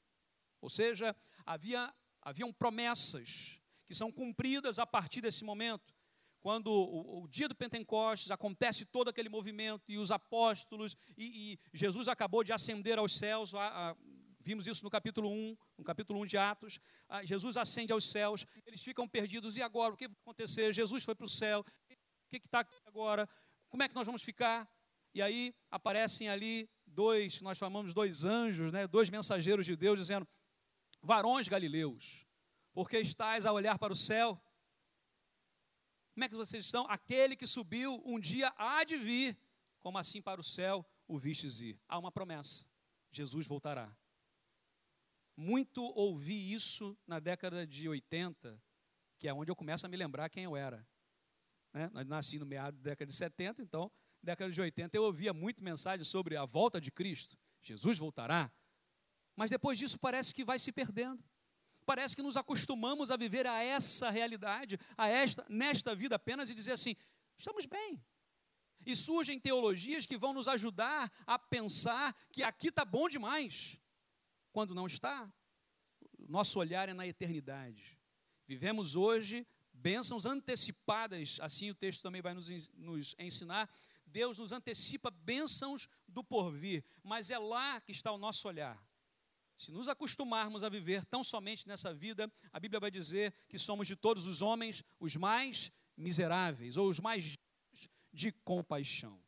Ou 0.62 0.70
seja, 0.70 1.16
havia, 1.46 1.94
haviam 2.22 2.52
promessas 2.52 3.60
que 3.86 3.96
são 3.96 4.12
cumpridas 4.12 4.78
a 4.78 4.86
partir 4.86 5.22
desse 5.22 5.44
momento. 5.44 5.94
Quando 6.42 6.68
o, 6.72 7.24
o 7.24 7.28
dia 7.28 7.50
do 7.50 7.56
Pentecostes 7.56 8.32
acontece 8.32 8.86
todo 8.86 9.10
aquele 9.10 9.28
movimento 9.28 9.92
e 9.92 9.98
os 9.98 10.10
apóstolos, 10.10 10.96
e, 11.18 11.54
e 11.54 11.60
Jesus 11.74 12.08
acabou 12.08 12.44
de 12.44 12.54
ascender 12.54 12.98
aos 12.98 13.18
céus, 13.18 13.54
a, 13.54 13.90
a, 13.90 13.96
vimos 14.40 14.68
isso 14.68 14.84
no 14.84 14.90
capítulo 14.90 15.30
1, 15.30 15.58
no 15.78 15.84
capítulo 15.84 16.22
1 16.22 16.26
de 16.26 16.38
Atos. 16.38 16.80
A, 17.08 17.24
Jesus 17.24 17.58
ascende 17.58 17.92
aos 17.92 18.10
céus, 18.10 18.46
eles 18.66 18.82
ficam 18.82 19.08
perdidos. 19.08 19.58
E 19.58 19.62
agora? 19.62 19.94
O 19.94 19.98
que 19.98 20.08
vai 20.08 20.18
acontecer? 20.22 20.74
Jesus 20.74 21.04
foi 21.04 21.16
para 21.16 21.26
o 21.26 21.30
céu. 21.30 21.62
O 21.62 22.30
que 22.30 22.38
está 22.38 22.66
agora? 22.86 23.28
Como 23.70 23.84
é 23.84 23.90
que 23.90 23.96
nós 23.96 24.06
vamos 24.06 24.22
ficar? 24.22 24.70
E 25.14 25.22
aí 25.22 25.54
aparecem 25.72 26.30
ali 26.30 26.70
dois, 26.86 27.42
nós 27.42 27.58
chamamos 27.58 27.94
dois 27.94 28.24
anjos, 28.24 28.72
né, 28.72 28.88
dois 28.88 29.10
mensageiros 29.10 29.66
de 29.66 29.76
Deus, 29.76 30.00
dizendo: 30.00 30.28
Varões 31.02 31.48
galileus, 31.48 32.26
porque 32.74 33.00
estáis 33.00 33.46
a 33.46 33.52
olhar 33.52 33.78
para 33.80 33.94
o 33.94 33.96
céu? 33.96 34.40
Como 36.14 36.24
é 36.26 36.30
que 36.30 36.36
vocês 36.36 36.66
estão? 36.66 36.86
Aquele 36.90 37.36
que 37.36 37.48
subiu 37.48 38.02
um 38.06 38.20
dia 38.20 38.54
há 38.58 38.84
de 38.84 38.98
vir, 38.98 39.38
como 39.80 39.98
assim 39.98 40.22
para 40.22 40.40
o 40.40 40.44
céu 40.44 40.86
o 41.08 41.18
vistes 41.18 41.62
ir. 41.62 41.80
Há 41.88 41.98
uma 41.98 42.12
promessa: 42.12 42.66
Jesus 43.12 43.48
voltará. 43.48 43.96
Muito 45.40 45.82
ouvi 45.82 46.54
isso 46.54 46.98
na 47.08 47.18
década 47.18 47.66
de 47.66 47.88
80, 47.88 48.62
que 49.18 49.26
é 49.26 49.34
onde 49.34 49.50
eu 49.50 49.56
começo 49.56 49.86
a 49.86 49.90
me 49.90 49.96
lembrar 49.96 50.30
quem 50.30 50.44
eu 50.44 50.56
era. 50.56 50.86
Né? 51.74 51.90
Nasci 52.06 52.38
no 52.38 52.46
meado 52.46 52.76
da 52.76 52.90
década 52.90 53.10
de 53.10 53.16
70, 53.16 53.62
então, 53.62 53.90
década 54.22 54.52
de 54.52 54.60
80, 54.60 54.98
eu 54.98 55.04
ouvia 55.04 55.34
muito 55.34 55.64
mensagem 55.64 56.04
sobre 56.04 56.36
a 56.36 56.44
volta 56.44 56.82
de 56.82 56.92
Cristo. 56.92 57.38
Jesus 57.62 57.98
voltará. 57.98 58.52
Mas 59.34 59.50
depois 59.50 59.80
disso 59.80 59.98
parece 59.98 60.36
que 60.36 60.44
vai 60.44 60.60
se 60.60 60.74
perdendo. 60.74 61.24
Parece 61.86 62.18
que 62.18 62.22
nos 62.22 62.36
acostumamos 62.36 63.10
a 63.10 63.16
viver 63.16 63.48
a 63.48 63.64
essa 63.64 64.10
realidade, 64.10 64.78
a 64.98 65.08
esta, 65.08 65.46
nesta 65.48 65.96
vida 65.96 66.18
apenas 66.18 66.50
e 66.50 66.54
dizer 66.54 66.74
assim: 66.74 66.98
estamos 67.38 67.66
bem. 67.66 68.04
E 68.86 68.94
surgem 68.94 69.40
teologias 69.40 70.06
que 70.06 70.18
vão 70.18 70.34
nos 70.34 70.50
ajudar 70.50 71.10
a 71.26 71.40
pensar 71.40 72.14
que 72.30 72.44
aqui 72.44 72.68
está 72.68 72.84
bom 72.84 73.08
demais, 73.08 73.80
quando 74.52 74.76
não 74.76 74.88
está. 74.88 75.32
Nosso 76.28 76.60
olhar 76.60 76.90
é 76.90 76.94
na 76.94 77.08
eternidade. 77.08 77.98
Vivemos 78.48 78.96
hoje 78.96 79.46
bênçãos 79.74 80.26
antecipadas, 80.26 81.38
assim 81.42 81.70
o 81.70 81.76
texto 81.76 82.02
também 82.02 82.22
vai 82.22 82.34
nos, 82.34 83.16
ensinar. 83.18 83.70
Deus 84.06 84.40
nos 84.40 84.52
antecipa 84.52 85.10
bênçãos 85.10 85.88
do 86.08 86.24
porvir, 86.24 86.84
mas 87.04 87.30
é 87.30 87.38
lá 87.38 87.80
que 87.80 87.92
está 87.92 88.12
o 88.12 88.18
nosso 88.18 88.48
olhar. 88.48 88.84
Se 89.56 89.72
nos 89.72 89.88
acostumarmos 89.88 90.64
a 90.64 90.70
viver 90.70 91.06
tão 91.06 91.24
somente 91.24 91.68
nessa 91.68 91.94
vida, 91.94 92.32
a 92.52 92.60
Bíblia 92.60 92.80
vai 92.80 92.90
dizer 92.90 93.34
que 93.48 93.60
somos 93.60 93.88
de 93.88 93.96
todos 93.96 94.26
os 94.26 94.42
homens 94.42 94.84
os 95.00 95.16
mais 95.16 95.72
miseráveis, 95.96 96.78
ou 96.78 96.90
os 96.90 97.00
mais 97.00 97.38
de 98.12 98.32
compaixão. 98.32 99.22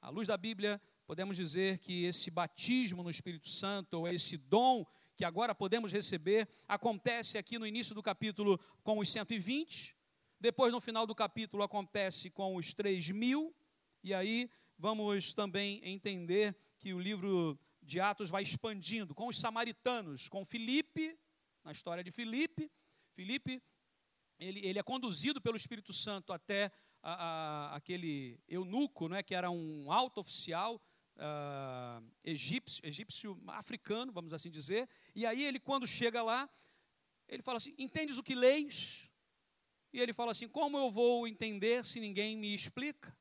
À 0.00 0.10
luz 0.10 0.28
da 0.28 0.36
Bíblia, 0.36 0.80
podemos 1.12 1.36
dizer 1.36 1.76
que 1.76 2.04
esse 2.04 2.30
batismo 2.30 3.02
no 3.02 3.10
Espírito 3.10 3.46
Santo, 3.46 3.98
ou 3.98 4.08
esse 4.08 4.38
dom 4.38 4.82
que 5.14 5.26
agora 5.26 5.54
podemos 5.54 5.92
receber, 5.92 6.48
acontece 6.66 7.36
aqui 7.36 7.58
no 7.58 7.66
início 7.66 7.94
do 7.94 8.02
capítulo 8.02 8.58
com 8.82 8.98
os 8.98 9.10
120, 9.10 9.94
depois 10.40 10.72
no 10.72 10.80
final 10.80 11.06
do 11.06 11.14
capítulo 11.14 11.62
acontece 11.62 12.30
com 12.30 12.56
os 12.56 12.72
3 12.72 13.10
mil, 13.10 13.54
e 14.02 14.14
aí 14.14 14.50
vamos 14.78 15.34
também 15.34 15.86
entender 15.86 16.56
que 16.78 16.94
o 16.94 16.98
livro 16.98 17.60
de 17.82 18.00
Atos 18.00 18.30
vai 18.30 18.42
expandindo 18.42 19.14
com 19.14 19.28
os 19.28 19.38
samaritanos, 19.38 20.30
com 20.30 20.46
Filipe, 20.46 21.14
na 21.62 21.72
história 21.72 22.02
de 22.02 22.10
Filipe. 22.10 22.72
Filipe, 23.14 23.62
ele, 24.38 24.66
ele 24.66 24.78
é 24.78 24.82
conduzido 24.82 25.42
pelo 25.42 25.58
Espírito 25.58 25.92
Santo 25.92 26.32
até 26.32 26.72
a, 27.02 27.12
a, 27.12 27.76
aquele 27.76 28.40
eunuco, 28.48 29.10
né, 29.10 29.22
que 29.22 29.34
era 29.34 29.50
um 29.50 29.92
alto 29.92 30.22
oficial 30.22 30.80
uh, 31.16 32.04
egípcio, 32.24 32.84
egípcio 32.86 33.40
africano, 33.48 34.12
vamos 34.12 34.32
assim 34.32 34.50
dizer. 34.50 34.88
E 35.14 35.26
aí 35.26 35.42
ele, 35.42 35.58
quando 35.58 35.86
chega 35.86 36.22
lá, 36.22 36.48
ele 37.28 37.42
fala 37.42 37.58
assim: 37.58 37.74
Entendes 37.78 38.18
o 38.18 38.22
que 38.22 38.34
leis? 38.34 39.08
E 39.92 40.00
ele 40.00 40.12
fala 40.12 40.32
assim: 40.32 40.48
Como 40.48 40.78
eu 40.78 40.90
vou 40.90 41.26
entender 41.26 41.84
se 41.84 42.00
ninguém 42.00 42.36
me 42.36 42.54
explica? 42.54 43.16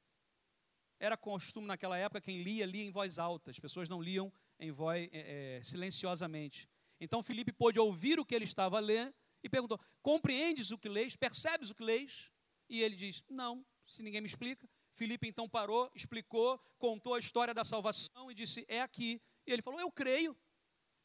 Era 1.00 1.18
costume 1.18 1.66
naquela 1.66 1.98
época 1.98 2.22
quem 2.22 2.44
lia, 2.44 2.66
lia 2.66 2.84
em 2.84 2.92
voz 2.92 3.18
alta. 3.18 3.50
As 3.50 3.60
pessoas 3.60 3.90
não 3.90 4.02
liam 4.02 4.32
em 4.60 4.72
voz 4.72 5.10
é, 5.12 5.58
é, 5.58 5.64
silenciosamente. 5.64 6.70
Então 7.00 7.24
Felipe 7.24 7.52
pôde 7.52 7.80
ouvir 7.80 8.20
o 8.20 8.26
que 8.26 8.36
ele 8.36 8.46
estava 8.46 8.78
a 8.78 8.80
ler 8.80 9.14
e 9.44 9.50
perguntou: 9.50 9.80
Compreendes 10.02 10.72
o 10.72 10.78
que 10.78 10.88
leis? 10.88 11.16
Percebes 11.16 11.70
o 11.70 11.76
que 11.76 11.84
leis? 11.84 12.30
E 12.70 12.82
ele 12.82 12.96
diz: 12.96 13.24
Não, 13.30 13.66
se 13.86 14.04
ninguém 14.04 14.22
me 14.22 14.28
explica. 14.28 14.70
Filipe 14.96 15.28
então 15.28 15.50
parou, 15.50 15.92
explicou, 15.96 16.60
contou 16.78 17.14
a 17.14 17.20
história 17.20 17.54
da 17.54 17.64
salvação 17.64 18.30
e 18.30 18.36
disse: 18.36 18.66
É 18.68 18.82
aqui. 18.82 19.22
E 19.46 19.52
ele 19.52 19.62
falou: 19.62 19.80
Eu 19.80 19.92
creio. 19.92 20.38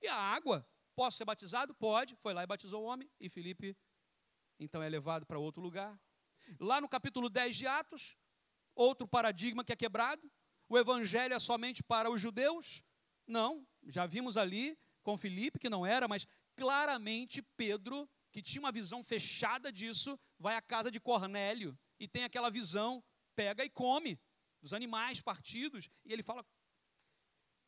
E 0.00 0.08
a 0.08 0.16
água? 0.16 0.66
Posso 0.94 1.16
ser 1.16 1.24
batizado? 1.24 1.74
Pode. 1.74 2.16
Foi 2.16 2.34
lá 2.34 2.42
e 2.42 2.46
batizou 2.46 2.82
o 2.82 2.86
homem. 2.86 3.10
E 3.20 3.28
Filipe 3.28 3.76
então 4.58 4.82
é 4.82 4.88
levado 4.88 5.26
para 5.26 5.38
outro 5.38 5.62
lugar. 5.62 5.98
Lá 6.58 6.80
no 6.80 6.88
capítulo 6.88 7.28
10 7.28 7.56
de 7.56 7.66
Atos, 7.66 8.16
outro 8.74 9.06
paradigma 9.06 9.64
que 9.64 9.72
é 9.72 9.76
quebrado. 9.76 10.30
O 10.68 10.78
evangelho 10.78 11.34
é 11.34 11.38
somente 11.38 11.82
para 11.82 12.10
os 12.10 12.20
judeus? 12.20 12.82
Não, 13.26 13.66
já 13.86 14.06
vimos 14.06 14.36
ali 14.36 14.78
com 15.02 15.16
Filipe 15.16 15.58
que 15.58 15.68
não 15.68 15.86
era, 15.86 16.08
mas 16.08 16.26
claramente 16.56 17.42
Pedro, 17.56 18.08
que 18.32 18.42
tinha 18.42 18.60
uma 18.60 18.72
visão 18.72 19.04
fechada 19.04 19.72
disso, 19.72 20.18
vai 20.38 20.56
à 20.56 20.62
casa 20.62 20.90
de 20.90 20.98
Cornélio 20.98 21.78
e 21.98 22.08
tem 22.08 22.24
aquela 22.24 22.50
visão, 22.50 23.02
pega 23.36 23.64
e 23.64 23.70
come 23.70 24.18
dos 24.60 24.72
animais 24.72 25.20
partidos, 25.20 25.88
e 26.04 26.12
ele 26.12 26.22
fala. 26.22 26.44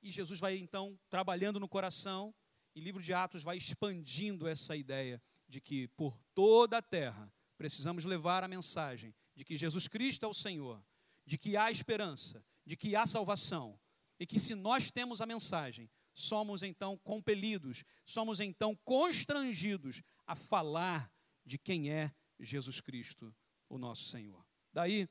E 0.02 0.10
Jesus 0.10 0.40
vai 0.40 0.56
então 0.56 0.98
trabalhando 1.08 1.60
no 1.60 1.68
coração, 1.68 2.34
e 2.74 2.80
livro 2.80 3.02
de 3.02 3.12
Atos 3.12 3.42
vai 3.42 3.56
expandindo 3.56 4.48
essa 4.48 4.74
ideia 4.74 5.22
de 5.48 5.60
que 5.60 5.88
por 5.88 6.18
toda 6.34 6.78
a 6.78 6.82
terra 6.82 7.32
precisamos 7.56 8.04
levar 8.04 8.42
a 8.42 8.48
mensagem 8.48 9.14
de 9.34 9.44
que 9.44 9.56
Jesus 9.56 9.86
Cristo 9.86 10.24
é 10.24 10.28
o 10.28 10.34
Senhor, 10.34 10.84
de 11.24 11.36
que 11.36 11.56
há 11.56 11.70
esperança, 11.70 12.44
de 12.64 12.76
que 12.76 12.96
há 12.96 13.06
salvação, 13.06 13.78
e 14.18 14.26
que 14.26 14.40
se 14.40 14.54
nós 14.54 14.90
temos 14.90 15.20
a 15.20 15.26
mensagem, 15.26 15.90
somos 16.12 16.62
então 16.62 16.96
compelidos, 16.98 17.84
somos 18.04 18.40
então 18.40 18.74
constrangidos 18.84 20.02
a 20.26 20.34
falar 20.34 21.12
de 21.44 21.56
quem 21.56 21.90
é 21.90 22.12
Jesus 22.38 22.80
Cristo, 22.80 23.34
o 23.68 23.78
nosso 23.78 24.04
Senhor. 24.04 24.44
Daí, 24.72 25.08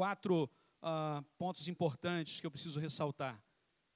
quatro 0.00 0.50
uh, 0.80 1.22
pontos 1.36 1.68
importantes 1.68 2.40
que 2.40 2.46
eu 2.46 2.50
preciso 2.50 2.80
ressaltar. 2.80 3.38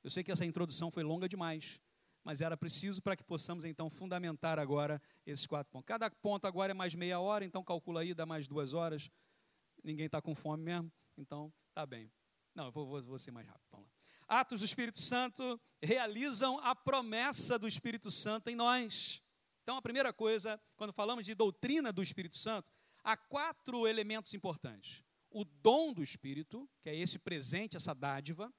Eu 0.03 0.11
sei 0.11 0.23
que 0.23 0.31
essa 0.31 0.45
introdução 0.45 0.91
foi 0.91 1.03
longa 1.03 1.27
demais, 1.27 1.81
mas 2.23 2.43
era 2.43 2.59
preciso 2.59 3.01
para 3.01 3.17
que 3.17 3.25
possamos 3.25 3.65
então 3.65 3.89
fundamentar 3.89 4.59
agora 4.59 5.01
esses 5.25 5.47
quatro 5.47 5.73
pontos. 5.73 5.87
Cada 5.87 6.11
ponto 6.11 6.47
agora 6.47 6.73
é 6.73 6.75
mais 6.75 6.95
meia 6.95 7.19
hora, 7.21 7.43
então 7.43 7.65
calcula 7.65 8.03
aí, 8.03 8.13
dá 8.13 8.27
mais 8.27 8.47
duas 8.47 8.75
horas. 8.75 9.11
Ninguém 9.83 10.05
está 10.05 10.21
com 10.21 10.35
fome 10.35 10.63
mesmo, 10.63 10.93
então 11.17 11.51
tá 11.73 11.87
bem. 11.87 12.13
Não, 12.55 12.67
eu 12.67 12.71
vou, 12.71 12.87
vou, 12.87 13.03
vou 13.03 13.19
ser 13.19 13.31
mais 13.31 13.47
rápido. 13.47 13.65
Vamos 13.73 13.87
lá. 13.87 14.41
Atos 14.41 14.61
do 14.61 14.67
Espírito 14.67 15.01
Santo 15.01 15.59
realizam 15.83 16.59
a 16.59 16.77
promessa 16.77 17.59
do 17.59 17.67
Espírito 17.67 18.11
Santo 18.11 18.51
em 18.51 18.55
nós. 18.55 19.23
Então, 19.63 19.79
a 19.79 19.83
primeira 19.83 20.13
coisa, 20.13 20.61
quando 20.77 20.93
falamos 20.93 21.25
de 21.25 21.35
doutrina 21.35 21.91
do 21.91 22.03
Espírito 22.03 22.37
Santo, 22.37 22.71
há 23.03 23.17
quatro 23.17 23.87
elementos 23.89 24.35
importantes: 24.35 25.03
o 25.35 25.45
dom 25.45 25.93
do 25.93 26.01
Espírito, 26.01 26.71
que 26.81 26.89
é 26.89 26.97
esse 26.97 27.19
presente, 27.19 27.77
essa 27.77 27.93
dádiva, 27.93 28.55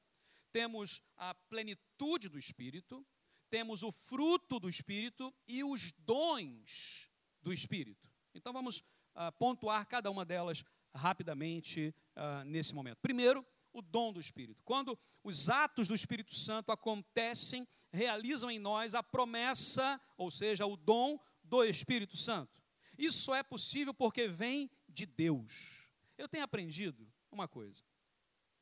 temos 0.51 1.01
a 1.15 1.33
plenitude 1.33 2.27
do 2.27 2.37
Espírito, 2.37 3.05
temos 3.49 3.81
o 3.81 3.93
fruto 3.93 4.59
do 4.59 4.67
Espírito 4.67 5.33
e 5.47 5.63
os 5.63 5.93
dons 5.93 7.09
do 7.41 7.53
Espírito. 7.53 8.11
Então 8.33 8.51
vamos 8.51 8.79
uh, 8.79 9.31
pontuar 9.39 9.87
cada 9.87 10.11
uma 10.11 10.25
delas 10.25 10.65
rapidamente 10.93 11.95
uh, 12.17 12.43
nesse 12.43 12.75
momento. 12.75 12.97
Primeiro, 13.01 13.45
o 13.71 13.81
dom 13.81 14.11
do 14.11 14.19
Espírito. 14.19 14.61
Quando 14.65 14.99
os 15.23 15.49
atos 15.49 15.87
do 15.87 15.95
Espírito 15.95 16.35
Santo 16.35 16.73
acontecem, 16.73 17.65
realizam 17.89 18.51
em 18.51 18.59
nós 18.59 18.93
a 18.93 19.01
promessa, 19.01 19.99
ou 20.17 20.29
seja, 20.29 20.65
o 20.65 20.75
dom 20.75 21.17
do 21.41 21.63
Espírito 21.63 22.17
Santo. 22.17 22.61
Isso 22.97 23.33
é 23.33 23.41
possível 23.43 23.93
porque 23.93 24.27
vem 24.27 24.69
de 24.89 25.05
Deus. 25.05 25.84
Eu 26.17 26.27
tenho 26.27 26.43
aprendido 26.43 27.11
uma 27.31 27.47
coisa: 27.47 27.83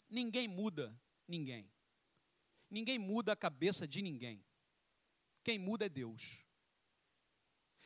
ninguém 0.10 0.48
muda 0.48 1.00
ninguém. 1.28 1.72
Ninguém 2.70 2.98
muda 2.98 3.34
a 3.34 3.36
cabeça 3.36 3.88
de 3.88 4.02
ninguém. 4.02 4.44
Quem 5.44 5.60
muda 5.60 5.86
é 5.86 5.90
Deus. 5.90 6.44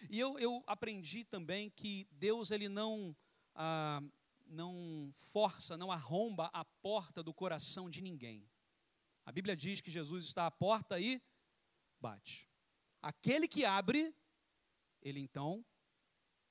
E 0.09 0.19
eu, 0.19 0.37
eu 0.39 0.63
aprendi 0.67 1.25
também 1.25 1.69
que 1.69 2.07
Deus 2.11 2.51
ele 2.51 2.69
não 2.69 3.15
ah, 3.55 4.01
não 4.45 5.13
força, 5.19 5.75
não 5.77 5.91
arromba 5.91 6.49
a 6.53 6.63
porta 6.63 7.21
do 7.21 7.33
coração 7.33 7.89
de 7.89 8.01
ninguém. 8.01 8.47
A 9.25 9.31
Bíblia 9.31 9.55
diz 9.55 9.81
que 9.81 9.91
Jesus 9.91 10.25
está 10.25 10.45
à 10.45 10.51
porta 10.51 10.99
e 10.99 11.21
bate. 11.99 12.47
Aquele 13.01 13.47
que 13.47 13.65
abre, 13.65 14.15
ele 15.01 15.19
então 15.19 15.65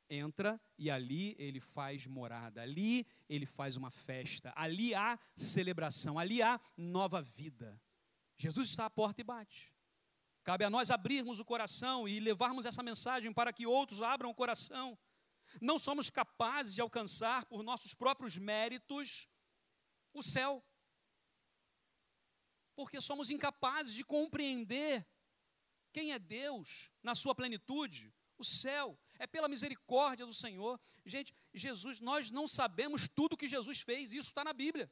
entra 0.08 0.60
e 0.78 0.90
ali 0.90 1.34
ele 1.38 1.60
faz 1.60 2.06
morada, 2.06 2.62
ali 2.62 3.06
ele 3.28 3.46
faz 3.46 3.76
uma 3.76 3.90
festa, 3.90 4.52
ali 4.56 4.94
há 4.94 5.18
celebração, 5.34 6.18
ali 6.18 6.42
há 6.42 6.60
nova 6.76 7.20
vida. 7.22 7.80
Jesus 8.38 8.68
está 8.68 8.86
à 8.86 8.90
porta 8.90 9.20
e 9.20 9.24
bate. 9.24 9.72
Cabe 10.44 10.64
a 10.64 10.70
nós 10.70 10.90
abrirmos 10.90 11.40
o 11.40 11.44
coração 11.44 12.08
e 12.08 12.20
levarmos 12.20 12.66
essa 12.66 12.82
mensagem 12.82 13.32
para 13.32 13.52
que 13.52 13.66
outros 13.66 14.00
abram 14.00 14.30
o 14.30 14.34
coração. 14.34 14.96
Não 15.60 15.78
somos 15.78 16.10
capazes 16.10 16.74
de 16.74 16.80
alcançar 16.80 17.46
por 17.46 17.62
nossos 17.62 17.94
próprios 17.94 18.36
méritos 18.36 19.26
o 20.12 20.22
céu. 20.22 20.64
Porque 22.74 23.00
somos 23.00 23.30
incapazes 23.30 23.94
de 23.94 24.04
compreender 24.04 25.06
quem 25.92 26.12
é 26.12 26.18
Deus 26.18 26.90
na 27.02 27.14
sua 27.14 27.34
plenitude, 27.34 28.14
o 28.36 28.44
céu. 28.44 28.98
É 29.18 29.26
pela 29.26 29.48
misericórdia 29.48 30.26
do 30.26 30.34
Senhor. 30.34 30.80
Gente, 31.04 31.34
Jesus, 31.54 32.00
nós 32.00 32.30
não 32.30 32.46
sabemos 32.46 33.08
tudo 33.08 33.36
que 33.36 33.48
Jesus 33.48 33.80
fez, 33.80 34.12
isso 34.12 34.28
está 34.28 34.44
na 34.44 34.52
Bíblia. 34.52 34.90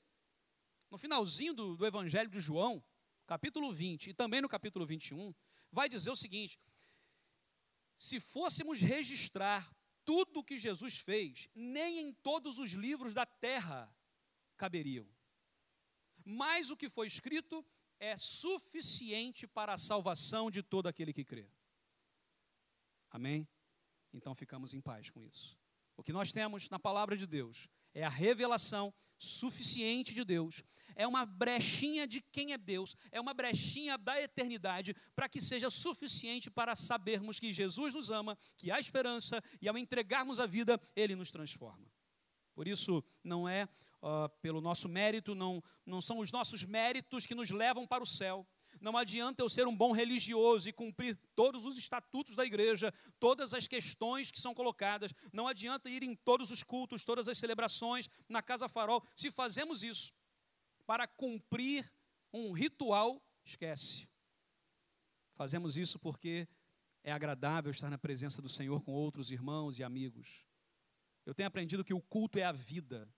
No 0.91 0.99
finalzinho 0.99 1.55
do, 1.55 1.77
do 1.77 1.87
Evangelho 1.87 2.31
de 2.31 2.41
João, 2.41 2.83
capítulo 3.27 3.73
20 3.73 4.11
e 4.11 4.15
também 4.15 4.41
no 4.41 4.49
capítulo 4.49 4.87
21, 4.87 5.35
vai 5.71 5.89
dizer 5.89 6.11
o 6.11 6.17
seguinte: 6.17 6.59
se 7.97 8.21
fôssemos 8.21 8.81
registrar 8.81 9.75
tudo 10.05 10.41
o 10.41 10.45
que 10.45 10.59
Jesus 10.59 10.99
fez, 10.99 11.49
nem 11.55 11.99
em 12.01 12.13
todos 12.13 12.59
os 12.59 12.73
livros 12.73 13.15
da 13.15 13.25
terra 13.25 13.93
caberiam. 14.57 15.09
Mas 16.25 16.71
o 16.71 16.77
que 16.77 16.89
foi 16.89 17.07
escrito 17.07 17.65
é 17.99 18.17
suficiente 18.17 19.47
para 19.47 19.75
a 19.75 19.79
salvação 19.79 20.51
de 20.51 20.63
todo 20.63 20.89
aquele 20.89 21.13
que 21.13 21.25
crê. 21.25 21.49
Amém? 23.11 23.49
Então 24.15 24.35
ficamos 24.35 24.73
em 24.73 24.81
paz 24.81 25.11
com 25.11 25.23
isso. 25.23 25.59
O 25.97 26.03
que 26.03 26.13
nós 26.13 26.33
temos 26.33 26.71
na 26.71 26.79
palavra 26.79 27.17
de 27.17 27.27
Deus 27.27 27.69
é 27.93 28.05
a 28.05 28.09
revelação 28.09 28.95
suficiente 29.19 30.15
de 30.15 30.25
Deus, 30.25 30.63
é 30.97 31.07
uma 31.07 31.25
brechinha 31.27 32.07
de 32.07 32.21
quem 32.21 32.53
é 32.53 32.59
Deus, 32.59 32.97
é 33.11 33.21
uma 33.21 33.35
brechinha 33.35 33.99
da 33.99 34.21
eternidade, 34.21 34.95
para 35.15 35.29
que 35.29 35.41
seja 35.41 35.71
suficiente 35.71 36.51
para 36.51 36.75
sabermos 36.75 37.41
que 37.41 37.53
Jesus 37.53 37.95
nos 37.95 38.11
ama, 38.11 38.39
que 38.57 38.71
há 38.71 38.79
esperança 38.79 39.43
e 39.61 39.69
ao 39.69 39.77
entregarmos 39.77 40.39
a 40.39 40.47
vida, 40.47 40.81
Ele 40.95 41.17
nos 41.17 41.31
transforma. 41.31 41.91
Por 42.55 42.69
isso, 42.69 43.03
não 43.23 43.49
é 43.49 43.65
uh, 43.65 44.29
pelo 44.41 44.61
nosso 44.61 44.89
mérito, 44.89 45.35
não, 45.35 45.63
não 45.85 46.01
são 46.01 46.19
os 46.19 46.31
nossos 46.31 46.63
méritos 46.63 47.27
que 47.27 47.35
nos 47.35 47.51
levam 47.51 47.87
para 47.87 48.03
o 48.03 48.07
céu. 48.07 48.47
Não 48.85 48.99
adianta 48.99 49.43
eu 49.43 49.49
ser 49.49 49.67
um 49.67 49.75
bom 49.75 49.93
religioso 49.93 50.69
e 50.69 50.73
cumprir 50.73 51.19
todos 51.35 51.65
os 51.65 51.79
estatutos 51.79 52.37
da 52.37 52.45
igreja, 52.45 52.93
todas 53.19 53.55
as 53.55 53.67
questões 53.67 54.31
que 54.31 54.39
são 54.39 54.53
colocadas. 54.53 55.11
Não 55.33 55.49
adianta 55.49 55.89
ir 55.89 56.03
em 56.03 56.15
todos 56.15 56.51
os 56.51 56.63
cultos, 56.63 57.03
todas 57.03 57.27
as 57.27 57.39
celebrações, 57.39 58.11
na 58.29 58.43
Casa 58.43 58.69
Farol. 58.69 59.03
Se 59.15 59.31
fazemos 59.31 59.83
isso 59.83 60.13
para 60.85 61.09
cumprir 61.09 61.91
um 62.31 62.53
ritual, 62.53 63.27
esquece. 63.43 64.07
Fazemos 65.35 65.79
isso 65.79 65.99
porque 65.99 66.47
é 67.03 67.11
agradável 67.11 67.71
estar 67.71 67.89
na 67.89 67.97
presença 67.97 68.43
do 68.43 68.51
Senhor 68.51 68.83
com 68.83 68.93
outros 68.93 69.31
irmãos 69.31 69.79
e 69.79 69.83
amigos. 69.83 70.45
Eu 71.25 71.35
tenho 71.35 71.47
aprendido 71.47 71.83
que 71.83 71.95
o 71.95 72.03
culto 72.03 72.39
é 72.39 72.45
a 72.45 72.53
vida. 72.53 73.09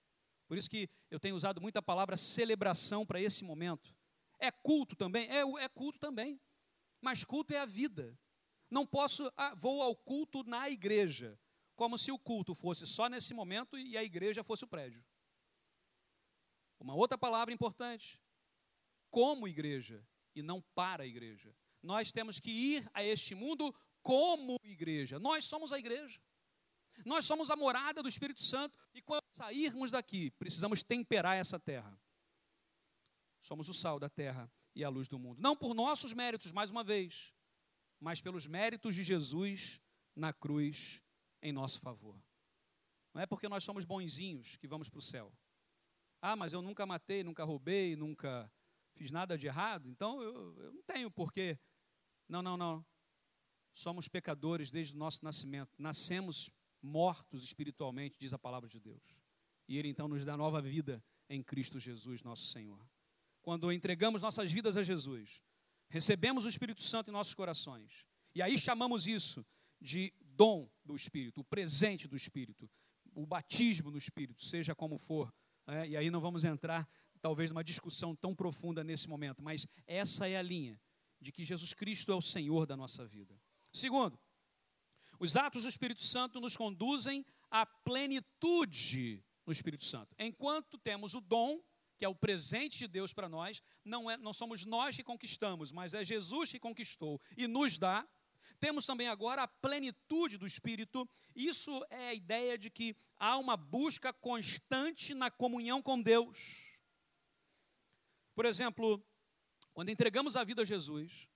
Por 0.46 0.56
isso 0.56 0.70
que 0.70 0.88
eu 1.10 1.18
tenho 1.18 1.34
usado 1.34 1.60
muito 1.60 1.76
a 1.76 1.82
palavra 1.82 2.16
celebração 2.16 3.04
para 3.04 3.20
esse 3.20 3.42
momento. 3.42 3.95
É 4.38 4.50
culto 4.50 4.94
também? 4.94 5.28
É, 5.28 5.40
é 5.40 5.68
culto 5.68 5.98
também. 5.98 6.40
Mas 7.00 7.24
culto 7.24 7.52
é 7.54 7.58
a 7.58 7.66
vida. 7.66 8.18
Não 8.70 8.86
posso, 8.86 9.32
ah, 9.36 9.54
vou 9.54 9.82
ao 9.82 9.94
culto 9.94 10.42
na 10.44 10.68
igreja, 10.68 11.38
como 11.76 11.96
se 11.96 12.10
o 12.10 12.18
culto 12.18 12.54
fosse 12.54 12.86
só 12.86 13.08
nesse 13.08 13.32
momento 13.32 13.78
e 13.78 13.96
a 13.96 14.02
igreja 14.02 14.42
fosse 14.42 14.64
o 14.64 14.68
prédio. 14.68 15.04
Uma 16.80 16.94
outra 16.94 17.16
palavra 17.16 17.54
importante: 17.54 18.20
como 19.10 19.46
igreja 19.46 20.06
e 20.34 20.42
não 20.42 20.60
para 20.74 21.04
a 21.04 21.06
igreja. 21.06 21.54
Nós 21.82 22.12
temos 22.12 22.40
que 22.40 22.50
ir 22.50 22.90
a 22.92 23.02
este 23.04 23.34
mundo 23.34 23.74
como 24.02 24.58
igreja. 24.62 25.18
Nós 25.18 25.44
somos 25.44 25.72
a 25.72 25.78
igreja. 25.78 26.20
Nós 27.04 27.24
somos 27.24 27.50
a 27.50 27.56
morada 27.56 28.02
do 28.02 28.08
Espírito 28.08 28.42
Santo 28.42 28.76
e 28.94 29.02
quando 29.02 29.24
sairmos 29.30 29.90
daqui, 29.90 30.30
precisamos 30.32 30.82
temperar 30.82 31.36
essa 31.36 31.58
terra. 31.58 31.98
Somos 33.46 33.68
o 33.68 33.74
sal 33.74 34.00
da 34.00 34.08
terra 34.08 34.50
e 34.74 34.82
a 34.82 34.88
luz 34.88 35.06
do 35.06 35.20
mundo. 35.20 35.40
Não 35.40 35.56
por 35.56 35.72
nossos 35.72 36.12
méritos, 36.12 36.50
mais 36.50 36.68
uma 36.68 36.82
vez, 36.82 37.32
mas 38.00 38.20
pelos 38.20 38.44
méritos 38.44 38.92
de 38.92 39.04
Jesus 39.04 39.80
na 40.16 40.32
cruz 40.32 41.00
em 41.40 41.52
nosso 41.52 41.78
favor. 41.78 42.20
Não 43.14 43.22
é 43.22 43.26
porque 43.26 43.48
nós 43.48 43.62
somos 43.62 43.84
bonzinhos 43.84 44.56
que 44.56 44.66
vamos 44.66 44.88
para 44.88 44.98
o 44.98 45.02
céu. 45.02 45.32
Ah, 46.20 46.34
mas 46.34 46.52
eu 46.52 46.60
nunca 46.60 46.84
matei, 46.84 47.22
nunca 47.22 47.44
roubei, 47.44 47.94
nunca 47.94 48.50
fiz 48.96 49.12
nada 49.12 49.38
de 49.38 49.46
errado, 49.46 49.88
então 49.88 50.20
eu, 50.20 50.58
eu 50.58 50.72
não 50.72 50.82
tenho 50.82 51.08
porquê. 51.08 51.56
Não, 52.28 52.42
não, 52.42 52.56
não. 52.56 52.84
Somos 53.72 54.08
pecadores 54.08 54.72
desde 54.72 54.92
o 54.92 54.98
nosso 54.98 55.24
nascimento. 55.24 55.70
Nascemos 55.78 56.50
mortos 56.82 57.44
espiritualmente, 57.44 58.18
diz 58.18 58.32
a 58.32 58.38
palavra 58.40 58.68
de 58.68 58.80
Deus. 58.80 59.04
E 59.68 59.78
Ele 59.78 59.88
então 59.88 60.08
nos 60.08 60.24
dá 60.24 60.36
nova 60.36 60.60
vida 60.60 61.00
em 61.28 61.44
Cristo 61.44 61.78
Jesus, 61.78 62.24
nosso 62.24 62.46
Senhor. 62.46 62.84
Quando 63.46 63.70
entregamos 63.70 64.22
nossas 64.22 64.50
vidas 64.50 64.76
a 64.76 64.82
Jesus, 64.82 65.40
recebemos 65.88 66.44
o 66.44 66.48
Espírito 66.48 66.82
Santo 66.82 67.10
em 67.10 67.12
nossos 67.12 67.32
corações. 67.32 68.04
E 68.34 68.42
aí 68.42 68.58
chamamos 68.58 69.06
isso 69.06 69.46
de 69.80 70.12
dom 70.20 70.68
do 70.84 70.96
Espírito, 70.96 71.42
o 71.42 71.44
presente 71.44 72.08
do 72.08 72.16
Espírito, 72.16 72.68
o 73.14 73.24
batismo 73.24 73.88
no 73.88 73.98
Espírito, 73.98 74.44
seja 74.44 74.74
como 74.74 74.98
for. 74.98 75.32
É, 75.64 75.86
e 75.86 75.96
aí 75.96 76.10
não 76.10 76.20
vamos 76.20 76.42
entrar, 76.42 76.88
talvez, 77.22 77.52
numa 77.52 77.62
discussão 77.62 78.16
tão 78.16 78.34
profunda 78.34 78.82
nesse 78.82 79.08
momento, 79.08 79.40
mas 79.40 79.64
essa 79.86 80.28
é 80.28 80.36
a 80.36 80.42
linha 80.42 80.80
de 81.20 81.30
que 81.30 81.44
Jesus 81.44 81.72
Cristo 81.72 82.10
é 82.10 82.16
o 82.16 82.20
Senhor 82.20 82.66
da 82.66 82.76
nossa 82.76 83.06
vida. 83.06 83.40
Segundo, 83.72 84.18
os 85.20 85.36
atos 85.36 85.62
do 85.62 85.68
Espírito 85.68 86.02
Santo 86.02 86.40
nos 86.40 86.56
conduzem 86.56 87.24
à 87.48 87.64
plenitude 87.64 89.24
no 89.46 89.52
Espírito 89.52 89.84
Santo. 89.84 90.16
Enquanto 90.18 90.76
temos 90.76 91.14
o 91.14 91.20
dom, 91.20 91.62
que 91.98 92.04
é 92.04 92.08
o 92.08 92.14
presente 92.14 92.78
de 92.78 92.88
Deus 92.88 93.12
para 93.12 93.28
nós, 93.28 93.62
não, 93.84 94.10
é, 94.10 94.16
não 94.16 94.32
somos 94.32 94.64
nós 94.64 94.96
que 94.96 95.02
conquistamos, 95.02 95.72
mas 95.72 95.94
é 95.94 96.04
Jesus 96.04 96.50
que 96.50 96.58
conquistou 96.58 97.20
e 97.36 97.46
nos 97.46 97.78
dá. 97.78 98.06
Temos 98.60 98.86
também 98.86 99.08
agora 99.08 99.42
a 99.42 99.48
plenitude 99.48 100.38
do 100.38 100.46
Espírito. 100.46 101.08
Isso 101.34 101.84
é 101.90 102.08
a 102.08 102.14
ideia 102.14 102.56
de 102.56 102.70
que 102.70 102.96
há 103.18 103.36
uma 103.36 103.56
busca 103.56 104.12
constante 104.12 105.14
na 105.14 105.30
comunhão 105.30 105.82
com 105.82 106.00
Deus. 106.00 106.38
Por 108.34 108.44
exemplo, 108.44 109.04
quando 109.72 109.90
entregamos 109.90 110.36
a 110.36 110.44
vida 110.44 110.62
a 110.62 110.64
Jesus, 110.64 111.28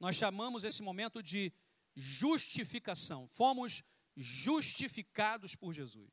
nós 0.00 0.16
chamamos 0.16 0.64
esse 0.64 0.82
momento 0.82 1.22
de 1.22 1.52
justificação. 1.94 3.28
Fomos 3.28 3.82
justificados 4.16 5.54
por 5.54 5.72
Jesus. 5.72 6.12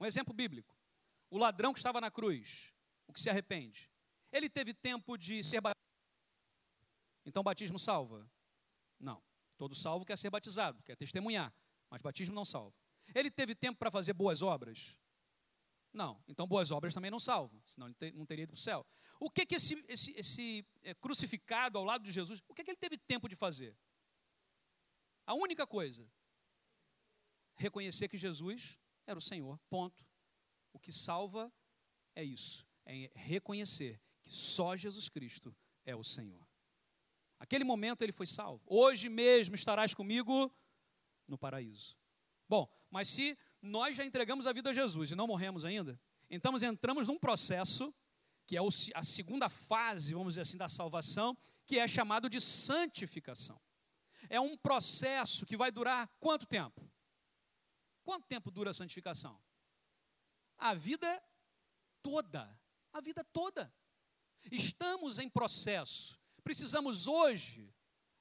Um 0.00 0.06
exemplo 0.06 0.34
bíblico. 0.34 0.81
O 1.32 1.38
ladrão 1.38 1.72
que 1.72 1.78
estava 1.78 1.98
na 1.98 2.10
cruz, 2.10 2.70
o 3.06 3.12
que 3.14 3.18
se 3.18 3.30
arrepende, 3.30 3.90
ele 4.30 4.50
teve 4.50 4.74
tempo 4.74 5.16
de 5.16 5.42
ser 5.42 5.62
batizado. 5.62 5.80
Então, 7.24 7.42
batismo 7.42 7.78
salva? 7.78 8.30
Não. 9.00 9.24
Todo 9.56 9.74
salvo 9.74 10.04
quer 10.04 10.18
ser 10.18 10.28
batizado, 10.28 10.82
quer 10.82 10.94
testemunhar, 10.94 11.50
mas 11.88 12.02
batismo 12.02 12.34
não 12.34 12.44
salva. 12.44 12.76
Ele 13.14 13.30
teve 13.30 13.54
tempo 13.54 13.78
para 13.78 13.90
fazer 13.90 14.12
boas 14.12 14.42
obras? 14.42 14.94
Não. 15.90 16.22
Então, 16.28 16.46
boas 16.46 16.70
obras 16.70 16.92
também 16.92 17.10
não 17.10 17.18
salvam, 17.18 17.62
senão 17.64 17.88
ele 17.88 18.12
não 18.12 18.26
teria 18.26 18.42
ido 18.42 18.52
para 18.52 18.58
o 18.58 18.62
céu. 18.62 18.86
O 19.18 19.30
que, 19.30 19.46
que 19.46 19.54
esse, 19.54 19.82
esse, 19.88 20.12
esse 20.12 20.66
é, 20.82 20.92
crucificado 20.92 21.78
ao 21.78 21.84
lado 21.84 22.04
de 22.04 22.12
Jesus, 22.12 22.42
o 22.46 22.52
que, 22.52 22.62
que 22.62 22.72
ele 22.72 22.78
teve 22.78 22.98
tempo 22.98 23.26
de 23.26 23.36
fazer? 23.36 23.74
A 25.26 25.32
única 25.32 25.66
coisa, 25.66 26.06
reconhecer 27.54 28.06
que 28.06 28.18
Jesus 28.18 28.78
era 29.06 29.18
o 29.18 29.22
Senhor, 29.22 29.58
ponto. 29.70 30.11
O 30.72 30.78
que 30.78 30.92
salva 30.92 31.52
é 32.14 32.24
isso, 32.24 32.66
é 32.84 33.10
reconhecer 33.14 34.00
que 34.20 34.32
só 34.32 34.76
Jesus 34.76 35.08
Cristo 35.08 35.54
é 35.84 35.94
o 35.94 36.04
Senhor. 36.04 36.46
Aquele 37.38 37.64
momento 37.64 38.02
ele 38.02 38.12
foi 38.12 38.26
salvo. 38.26 38.62
Hoje 38.66 39.08
mesmo 39.08 39.54
estarás 39.54 39.94
comigo 39.94 40.54
no 41.26 41.36
paraíso. 41.36 41.96
Bom, 42.48 42.70
mas 42.90 43.08
se 43.08 43.36
nós 43.60 43.96
já 43.96 44.04
entregamos 44.04 44.46
a 44.46 44.52
vida 44.52 44.70
a 44.70 44.72
Jesus 44.72 45.10
e 45.10 45.14
não 45.14 45.26
morremos 45.26 45.64
ainda, 45.64 46.00
então 46.30 46.54
entramos 46.56 47.08
num 47.08 47.18
processo 47.18 47.94
que 48.46 48.56
é 48.56 48.60
a 48.94 49.02
segunda 49.02 49.48
fase, 49.48 50.14
vamos 50.14 50.34
dizer 50.34 50.42
assim, 50.42 50.56
da 50.56 50.68
salvação, 50.68 51.36
que 51.66 51.78
é 51.78 51.88
chamado 51.88 52.28
de 52.28 52.40
santificação. 52.40 53.60
É 54.28 54.40
um 54.40 54.56
processo 54.56 55.46
que 55.46 55.56
vai 55.56 55.70
durar 55.70 56.08
quanto 56.20 56.46
tempo? 56.46 56.88
Quanto 58.02 58.26
tempo 58.26 58.50
dura 58.50 58.70
a 58.70 58.74
santificação? 58.74 59.40
A 60.62 60.74
vida 60.74 61.20
toda. 62.04 62.56
A 62.92 63.00
vida 63.00 63.24
toda. 63.24 63.74
Estamos 64.48 65.18
em 65.18 65.28
processo. 65.28 66.16
Precisamos 66.44 67.08
hoje 67.08 67.74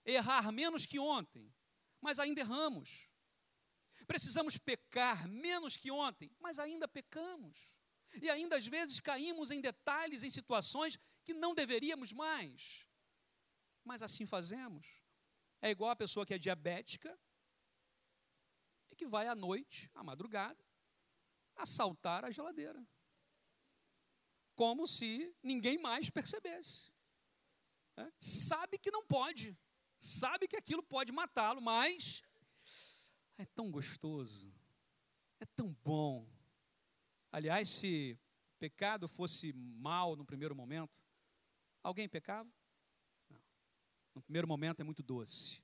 errar 0.04 0.51
menos 0.51 0.88
que 0.88 0.97
ontem, 0.97 1.54
mas 2.01 2.17
ainda 2.17 2.41
erramos. 2.41 3.08
Precisamos 4.08 4.58
pecar 4.58 5.27
menos 5.27 5.77
que 5.77 5.91
ontem, 5.91 6.36
mas 6.39 6.58
ainda 6.58 6.88
pecamos. 6.88 7.56
E 8.19 8.27
ainda 8.27 8.58
às 8.58 8.65
vezes 8.65 8.99
caímos 8.99 9.51
em 9.51 9.62
detalhes, 9.62 10.23
em 10.23 10.30
situações 10.32 10.97
que 11.23 11.36
não 11.36 11.54
deveríamos 11.54 12.12
mais. 12.12 12.88
Mas 13.86 14.01
assim 14.01 14.25
fazemos. 14.25 14.88
É 15.62 15.69
igual 15.69 15.91
a 15.91 15.95
pessoa 15.95 16.25
que 16.25 16.34
é 16.34 16.39
diabética 16.39 17.15
e 18.89 18.95
que 18.95 19.06
vai 19.06 19.27
à 19.27 19.36
noite, 19.36 19.91
à 19.93 20.04
madrugada, 20.04 20.70
assaltar 21.56 22.26
a 22.26 22.32
geladeira. 22.32 22.86
Como 24.56 24.88
se 24.88 25.36
ninguém 25.42 25.78
mais 25.78 26.10
percebesse. 26.10 26.92
É? 27.98 28.12
Sabe 28.20 28.78
que 28.78 28.92
não 28.92 29.06
pode, 29.06 29.58
sabe 30.00 30.48
que 30.48 30.56
aquilo 30.56 30.82
pode 30.82 31.12
matá-lo, 31.12 31.62
mas 31.62 32.24
é 33.38 33.46
tão 33.46 33.70
gostoso, 33.70 34.54
é 35.40 35.46
tão 35.46 35.74
bom 35.84 36.28
Aliás, 37.32 37.70
se 37.70 38.20
pecado 38.60 39.08
fosse 39.08 39.54
mal 39.54 40.18
no 40.18 40.26
primeiro 40.26 40.54
momento, 40.54 41.02
alguém 41.82 42.10
pecava? 42.10 42.52
Não. 43.30 43.42
No 44.14 44.22
primeiro 44.22 44.46
momento 44.46 44.82
é 44.82 44.84
muito 44.84 45.02
doce. 45.02 45.64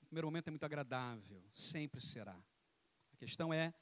No 0.00 0.06
primeiro 0.06 0.28
momento 0.28 0.46
é 0.46 0.50
muito 0.52 0.64
agradável. 0.64 1.44
Sempre 1.50 2.00
será. 2.00 2.40
A 3.12 3.16
questão 3.16 3.52
é 3.52 3.74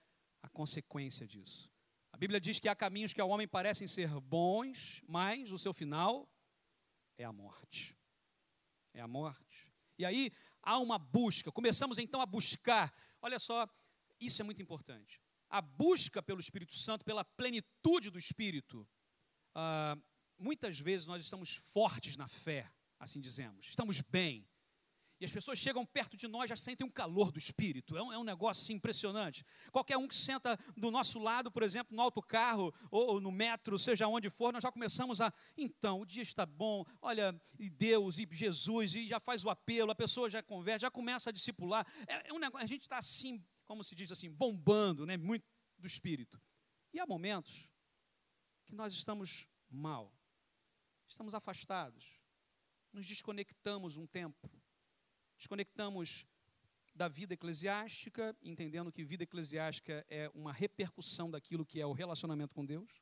a 0.42 0.48
consequência 0.48 1.26
disso. 1.26 1.70
A 2.12 2.16
Bíblia 2.16 2.40
diz 2.40 2.58
que 2.58 2.68
há 2.68 2.74
caminhos 2.74 3.12
que 3.12 3.20
ao 3.20 3.28
homem 3.28 3.46
parecem 3.46 3.86
ser 3.86 4.08
bons, 4.20 5.02
mas 5.06 5.52
o 5.52 5.58
seu 5.58 5.72
final 5.72 6.28
é 7.16 7.24
a 7.24 7.32
morte. 7.32 7.96
É 8.92 9.00
a 9.00 9.08
morte. 9.08 9.72
E 9.98 10.04
aí 10.04 10.32
há 10.62 10.78
uma 10.78 10.98
busca. 10.98 11.52
Começamos 11.52 11.98
então 11.98 12.20
a 12.20 12.26
buscar. 12.26 12.92
Olha 13.22 13.38
só, 13.38 13.68
isso 14.18 14.40
é 14.42 14.44
muito 14.44 14.60
importante. 14.60 15.20
A 15.48 15.60
busca 15.60 16.22
pelo 16.22 16.40
Espírito 16.40 16.74
Santo, 16.74 17.04
pela 17.04 17.24
plenitude 17.24 18.10
do 18.10 18.18
Espírito. 18.18 18.88
Ah, 19.54 19.96
muitas 20.38 20.78
vezes 20.78 21.06
nós 21.06 21.22
estamos 21.22 21.56
fortes 21.72 22.16
na 22.16 22.28
fé, 22.28 22.70
assim 22.98 23.20
dizemos. 23.20 23.66
Estamos 23.68 24.00
bem. 24.00 24.48
E 25.20 25.24
as 25.26 25.30
pessoas 25.30 25.58
chegam 25.58 25.84
perto 25.84 26.16
de 26.16 26.26
nós, 26.26 26.48
já 26.48 26.56
sentem 26.56 26.86
um 26.86 26.90
calor 26.90 27.30
do 27.30 27.38
espírito. 27.38 27.94
É 27.94 28.02
um, 28.02 28.10
é 28.10 28.18
um 28.18 28.24
negócio 28.24 28.62
assim, 28.62 28.72
impressionante. 28.72 29.44
Qualquer 29.70 29.98
um 29.98 30.08
que 30.08 30.16
senta 30.16 30.58
do 30.74 30.90
nosso 30.90 31.18
lado, 31.18 31.52
por 31.52 31.62
exemplo, 31.62 31.94
no 31.94 32.00
autocarro 32.00 32.72
ou, 32.90 33.06
ou 33.06 33.20
no 33.20 33.30
metro, 33.30 33.78
seja 33.78 34.08
onde 34.08 34.30
for, 34.30 34.50
nós 34.50 34.62
já 34.62 34.72
começamos 34.72 35.20
a. 35.20 35.30
Então, 35.58 36.00
o 36.00 36.06
dia 36.06 36.22
está 36.22 36.46
bom, 36.46 36.86
olha, 37.02 37.38
e 37.58 37.68
Deus, 37.68 38.18
e 38.18 38.26
Jesus, 38.32 38.94
e 38.94 39.06
já 39.06 39.20
faz 39.20 39.44
o 39.44 39.50
apelo, 39.50 39.90
a 39.90 39.94
pessoa 39.94 40.30
já 40.30 40.42
conversa, 40.42 40.86
já 40.86 40.90
começa 40.90 41.28
a 41.28 41.32
discipular. 41.32 41.86
É, 42.06 42.30
é 42.30 42.32
um 42.32 42.38
negócio, 42.38 42.64
a 42.64 42.66
gente 42.66 42.82
está 42.82 42.96
assim, 42.96 43.44
como 43.66 43.84
se 43.84 43.94
diz 43.94 44.10
assim, 44.10 44.30
bombando, 44.30 45.04
né? 45.04 45.18
Muito 45.18 45.44
do 45.78 45.86
espírito. 45.86 46.40
E 46.94 46.98
há 46.98 47.06
momentos 47.06 47.68
que 48.64 48.74
nós 48.74 48.94
estamos 48.94 49.46
mal, 49.68 50.14
estamos 51.06 51.34
afastados, 51.34 52.06
nos 52.90 53.06
desconectamos 53.06 53.98
um 53.98 54.06
tempo 54.06 54.50
desconectamos 55.40 56.26
da 56.94 57.08
vida 57.08 57.32
eclesiástica, 57.32 58.36
entendendo 58.42 58.92
que 58.92 59.02
vida 59.02 59.22
eclesiástica 59.22 60.04
é 60.08 60.30
uma 60.34 60.52
repercussão 60.52 61.30
daquilo 61.30 61.64
que 61.64 61.80
é 61.80 61.86
o 61.86 61.92
relacionamento 61.92 62.54
com 62.54 62.64
Deus, 62.64 63.00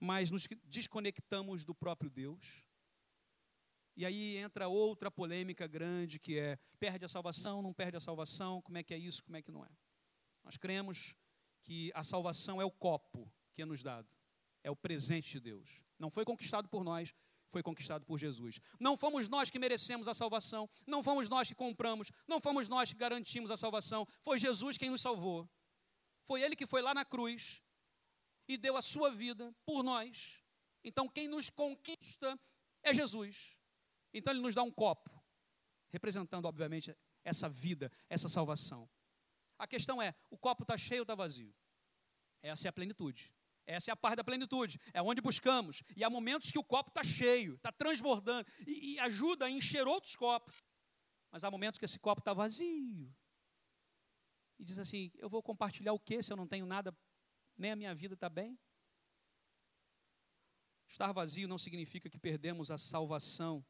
mas 0.00 0.30
nos 0.30 0.46
desconectamos 0.64 1.64
do 1.64 1.74
próprio 1.74 2.08
Deus. 2.08 2.64
E 3.96 4.06
aí 4.06 4.36
entra 4.36 4.68
outra 4.68 5.10
polêmica 5.10 5.66
grande 5.66 6.20
que 6.20 6.38
é: 6.38 6.56
perde 6.78 7.04
a 7.04 7.08
salvação, 7.08 7.60
não 7.60 7.74
perde 7.74 7.96
a 7.96 8.00
salvação, 8.00 8.62
como 8.62 8.78
é 8.78 8.84
que 8.84 8.94
é 8.94 8.98
isso, 8.98 9.24
como 9.24 9.36
é 9.36 9.42
que 9.42 9.50
não 9.50 9.64
é? 9.64 9.70
Nós 10.44 10.56
cremos 10.56 11.12
que 11.64 11.90
a 11.92 12.04
salvação 12.04 12.62
é 12.62 12.64
o 12.64 12.70
copo 12.70 13.28
que 13.52 13.62
é 13.62 13.64
nos 13.64 13.82
dado, 13.82 14.08
é 14.62 14.70
o 14.70 14.76
presente 14.76 15.32
de 15.32 15.40
Deus. 15.40 15.82
Não 15.98 16.08
foi 16.08 16.24
conquistado 16.24 16.68
por 16.68 16.84
nós, 16.84 17.12
foi 17.50 17.62
conquistado 17.62 18.04
por 18.04 18.18
Jesus. 18.18 18.60
Não 18.78 18.96
fomos 18.96 19.28
nós 19.28 19.50
que 19.50 19.58
merecemos 19.58 20.08
a 20.08 20.14
salvação, 20.14 20.68
não 20.86 21.02
fomos 21.02 21.28
nós 21.28 21.48
que 21.48 21.54
compramos, 21.54 22.10
não 22.26 22.40
fomos 22.40 22.68
nós 22.68 22.92
que 22.92 22.98
garantimos 22.98 23.50
a 23.50 23.56
salvação, 23.56 24.06
foi 24.22 24.38
Jesus 24.38 24.76
quem 24.76 24.90
nos 24.90 25.00
salvou. 25.00 25.48
Foi 26.26 26.42
Ele 26.42 26.54
que 26.54 26.66
foi 26.66 26.82
lá 26.82 26.92
na 26.92 27.04
cruz 27.04 27.62
e 28.46 28.56
deu 28.56 28.76
a 28.76 28.82
sua 28.82 29.10
vida 29.10 29.54
por 29.64 29.82
nós. 29.82 30.42
Então, 30.84 31.08
quem 31.08 31.28
nos 31.28 31.50
conquista 31.50 32.38
é 32.82 32.92
Jesus. 32.92 33.56
Então, 34.12 34.32
Ele 34.32 34.42
nos 34.42 34.54
dá 34.54 34.62
um 34.62 34.70
copo, 34.70 35.10
representando, 35.90 36.46
obviamente, 36.46 36.94
essa 37.24 37.48
vida, 37.48 37.90
essa 38.08 38.28
salvação. 38.28 38.88
A 39.58 39.66
questão 39.66 40.00
é: 40.00 40.14
o 40.30 40.38
copo 40.38 40.62
está 40.62 40.76
cheio 40.76 41.00
ou 41.00 41.04
está 41.04 41.14
vazio? 41.14 41.54
Essa 42.42 42.68
é 42.68 42.70
a 42.70 42.72
plenitude. 42.72 43.32
Essa 43.68 43.90
é 43.90 43.92
a 43.92 43.96
parte 43.96 44.16
da 44.16 44.24
plenitude, 44.24 44.80
é 44.94 45.02
onde 45.02 45.20
buscamos. 45.20 45.82
E 45.94 46.02
há 46.02 46.08
momentos 46.08 46.50
que 46.50 46.58
o 46.58 46.64
copo 46.64 46.88
está 46.88 47.04
cheio, 47.04 47.56
está 47.56 47.70
transbordando, 47.70 48.48
e, 48.66 48.94
e, 48.94 48.98
ajuda 48.98 49.44
a 49.44 49.50
encher 49.50 49.86
outros 49.86 50.16
copos. 50.16 50.64
Mas 51.30 51.44
há 51.44 51.50
momentos 51.50 51.78
que 51.78 51.84
esse 51.84 51.98
copo 51.98 52.22
está 52.22 52.32
vazio. 52.32 53.14
E 54.58 54.64
diz 54.64 54.78
assim: 54.78 55.12
eu 55.16 55.28
vou 55.28 55.42
compartilhar 55.42 55.92
o 55.92 56.00
que 56.00 56.22
se 56.22 56.32
eu 56.32 56.36
não 56.36 56.48
tenho 56.48 56.64
nada, 56.64 56.96
nem 57.58 57.70
a 57.70 57.76
minha 57.76 57.94
vida 57.94 58.14
está 58.14 58.30
bem? 58.30 58.58
Estar 60.88 61.12
vazio 61.12 61.46
não 61.46 61.58
significa 61.58 62.08
que 62.08 62.18
perdemos 62.18 62.70
a 62.70 62.78
salvação, 62.78 63.62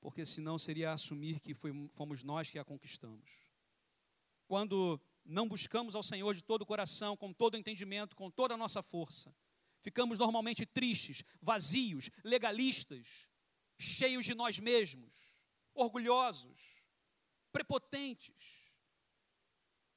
porque 0.00 0.24
senão 0.24 0.56
seria 0.60 0.92
assumir 0.92 1.40
que 1.40 1.54
foi, 1.54 1.72
fomos 1.94 2.22
nós 2.22 2.48
que 2.48 2.58
a 2.60 2.64
conquistamos. 2.64 3.28
Quando 4.46 5.00
não 5.24 5.48
buscamos 5.48 5.94
ao 5.94 6.02
Senhor 6.02 6.34
de 6.34 6.42
todo 6.42 6.62
o 6.62 6.66
coração, 6.66 7.16
com 7.16 7.32
todo 7.32 7.54
o 7.54 7.56
entendimento, 7.56 8.14
com 8.14 8.30
toda 8.30 8.54
a 8.54 8.56
nossa 8.56 8.82
força. 8.82 9.34
Ficamos 9.80 10.18
normalmente 10.18 10.66
tristes, 10.66 11.22
vazios, 11.40 12.10
legalistas, 12.22 13.28
cheios 13.78 14.24
de 14.24 14.34
nós 14.34 14.58
mesmos, 14.58 15.12
orgulhosos, 15.74 16.60
prepotentes. 17.52 18.34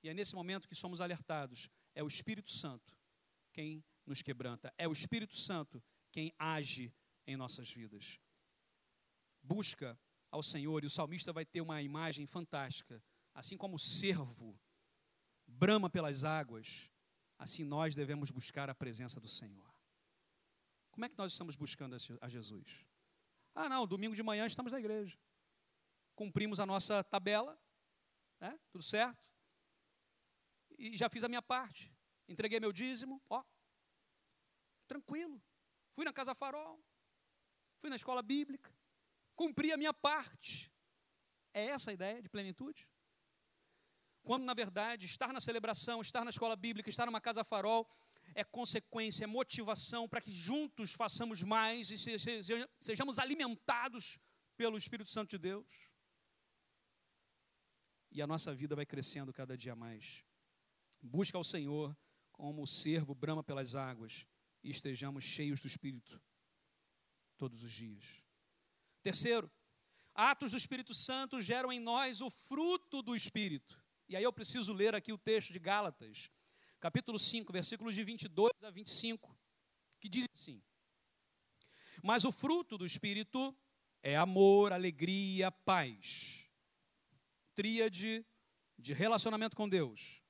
E 0.04 0.10
é 0.10 0.13
nesse 0.13 0.36
momento 0.36 0.68
que 0.68 0.76
somos 0.76 1.02
alertados: 1.02 1.70
é 1.94 2.04
o 2.04 2.08
Espírito 2.08 2.52
Santo 2.52 2.96
quem 3.54 3.84
nos 4.06 4.22
quebranta, 4.22 4.74
é 4.78 4.88
o 4.88 4.94
Espírito 4.94 5.36
Santo 5.36 5.84
quem 6.12 6.34
age 6.38 6.94
em 7.26 7.36
nossas 7.36 7.72
vidas. 7.72 8.20
Busca 9.42 10.00
ao 10.30 10.44
Senhor, 10.44 10.84
e 10.84 10.88
o 10.88 10.90
salmista 10.90 11.34
vai 11.34 11.46
ter 11.46 11.62
uma 11.62 11.82
imagem 11.82 12.28
fantástica, 12.28 13.04
assim 13.34 13.58
como 13.58 13.76
o 13.76 13.80
servo 13.80 14.60
brama 15.47 15.89
pelas 15.89 16.23
águas, 16.23 16.91
assim 17.39 17.63
nós 17.63 17.95
devemos 17.95 18.29
buscar 18.29 18.69
a 18.69 18.75
presença 18.75 19.19
do 19.19 19.27
Senhor. 19.27 19.73
Como 20.91 21.05
é 21.05 21.10
que 21.10 21.17
nós 21.17 21.31
estamos 21.31 21.55
buscando 21.55 21.95
a 22.21 22.27
Jesus? 22.27 22.86
Ah, 23.53 23.69
não, 23.69 23.88
domingo 23.88 24.15
de 24.15 24.23
manhã 24.23 24.45
estamos 24.45 24.71
na 24.71 24.79
igreja. 24.79 25.17
Cumprimos 26.15 26.60
a 26.60 26.65
nossa 26.65 27.03
tabela, 27.03 27.60
né? 28.39 28.60
tudo 28.71 28.83
certo. 28.83 29.25
E 30.77 30.97
já 30.97 31.10
fiz 31.10 31.23
a 31.23 31.29
minha 31.29 31.41
parte. 31.41 31.91
Entreguei 32.27 32.60
meu 32.60 32.73
dízimo, 32.73 33.21
ó, 33.29 33.43
tranquilo. 34.88 35.41
Fui 35.93 36.03
na 36.03 36.13
Casa 36.13 36.36
Farol, 36.36 36.83
fui 37.79 37.89
na 37.89 37.95
escola 37.95 38.21
bíblica, 38.21 38.71
cumpri 39.36 39.71
a 39.71 39.77
minha 39.77 39.93
parte. 39.93 40.71
É 41.53 41.65
essa 41.67 41.91
a 41.91 41.93
ideia 41.93 42.21
de 42.21 42.29
plenitude? 42.29 42.88
Quando, 44.28 44.44
na 44.44 44.54
verdade, 44.54 45.06
estar 45.06 45.32
na 45.32 45.40
celebração, 45.40 46.02
estar 46.02 46.26
na 46.26 46.32
escola 46.32 46.54
bíblica, 46.54 46.90
estar 46.90 47.06
numa 47.06 47.22
casa 47.22 47.46
farol, 47.46 47.90
é 48.36 48.44
consequência, 48.44 49.24
é 49.24 49.28
motivação 49.28 50.06
para 50.06 50.20
que 50.20 50.34
juntos 50.34 50.92
façamos 50.92 51.42
mais 51.44 51.90
e 51.90 51.98
sejamos 52.78 53.20
alimentados 53.20 54.20
pelo 54.58 54.78
Espírito 54.78 55.10
Santo 55.10 55.30
de 55.30 55.38
Deus. 55.38 55.66
E 58.12 58.22
a 58.22 58.28
nossa 58.28 58.54
vida 58.54 58.76
vai 58.76 58.86
crescendo 58.86 59.32
cada 59.32 59.56
dia 59.56 59.78
mais. 59.78 60.26
Busca 61.02 61.38
ao 61.38 61.44
Senhor 61.46 61.98
como 62.34 62.63
o 62.63 62.68
servo 62.68 63.16
brama 63.16 63.42
pelas 63.42 63.76
águas 63.76 64.28
e 64.62 64.70
estejamos 64.70 65.24
cheios 65.24 65.62
do 65.62 65.68
Espírito 65.68 66.22
todos 67.38 67.63
os 67.63 67.72
dias. 67.72 68.04
Terceiro, 69.02 69.50
atos 70.13 70.52
do 70.52 70.58
Espírito 70.58 70.94
Santo 70.94 71.40
geram 71.40 71.72
em 71.72 71.80
nós 71.80 72.20
o 72.20 72.30
fruto 72.30 73.02
do 73.02 73.16
Espírito. 73.16 73.87
E 74.10 74.15
aí 74.15 74.24
eu 74.24 74.32
preciso 74.32 74.72
ler 74.72 74.96
aqui 74.96 75.12
o 75.12 75.17
texto 75.17 75.52
de 75.52 75.60
Gálatas, 75.60 76.32
capítulo 76.80 77.20
5, 77.20 77.52
versículos 77.52 77.93
de 77.93 78.06
22 78.06 78.54
a 78.63 78.72
25, 78.72 79.38
que 80.00 80.08
diz 80.08 80.26
assim: 80.34 80.63
Mas 82.02 82.24
o 82.24 82.32
fruto 82.32 82.78
do 82.78 82.86
Espírito 82.86 83.54
é 84.02 84.15
amor, 84.15 84.72
alegria, 84.72 85.52
paz. 85.52 86.50
Tríade 87.54 88.26
de 88.78 88.93
relacionamento 88.93 89.58
com 89.58 89.67
Deus. 89.67 90.24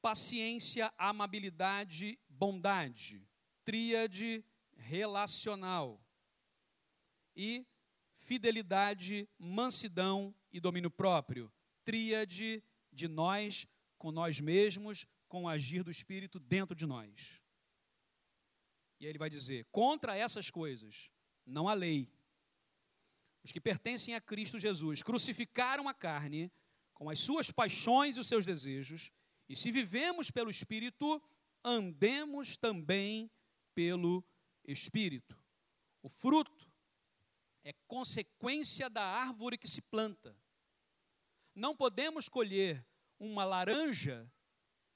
Paciência, 0.00 0.90
amabilidade, 0.96 2.18
bondade. 2.28 3.28
Tríade 3.62 4.42
relacional. 4.74 6.02
E 7.34 7.66
fidelidade, 8.20 9.28
mansidão 9.38 10.34
e 10.50 10.60
domínio 10.60 10.90
próprio. 10.90 11.52
Tríade 11.84 12.62
de 12.96 13.06
nós 13.06 13.66
com 13.98 14.10
nós 14.10 14.40
mesmos, 14.40 15.06
com 15.28 15.44
o 15.44 15.48
agir 15.48 15.82
do 15.82 15.90
Espírito 15.90 16.40
dentro 16.40 16.74
de 16.74 16.86
nós. 16.86 17.40
E 18.98 19.04
aí 19.04 19.10
ele 19.10 19.18
vai 19.18 19.30
dizer: 19.30 19.66
contra 19.70 20.16
essas 20.16 20.50
coisas 20.50 21.10
não 21.44 21.68
há 21.68 21.74
lei. 21.74 22.10
Os 23.44 23.52
que 23.52 23.60
pertencem 23.60 24.14
a 24.14 24.20
Cristo 24.20 24.58
Jesus 24.58 25.02
crucificaram 25.02 25.88
a 25.88 25.94
carne 25.94 26.50
com 26.92 27.08
as 27.08 27.20
suas 27.20 27.50
paixões 27.50 28.16
e 28.16 28.20
os 28.20 28.26
seus 28.26 28.44
desejos, 28.44 29.12
e 29.48 29.54
se 29.54 29.70
vivemos 29.70 30.30
pelo 30.30 30.50
Espírito, 30.50 31.22
andemos 31.62 32.56
também 32.56 33.30
pelo 33.74 34.24
Espírito. 34.64 35.38
O 36.02 36.08
fruto 36.08 36.68
é 37.62 37.72
consequência 37.86 38.88
da 38.88 39.02
árvore 39.02 39.58
que 39.58 39.68
se 39.68 39.82
planta. 39.82 40.36
Não 41.54 41.76
podemos 41.76 42.28
colher 42.28 42.84
uma 43.18 43.44
laranja 43.44 44.30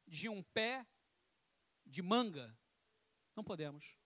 de 0.07 0.29
um 0.29 0.43
pé 0.43 0.87
de 1.87 2.03
manga. 2.03 2.57
Não 3.35 3.45
podemos. 3.45 3.97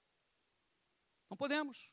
Não 1.28 1.36
podemos. 1.36 1.90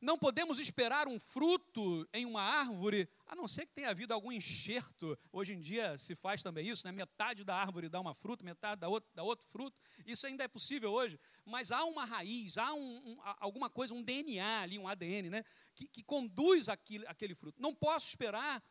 Não 0.00 0.18
podemos 0.18 0.58
esperar 0.58 1.06
um 1.06 1.18
fruto 1.18 2.08
em 2.12 2.24
uma 2.24 2.42
árvore, 2.42 3.08
a 3.26 3.36
não 3.36 3.46
ser 3.46 3.66
que 3.66 3.74
tenha 3.74 3.90
havido 3.90 4.14
algum 4.14 4.32
enxerto. 4.32 5.18
Hoje 5.30 5.52
em 5.52 5.60
dia 5.60 5.98
se 5.98 6.14
faz 6.14 6.42
também 6.42 6.66
isso, 6.66 6.86
né? 6.86 6.92
metade 6.92 7.44
da 7.44 7.54
árvore 7.54 7.88
dá 7.88 8.00
uma 8.00 8.14
fruta, 8.14 8.42
metade 8.44 8.80
dá 8.80 8.88
outro, 8.88 9.10
dá 9.14 9.22
outro 9.22 9.46
fruto. 9.46 9.78
Isso 10.06 10.26
ainda 10.26 10.44
é 10.44 10.48
possível 10.48 10.90
hoje, 10.90 11.20
mas 11.44 11.70
há 11.70 11.84
uma 11.84 12.04
raiz, 12.04 12.56
há 12.56 12.72
um, 12.72 13.12
um, 13.12 13.18
alguma 13.38 13.68
coisa, 13.68 13.92
um 13.92 14.02
DNA 14.02 14.62
ali, 14.62 14.78
um 14.78 14.88
ADN, 14.88 15.28
né? 15.30 15.44
que, 15.74 15.86
que 15.86 16.02
conduz 16.02 16.68
aquele, 16.68 17.06
aquele 17.06 17.34
fruto. 17.34 17.60
Não 17.60 17.74
posso 17.74 18.08
esperar 18.08 18.62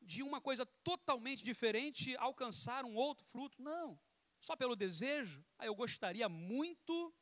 de 0.00 0.22
uma 0.22 0.40
coisa 0.40 0.64
totalmente 0.82 1.44
diferente 1.44 2.16
alcançar 2.16 2.84
um 2.84 2.94
outro 2.94 3.24
fruto. 3.26 3.60
Não. 3.60 3.98
Só 4.40 4.56
pelo 4.56 4.76
desejo. 4.76 5.44
Aí 5.58 5.68
eu 5.68 5.74
gostaria 5.74 6.28
muito 6.28 7.14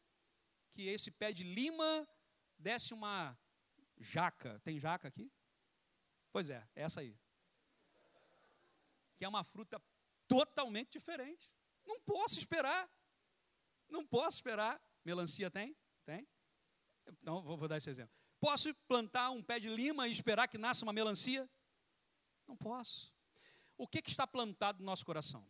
que 0.72 0.82
esse 0.88 1.10
pé 1.10 1.32
de 1.32 1.42
lima 1.42 2.06
desse 2.58 2.92
uma 2.92 3.38
jaca. 3.98 4.60
Tem 4.60 4.78
jaca 4.78 5.08
aqui? 5.08 5.32
Pois 6.30 6.50
é, 6.50 6.68
é 6.74 6.82
essa 6.82 7.00
aí. 7.00 7.18
Que 9.16 9.24
é 9.24 9.28
uma 9.28 9.42
fruta 9.42 9.82
totalmente 10.28 10.92
diferente. 10.92 11.50
Não 11.84 12.00
posso 12.00 12.38
esperar. 12.38 12.90
Não 13.88 14.06
posso 14.06 14.36
esperar. 14.36 14.80
Melancia 15.04 15.50
tem? 15.50 15.76
Tem? 16.04 16.28
Então, 17.06 17.42
vou, 17.42 17.56
vou 17.56 17.68
dar 17.68 17.76
esse 17.76 17.88
exemplo. 17.88 18.14
Posso 18.38 18.74
plantar 18.86 19.30
um 19.30 19.42
pé 19.42 19.58
de 19.58 19.68
lima 19.68 20.06
e 20.08 20.12
esperar 20.12 20.48
que 20.48 20.58
nasça 20.58 20.84
uma 20.84 20.92
melancia? 20.92 21.48
Não 22.46 22.56
posso. 22.56 23.12
O 23.76 23.86
que, 23.86 24.00
que 24.00 24.10
está 24.10 24.26
plantado 24.26 24.80
no 24.80 24.86
nosso 24.86 25.04
coração? 25.04 25.46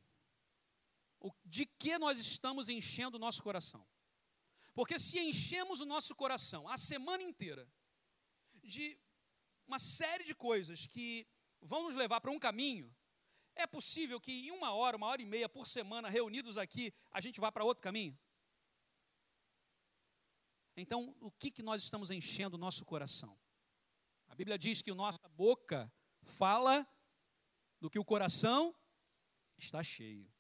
O, 1.21 1.33
de 1.45 1.67
que 1.67 1.99
nós 1.99 2.19
estamos 2.19 2.69
enchendo 2.69 3.17
o 3.17 3.21
nosso 3.21 3.43
coração? 3.43 3.87
Porque 4.75 4.99
se 4.99 5.19
enchemos 5.19 5.81
o 5.81 5.87
nosso 5.87 6.15
coração 6.15 6.69
a 6.69 6.77
semana 6.77 7.23
inteira 7.23 7.69
de 8.63 8.99
uma 9.67 9.79
série 9.79 10.25
de 10.25 10.35
coisas 10.35 10.87
que 10.87 11.27
vão 11.61 11.85
nos 11.85 11.95
levar 11.95 12.21
para 12.21 12.31
um 12.31 12.39
caminho, 12.39 12.95
é 13.55 13.67
possível 13.67 14.21
que 14.21 14.33
em 14.47 14.51
uma 14.51 14.73
hora, 14.73 14.97
uma 14.97 15.07
hora 15.07 15.23
e 15.23 15.27
meia 15.27 15.49
por 15.49 15.67
semana, 15.67 16.11
reunidos 16.11 16.59
aqui, 16.59 16.93
a 17.11 17.21
gente 17.21 17.41
vá 17.41 17.51
para 17.51 17.65
outro 17.65 17.83
caminho? 17.83 18.17
Então, 20.77 21.17
o 21.21 21.31
que, 21.31 21.51
que 21.51 21.63
nós 21.63 21.83
estamos 21.83 22.11
enchendo 22.11 22.57
o 22.57 22.61
nosso 22.61 22.85
coração? 22.85 23.39
A 24.29 24.35
Bíblia 24.35 24.59
diz 24.59 24.83
que 24.83 24.91
a 24.91 24.95
nossa 24.95 25.27
boca 25.31 25.91
fala 26.37 26.87
do 27.81 27.91
que 27.91 27.99
o 27.99 28.05
coração 28.05 28.75
está 29.59 29.83
cheio. 29.83 30.31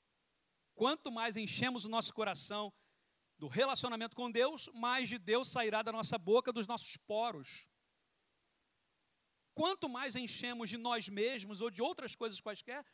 Quanto 0.74 1.10
mais 1.10 1.36
enchemos 1.36 1.84
o 1.84 1.88
nosso 1.88 2.12
coração 2.12 2.72
do 3.38 3.48
relacionamento 3.48 4.14
com 4.14 4.30
Deus, 4.30 4.68
mais 4.74 5.08
de 5.08 5.18
Deus 5.18 5.48
sairá 5.48 5.82
da 5.82 5.92
nossa 5.92 6.18
boca, 6.18 6.52
dos 6.52 6.66
nossos 6.66 6.96
poros. 6.98 7.66
Quanto 9.54 9.88
mais 9.88 10.14
enchemos 10.16 10.68
de 10.68 10.76
nós 10.76 11.08
mesmos 11.08 11.60
ou 11.60 11.70
de 11.70 11.80
outras 11.80 12.14
coisas 12.14 12.40
quaisquer, 12.40 12.84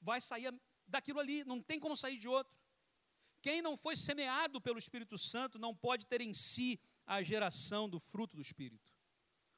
vai 0.00 0.20
sair 0.20 0.54
daquilo 0.86 1.20
ali, 1.20 1.44
não 1.44 1.62
tem 1.62 1.78
como 1.78 1.96
sair 1.96 2.18
de 2.18 2.28
outro. 2.28 2.54
Quem 3.42 3.60
não 3.60 3.76
foi 3.76 3.94
semeado 3.94 4.60
pelo 4.60 4.78
Espírito 4.78 5.18
Santo 5.18 5.58
não 5.58 5.74
pode 5.74 6.06
ter 6.06 6.20
em 6.20 6.32
si 6.32 6.80
a 7.06 7.22
geração 7.22 7.88
do 7.88 8.00
fruto 8.00 8.36
do 8.36 8.42
Espírito. 8.42 8.90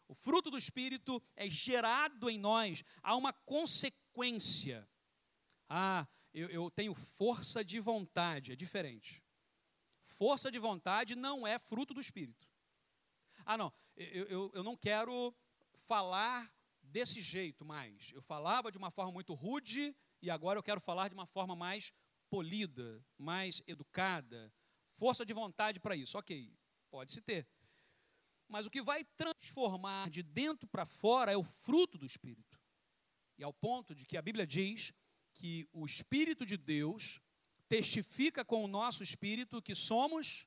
O 0.09 0.15
fruto 0.15 0.51
do 0.51 0.57
Espírito 0.57 1.23
é 1.37 1.49
gerado 1.49 2.31
em 2.31 2.39
nós, 2.39 2.83
há 3.03 3.15
uma 3.15 3.33
consequência. 3.33 4.89
Ah, 5.69 6.09
eu, 6.33 6.49
eu 6.49 6.71
tenho 6.71 6.95
força 6.95 7.63
de 7.63 7.79
vontade, 7.79 8.53
é 8.53 8.57
diferente. 8.57 9.23
Força 10.17 10.51
de 10.51 10.59
vontade 10.59 11.15
não 11.15 11.47
é 11.47 11.59
fruto 11.59 11.93
do 11.93 12.01
Espírito. 12.01 12.49
Ah, 13.45 13.59
não, 13.59 13.73
eu, 13.97 14.25
eu, 14.27 14.51
eu 14.55 14.65
não 14.65 14.77
quero 14.77 15.35
falar 15.87 16.51
desse 16.83 17.21
jeito 17.21 17.65
mais. 17.65 18.11
Eu 18.15 18.23
falava 18.23 18.73
de 18.73 18.79
uma 18.79 18.91
forma 18.91 19.13
muito 19.13 19.35
rude 19.35 19.95
e 20.23 20.31
agora 20.31 20.59
eu 20.59 20.63
quero 20.63 20.81
falar 20.81 21.09
de 21.09 21.15
uma 21.15 21.27
forma 21.27 21.55
mais 21.55 21.93
polida, 22.31 23.05
mais 23.17 23.63
educada. 23.67 24.53
Força 24.97 25.25
de 25.25 25.33
vontade 25.33 25.79
para 25.79 25.95
isso, 25.95 26.19
ok, 26.19 26.53
pode-se 26.91 27.21
ter. 27.21 27.47
Mas 28.49 28.67
o 28.67 28.71
que 28.71 28.83
vai 28.83 29.05
transformar 29.05 30.09
de 30.09 30.23
dentro 30.23 30.67
para 30.67 30.87
fora 30.87 31.31
é 31.31 31.37
o 31.37 31.45
fruto 31.45 31.99
do 31.99 32.07
Espírito. 32.07 32.59
E 33.37 33.45
ao 33.45 33.53
ponto 33.53 33.95
de 33.95 34.07
que 34.07 34.17
a 34.17 34.23
Bíblia 34.23 34.47
diz 34.47 34.93
que 35.35 35.69
o 35.73 35.85
Espírito 35.85 36.45
de 36.47 36.57
Deus 36.57 37.21
testifica 37.69 38.45
com 38.45 38.65
o 38.65 38.69
nosso 38.69 39.03
espírito 39.03 39.63
que 39.63 39.75
somos 39.75 40.47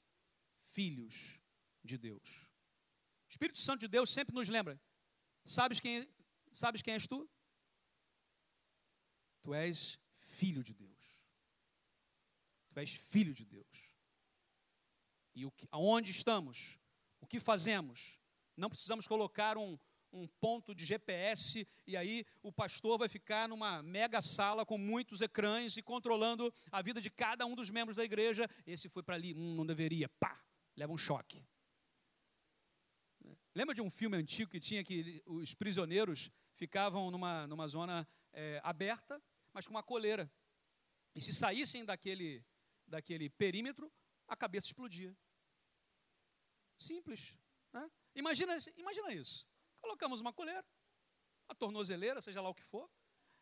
filhos 0.72 1.40
de 1.84 1.98
Deus. 1.98 2.50
O 3.28 3.32
Espírito 3.32 3.60
Santo 3.60 3.82
de 3.82 3.88
Deus 3.88 4.10
sempre 4.10 4.36
nos 4.36 4.50
lembra: 4.50 4.82
sabes 5.46 5.80
quem, 5.80 6.10
sabes 6.52 6.82
quem 6.82 6.96
és 6.96 7.08
tu? 7.08 7.30
Tu 9.42 9.54
és 9.54 10.00
filho 10.18 10.64
de 10.64 10.74
Deus. 10.74 11.00
Tu 12.72 12.80
és 12.80 12.92
filho 12.92 13.34
de 13.34 13.46
Deus. 13.46 13.92
E 15.34 15.46
o 15.46 15.52
que, 15.52 15.68
aonde 15.72 16.12
estamos? 16.12 16.81
O 17.22 17.28
que 17.28 17.40
fazemos? 17.40 18.20
Não 18.58 18.70
precisamos 18.70 19.08
colocar 19.08 19.58
um, 19.58 19.78
um 20.12 20.28
ponto 20.28 20.76
de 20.76 20.84
GPS 20.84 21.66
e 21.88 21.96
aí 21.96 22.26
o 22.44 22.52
pastor 22.52 22.98
vai 22.98 23.08
ficar 23.08 23.48
numa 23.48 23.82
mega 23.82 24.22
sala 24.22 24.66
com 24.66 24.78
muitos 24.78 25.22
ecrãs 25.22 25.78
e 25.78 25.82
controlando 25.82 26.54
a 26.72 26.82
vida 26.82 27.00
de 27.00 27.10
cada 27.10 27.46
um 27.46 27.56
dos 27.56 27.70
membros 27.70 27.98
da 27.98 28.04
igreja. 28.04 28.50
Esse 28.66 28.90
foi 28.90 29.02
para 29.04 29.16
ali, 29.16 29.34
hum, 29.34 29.56
não 29.56 29.66
deveria, 29.66 30.10
pá, 30.10 30.44
leva 30.76 30.92
um 30.92 30.98
choque. 30.98 31.46
Lembra 33.54 33.76
de 33.76 33.82
um 33.82 33.90
filme 33.90 34.18
antigo 34.18 34.50
que 34.50 34.60
tinha 34.60 34.84
que 34.84 35.22
os 35.26 35.54
prisioneiros 35.54 36.32
ficavam 36.56 37.12
numa, 37.12 37.48
numa 37.48 37.68
zona 37.68 38.08
é, 38.34 38.62
aberta, 38.64 39.22
mas 39.54 39.68
com 39.68 39.74
uma 39.74 39.84
coleira. 39.84 40.32
E 41.14 41.20
se 41.20 41.34
saíssem 41.34 41.84
daquele, 41.84 42.44
daquele 42.88 43.30
perímetro, 43.30 43.92
a 44.28 44.36
cabeça 44.36 44.68
explodia. 44.68 45.16
Simples. 46.82 47.36
Né? 47.72 47.90
Imagina, 48.16 48.58
imagina 48.76 49.14
isso. 49.14 49.48
Colocamos 49.80 50.20
uma 50.20 50.34
colher, 50.34 50.66
uma 51.48 51.56
tornozeleira, 51.56 52.22
seja 52.22 52.42
lá 52.42 52.50
o 52.50 52.56
que 52.56 52.64
for, 52.64 52.90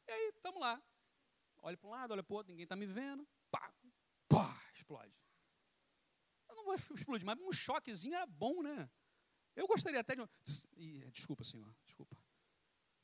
e 0.07 0.11
aí 0.11 0.29
estamos 0.35 0.59
lá. 0.59 0.81
Olha 1.61 1.77
para 1.77 1.87
um 1.87 1.91
lado, 1.91 2.11
olha 2.11 2.23
para 2.23 2.33
o 2.33 2.37
outro, 2.37 2.51
ninguém 2.51 2.63
está 2.63 2.75
me 2.75 2.85
vendo. 2.85 3.27
Pá, 3.49 3.73
pá, 4.27 4.61
explode. 4.73 5.15
Eu 6.49 6.55
não 6.55 6.63
vou 6.65 6.75
explodir, 6.95 7.25
mas 7.25 7.39
um 7.39 7.51
choquezinho 7.51 8.15
era 8.15 8.25
bom, 8.25 8.61
né? 8.61 8.89
Eu 9.55 9.67
gostaria 9.67 9.99
até 9.99 10.15
de. 10.15 11.09
Desculpa, 11.11 11.43
Senhor, 11.43 11.73
desculpa. 11.85 12.17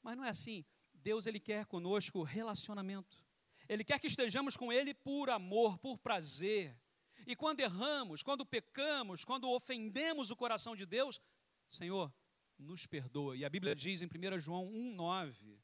Mas 0.02 0.16
não 0.18 0.24
é 0.24 0.30
assim. 0.30 0.66
Deus 0.94 1.26
ele 1.26 1.40
quer 1.40 1.66
conosco 1.66 2.24
relacionamento. 2.24 3.24
Ele 3.68 3.84
quer 3.84 4.00
que 4.00 4.08
estejamos 4.08 4.56
com 4.56 4.72
Ele 4.72 4.94
por 4.94 5.30
amor, 5.30 5.78
por 5.80 5.98
prazer. 5.98 6.78
E 7.26 7.36
quando 7.36 7.60
erramos, 7.60 8.22
quando 8.22 8.46
pecamos, 8.46 9.24
quando 9.24 9.50
ofendemos 9.50 10.32
o 10.32 10.36
coração 10.36 10.76
de 10.76 10.86
Deus, 10.86 11.20
Senhor, 11.68 12.14
nos 12.58 12.86
perdoa. 12.86 13.36
E 13.36 13.44
a 13.44 13.50
Bíblia 13.50 13.76
diz 13.76 14.02
em 14.02 14.06
1 14.06 14.40
João 14.40 14.66
1,9: 14.68 15.60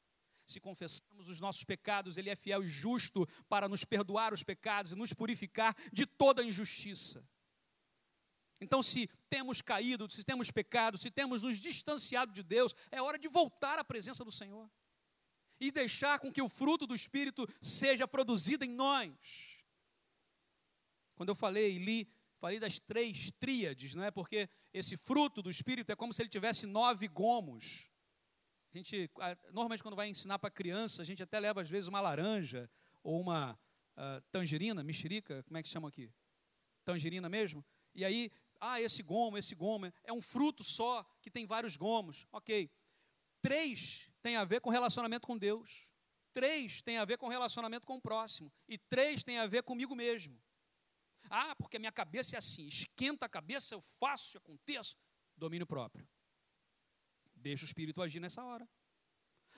se 0.45 0.59
confessarmos 0.59 1.29
os 1.29 1.39
nossos 1.39 1.63
pecados, 1.63 2.17
Ele 2.17 2.29
é 2.29 2.35
fiel 2.35 2.63
e 2.63 2.67
justo 2.67 3.27
para 3.47 3.67
nos 3.67 3.85
perdoar 3.85 4.33
os 4.33 4.43
pecados 4.43 4.91
e 4.91 4.95
nos 4.95 5.13
purificar 5.13 5.75
de 5.91 6.05
toda 6.05 6.43
injustiça. 6.43 7.25
Então, 8.59 8.83
se 8.83 9.09
temos 9.27 9.61
caído, 9.61 10.09
se 10.11 10.23
temos 10.23 10.51
pecado, 10.51 10.97
se 10.97 11.09
temos 11.09 11.41
nos 11.41 11.57
distanciado 11.57 12.31
de 12.31 12.43
Deus, 12.43 12.75
é 12.91 13.01
hora 13.01 13.17
de 13.17 13.27
voltar 13.27 13.79
à 13.79 13.83
presença 13.83 14.23
do 14.23 14.31
Senhor 14.31 14.69
e 15.59 15.71
deixar 15.71 16.19
com 16.19 16.31
que 16.31 16.41
o 16.41 16.49
fruto 16.49 16.85
do 16.85 16.95
Espírito 16.95 17.47
seja 17.61 18.07
produzido 18.07 18.65
em 18.65 18.69
nós. 18.69 19.11
Quando 21.21 21.29
eu 21.29 21.35
falei, 21.35 21.77
li, 21.77 22.09
falei 22.39 22.59
das 22.59 22.79
três 22.79 23.29
tríades, 23.33 23.93
não 23.93 24.03
é? 24.03 24.09
Porque 24.09 24.49
esse 24.73 24.97
fruto 24.97 25.39
do 25.39 25.51
Espírito 25.51 25.91
é 25.91 25.95
como 25.95 26.11
se 26.11 26.19
ele 26.19 26.29
tivesse 26.29 26.65
nove 26.65 27.07
gomos. 27.07 27.85
A 28.73 28.77
gente, 28.79 29.07
normalmente, 29.53 29.83
quando 29.83 29.95
vai 29.95 30.09
ensinar 30.09 30.39
para 30.39 30.49
criança, 30.49 30.99
a 30.99 31.05
gente 31.05 31.21
até 31.21 31.39
leva, 31.39 31.61
às 31.61 31.69
vezes, 31.69 31.87
uma 31.87 32.01
laranja 32.01 32.67
ou 33.03 33.21
uma 33.21 33.53
uh, 33.53 34.19
tangerina, 34.31 34.83
mexerica, 34.83 35.43
como 35.43 35.59
é 35.59 35.61
que 35.61 35.69
chama 35.69 35.89
aqui? 35.89 36.11
Tangerina 36.83 37.29
mesmo? 37.29 37.63
E 37.93 38.03
aí, 38.03 38.31
ah, 38.59 38.81
esse 38.81 39.03
gomo, 39.03 39.37
esse 39.37 39.53
gomo, 39.53 39.93
é 40.03 40.11
um 40.11 40.23
fruto 40.23 40.63
só 40.63 41.03
que 41.21 41.29
tem 41.29 41.45
vários 41.45 41.77
gomos. 41.77 42.25
Ok. 42.31 42.67
Três 43.43 44.09
tem 44.23 44.37
a 44.37 44.43
ver 44.43 44.59
com 44.59 44.71
relacionamento 44.71 45.27
com 45.27 45.37
Deus. 45.37 45.87
Três 46.33 46.81
tem 46.81 46.97
a 46.97 47.05
ver 47.05 47.19
com 47.19 47.27
relacionamento 47.27 47.85
com 47.85 47.97
o 47.97 48.01
próximo. 48.01 48.51
E 48.67 48.75
três 48.75 49.23
tem 49.23 49.37
a 49.37 49.45
ver 49.45 49.61
comigo 49.61 49.95
mesmo. 49.95 50.41
Ah, 51.33 51.55
porque 51.55 51.77
a 51.77 51.79
minha 51.79 51.93
cabeça 51.93 52.35
é 52.35 52.39
assim, 52.39 52.67
esquenta 52.67 53.25
a 53.25 53.29
cabeça, 53.29 53.73
eu 53.73 53.81
faço, 53.97 54.37
aconteço. 54.37 54.97
Domínio 55.37 55.65
próprio. 55.65 56.05
Deixa 57.33 57.63
o 57.63 57.65
Espírito 57.65 58.01
agir 58.01 58.19
nessa 58.19 58.43
hora. 58.43 58.67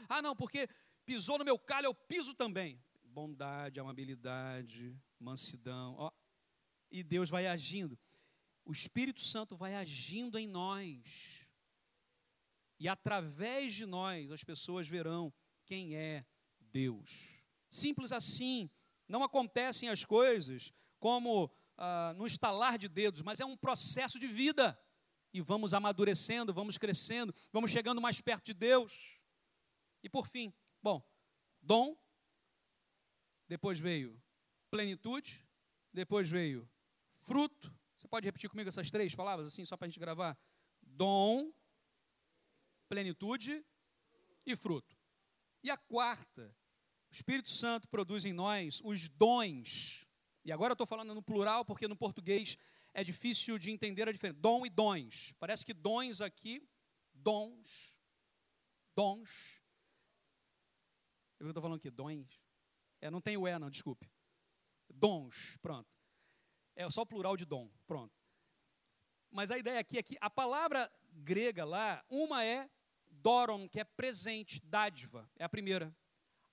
Ah, 0.08 0.22
não, 0.22 0.36
porque 0.36 0.70
pisou 1.04 1.40
no 1.40 1.44
meu 1.44 1.58
calho, 1.58 1.88
eu 1.88 1.96
piso 1.96 2.36
também. 2.36 2.80
Bondade, 3.06 3.80
amabilidade, 3.80 4.96
mansidão. 5.20 5.96
Ó. 5.98 6.12
E 6.92 7.02
Deus 7.02 7.32
vai 7.32 7.48
agindo. 7.48 7.98
O 8.64 8.72
Espírito 8.72 9.22
Santo 9.22 9.58
vai 9.58 9.76
agindo 9.76 10.38
em 10.38 10.48
nós 10.48 11.46
E 12.80 12.88
através 12.88 13.74
de 13.74 13.86
nós 13.86 14.32
as 14.32 14.44
pessoas 14.44 14.88
verão 14.88 15.34
quem 15.66 15.96
é 15.96 16.24
Deus. 16.60 17.10
Simples 17.68 18.12
assim. 18.12 18.70
Não 19.08 19.24
acontecem 19.24 19.90
as 19.90 20.06
coisas 20.06 20.72
como 21.00 21.52
ah, 21.78 22.14
no 22.16 22.26
estalar 22.26 22.78
de 22.78 22.88
dedos, 22.88 23.22
mas 23.22 23.40
é 23.40 23.46
um 23.46 23.58
processo 23.58 24.20
de 24.20 24.28
vida. 24.28 24.80
E 25.34 25.42
vamos 25.42 25.74
amadurecendo, 25.74 26.54
vamos 26.54 26.78
crescendo, 26.78 27.34
vamos 27.52 27.72
chegando 27.72 28.00
mais 28.00 28.22
perto 28.22 28.46
de 28.46 28.54
Deus. 28.54 29.20
E 30.04 30.10
por 30.10 30.28
fim, 30.28 30.54
bom, 30.82 31.04
dom, 31.62 31.98
depois 33.48 33.80
veio 33.80 34.22
plenitude, 34.70 35.44
depois 35.92 36.30
veio 36.30 36.70
fruto. 37.22 37.74
Você 37.98 38.08
pode 38.08 38.26
repetir 38.26 38.50
comigo 38.50 38.70
essas 38.70 38.92
três 38.92 39.16
palavras, 39.16 39.48
assim, 39.48 39.66
só 39.66 39.78
para 39.78 39.86
a 39.86 39.90
gente 39.90 40.00
gravar? 40.00 40.38
Dom, 40.82 41.52
plenitude 42.90 43.66
e 44.46 44.56
fruto. 44.56 44.96
E 45.64 45.72
a 45.72 45.78
quarta, 45.78 46.56
o 47.10 47.14
Espírito 47.14 47.50
Santo 47.50 47.88
produz 47.88 48.26
em 48.26 48.34
nós 48.34 48.82
os 48.84 49.08
dons. 49.10 50.03
E 50.46 50.52
agora 50.52 50.72
eu 50.72 50.74
estou 50.74 50.88
falando 50.88 51.14
no 51.14 51.22
plural, 51.22 51.64
porque 51.64 51.88
no 51.88 51.96
português 51.96 52.58
é 52.94 53.04
difícil 53.04 53.58
de 53.58 53.72
entender 53.72 54.08
a 54.08 54.12
diferença. 54.12 54.40
Dom 54.40 54.66
e 54.66 54.70
dons. 54.70 55.34
Parece 55.40 55.66
que 55.66 55.74
dons 55.74 56.22
aqui, 56.22 56.68
dons, 57.14 57.96
dons. 58.96 59.62
Eu 61.40 61.48
estou 61.48 61.62
falando 61.62 61.78
aqui, 61.78 61.90
dons. 61.90 62.42
É, 63.02 63.10
não 63.10 63.22
tem 63.22 63.38
o 63.38 63.48
E, 63.48 63.60
não, 63.60 63.70
desculpe. 63.70 64.12
Dons, 64.90 65.58
pronto. 65.62 65.90
É 66.76 66.90
só 66.90 67.02
o 67.02 67.06
plural 67.06 67.38
de 67.38 67.46
dom, 67.46 67.70
pronto. 67.86 68.14
Mas 69.32 69.50
a 69.50 69.58
ideia 69.58 69.80
aqui 69.80 69.98
é 69.98 70.04
que 70.04 70.18
a 70.22 70.30
palavra 70.30 70.92
grega 71.12 71.66
lá, 71.66 72.04
uma 72.10 72.44
é 72.44 72.70
doron, 73.08 73.68
que 73.68 73.80
é 73.80 73.84
presente, 73.84 74.62
dádiva, 74.64 75.30
é 75.36 75.44
a 75.44 75.50
primeira. 75.50 75.96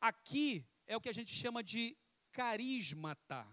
Aqui 0.00 0.66
é 0.86 0.96
o 0.96 1.00
que 1.00 1.08
a 1.08 1.14
gente 1.14 1.32
chama 1.32 1.62
de 1.62 1.96
carismata. 2.32 3.46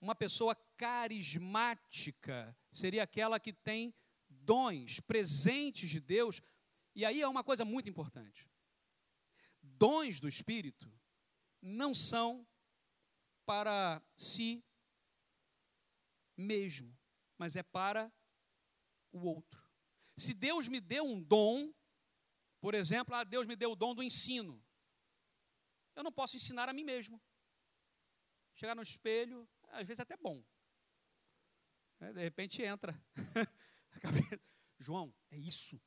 Uma 0.00 0.14
pessoa 0.14 0.54
carismática 0.76 2.56
seria 2.70 3.02
aquela 3.02 3.40
que 3.40 3.52
tem 3.52 3.94
dons, 4.28 5.00
presentes 5.00 5.88
de 5.88 6.00
Deus. 6.00 6.40
E 6.94 7.04
aí 7.04 7.20
é 7.22 7.28
uma 7.28 7.42
coisa 7.42 7.64
muito 7.64 7.88
importante. 7.88 8.48
Dons 9.62 10.20
do 10.20 10.28
Espírito 10.28 10.92
não 11.60 11.94
são 11.94 12.46
para 13.44 14.02
si 14.14 14.64
mesmo, 16.36 16.96
mas 17.38 17.56
é 17.56 17.62
para 17.62 18.12
o 19.12 19.20
outro. 19.26 19.64
Se 20.16 20.32
Deus 20.32 20.68
me 20.68 20.80
deu 20.80 21.04
um 21.04 21.22
dom, 21.22 21.72
por 22.60 22.74
exemplo, 22.74 23.14
ah, 23.14 23.24
Deus 23.24 23.46
me 23.46 23.56
deu 23.56 23.72
o 23.72 23.76
dom 23.76 23.94
do 23.94 24.02
ensino, 24.02 24.62
eu 25.94 26.02
não 26.02 26.12
posso 26.12 26.36
ensinar 26.36 26.68
a 26.68 26.72
mim 26.72 26.84
mesmo. 26.84 27.20
Chegar 28.54 28.74
no 28.74 28.82
espelho, 28.82 29.48
às 29.76 29.86
vezes 29.86 30.00
é 30.00 30.02
até 30.02 30.16
bom. 30.16 30.42
É, 32.00 32.12
de 32.12 32.20
repente 32.20 32.62
entra. 32.62 32.98
João, 34.78 35.14
é 35.30 35.36
isso. 35.36 35.80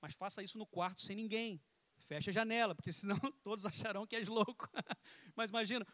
Mas 0.00 0.14
faça 0.14 0.42
isso 0.42 0.58
no 0.58 0.66
quarto 0.66 1.02
sem 1.02 1.16
ninguém. 1.16 1.62
Fecha 2.06 2.30
a 2.30 2.34
janela, 2.34 2.74
porque 2.74 2.92
senão 2.92 3.16
todos 3.42 3.64
acharão 3.64 4.06
que 4.06 4.16
és 4.16 4.28
louco. 4.28 4.68
mas 5.36 5.50
imagina. 5.50 5.86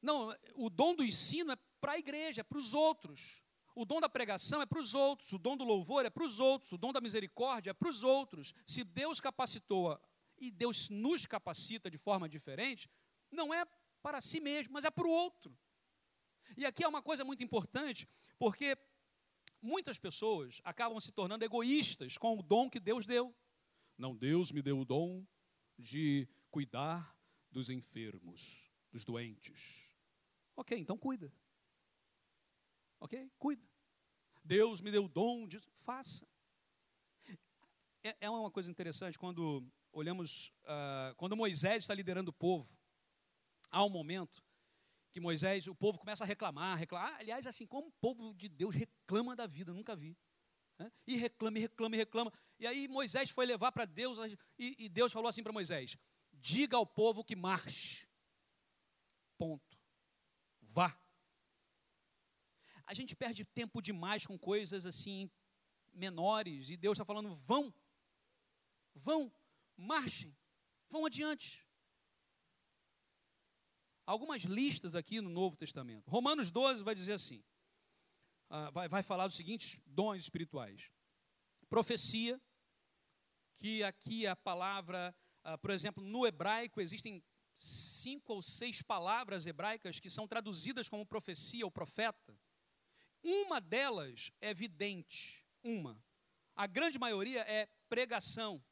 Não, 0.00 0.34
o 0.54 0.70
dom 0.70 0.94
do 0.94 1.04
ensino 1.04 1.52
é 1.52 1.56
para 1.80 1.92
a 1.92 1.98
igreja, 1.98 2.40
é 2.40 2.44
para 2.44 2.58
os 2.58 2.72
outros. 2.72 3.42
O 3.74 3.84
dom 3.84 4.00
da 4.00 4.08
pregação 4.08 4.60
é 4.60 4.66
para 4.66 4.80
os 4.80 4.94
outros, 4.94 5.32
o 5.32 5.38
dom 5.38 5.56
do 5.56 5.64
louvor 5.64 6.04
é 6.04 6.10
para 6.10 6.24
os 6.24 6.40
outros, 6.40 6.72
o 6.72 6.78
dom 6.78 6.92
da 6.92 7.00
misericórdia 7.00 7.70
é 7.70 7.74
para 7.74 7.88
os 7.88 8.02
outros. 8.02 8.52
Se 8.66 8.82
Deus 8.82 9.20
capacitou 9.20 10.00
e 10.36 10.50
Deus 10.50 10.88
nos 10.88 11.26
capacita 11.26 11.90
de 11.90 11.98
forma 11.98 12.28
diferente, 12.28 12.90
não 13.30 13.52
é 13.52 13.64
para 14.02 14.20
si 14.20 14.40
mesmo, 14.40 14.72
mas 14.72 14.84
é 14.84 14.90
para 14.90 15.06
o 15.06 15.10
outro. 15.10 15.56
E 16.56 16.64
aqui 16.64 16.84
é 16.84 16.88
uma 16.88 17.02
coisa 17.02 17.24
muito 17.24 17.42
importante, 17.42 18.08
porque 18.38 18.76
muitas 19.60 19.98
pessoas 19.98 20.60
acabam 20.64 21.00
se 21.00 21.12
tornando 21.12 21.44
egoístas 21.44 22.16
com 22.16 22.38
o 22.38 22.42
dom 22.42 22.70
que 22.70 22.80
Deus 22.80 23.06
deu. 23.06 23.34
Não, 23.96 24.16
Deus 24.16 24.52
me 24.52 24.62
deu 24.62 24.78
o 24.78 24.84
dom 24.84 25.26
de 25.78 26.28
cuidar 26.50 27.16
dos 27.50 27.68
enfermos, 27.70 28.70
dos 28.92 29.04
doentes. 29.04 29.88
Ok, 30.56 30.78
então 30.78 30.96
cuida. 30.96 31.32
Ok? 33.00 33.30
Cuida. 33.38 33.66
Deus 34.44 34.80
me 34.80 34.90
deu 34.90 35.04
o 35.04 35.08
dom 35.08 35.46
disso, 35.46 35.70
faça. 35.84 36.26
É, 38.02 38.16
é 38.20 38.30
uma 38.30 38.50
coisa 38.50 38.70
interessante 38.70 39.18
quando 39.18 39.66
olhamos, 39.92 40.52
uh, 40.62 41.14
quando 41.16 41.36
Moisés 41.36 41.84
está 41.84 41.94
liderando 41.94 42.30
o 42.30 42.34
povo, 42.34 42.68
há 43.70 43.84
um 43.84 43.90
momento 43.90 44.42
que 45.12 45.20
Moisés, 45.20 45.66
o 45.66 45.74
povo 45.74 45.98
começa 45.98 46.24
a 46.24 46.26
reclamar, 46.26 46.76
reclamar. 46.76 47.14
Ah, 47.14 47.16
aliás, 47.18 47.46
assim, 47.46 47.66
como 47.66 47.88
o 47.88 47.92
povo 47.92 48.34
de 48.34 48.48
Deus 48.48 48.74
reclama 48.74 49.34
da 49.34 49.46
vida, 49.46 49.72
nunca 49.72 49.96
vi. 49.96 50.16
Né? 50.78 50.92
E 51.06 51.16
reclama, 51.16 51.58
e 51.58 51.60
reclama, 51.60 51.94
e 51.94 51.98
reclama. 51.98 52.32
E 52.58 52.66
aí 52.66 52.88
Moisés 52.88 53.30
foi 53.30 53.46
levar 53.46 53.72
para 53.72 53.84
Deus, 53.84 54.18
e, 54.58 54.84
e 54.84 54.88
Deus 54.88 55.12
falou 55.12 55.28
assim 55.28 55.42
para 55.42 55.52
Moisés: 55.52 55.96
diga 56.32 56.76
ao 56.76 56.86
povo 56.86 57.24
que 57.24 57.34
marche. 57.34 58.06
Ponto. 59.36 59.78
Vá. 60.60 60.98
A 62.86 62.94
gente 62.94 63.14
perde 63.14 63.44
tempo 63.44 63.82
demais 63.82 64.26
com 64.26 64.38
coisas 64.38 64.86
assim 64.86 65.30
menores, 65.92 66.70
e 66.70 66.76
Deus 66.76 66.96
está 66.96 67.04
falando: 67.04 67.36
vão, 67.46 67.74
vão, 68.94 69.32
marchem, 69.76 70.36
vão 70.88 71.06
adiante 71.06 71.67
algumas 74.08 74.42
listas 74.42 74.96
aqui 74.96 75.20
no 75.20 75.28
Novo 75.28 75.54
Testamento. 75.54 76.08
Romanos 76.08 76.50
12 76.50 76.82
vai 76.82 76.94
dizer 76.94 77.12
assim: 77.12 77.44
uh, 78.48 78.72
vai, 78.72 79.02
falar 79.02 79.26
dos 79.26 79.36
seguintes 79.36 79.78
dons 79.84 80.22
espirituais: 80.22 80.90
profecia, 81.68 82.40
que 83.54 83.84
aqui 83.84 84.26
a 84.26 84.34
palavra, 84.34 85.14
uh, 85.44 85.58
por 85.58 85.70
exemplo, 85.70 86.02
no 86.02 86.26
hebraico 86.26 86.80
existem 86.80 87.22
cinco 87.54 88.32
ou 88.32 88.40
seis 88.40 88.80
palavras 88.80 89.44
hebraicas 89.46 90.00
que 90.00 90.08
são 90.08 90.26
traduzidas 90.26 90.88
como 90.88 91.04
profecia 91.04 91.66
ou 91.66 91.70
profeta. 91.70 92.34
Uma 93.22 93.60
delas 93.60 94.32
é 94.40 94.54
vidente, 94.54 95.44
uma. 95.62 96.02
A 96.56 96.66
grande 96.66 96.98
maioria 96.98 97.42
é 97.42 97.68
pregação. 97.90 98.64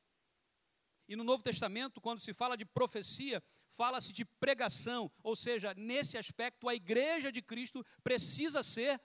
E 1.07 1.15
no 1.15 1.25
Novo 1.25 1.43
Testamento, 1.43 2.01
quando 2.01 2.21
se 2.21 2.33
fala 2.33 2.57
de 2.57 2.65
profecia, 2.65 3.43
fala-se 3.77 4.13
de 4.13 4.25
pregação, 4.25 5.11
ou 5.23 5.37
seja, 5.37 5.75
nesse 5.75 6.17
aspecto, 6.17 6.69
a 6.69 6.75
igreja 6.75 7.31
de 7.31 7.43
Cristo 7.43 7.85
precisa 8.03 8.63
ser 8.63 9.01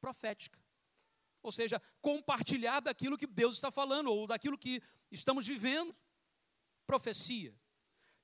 profética. 0.00 0.58
Ou 1.42 1.50
seja, 1.50 1.82
compartilhar 2.00 2.80
daquilo 2.80 3.18
que 3.18 3.26
Deus 3.26 3.56
está 3.56 3.70
falando, 3.70 4.12
ou 4.12 4.26
daquilo 4.26 4.56
que 4.56 4.80
estamos 5.10 5.46
vivendo. 5.46 5.94
Profecia, 6.86 7.54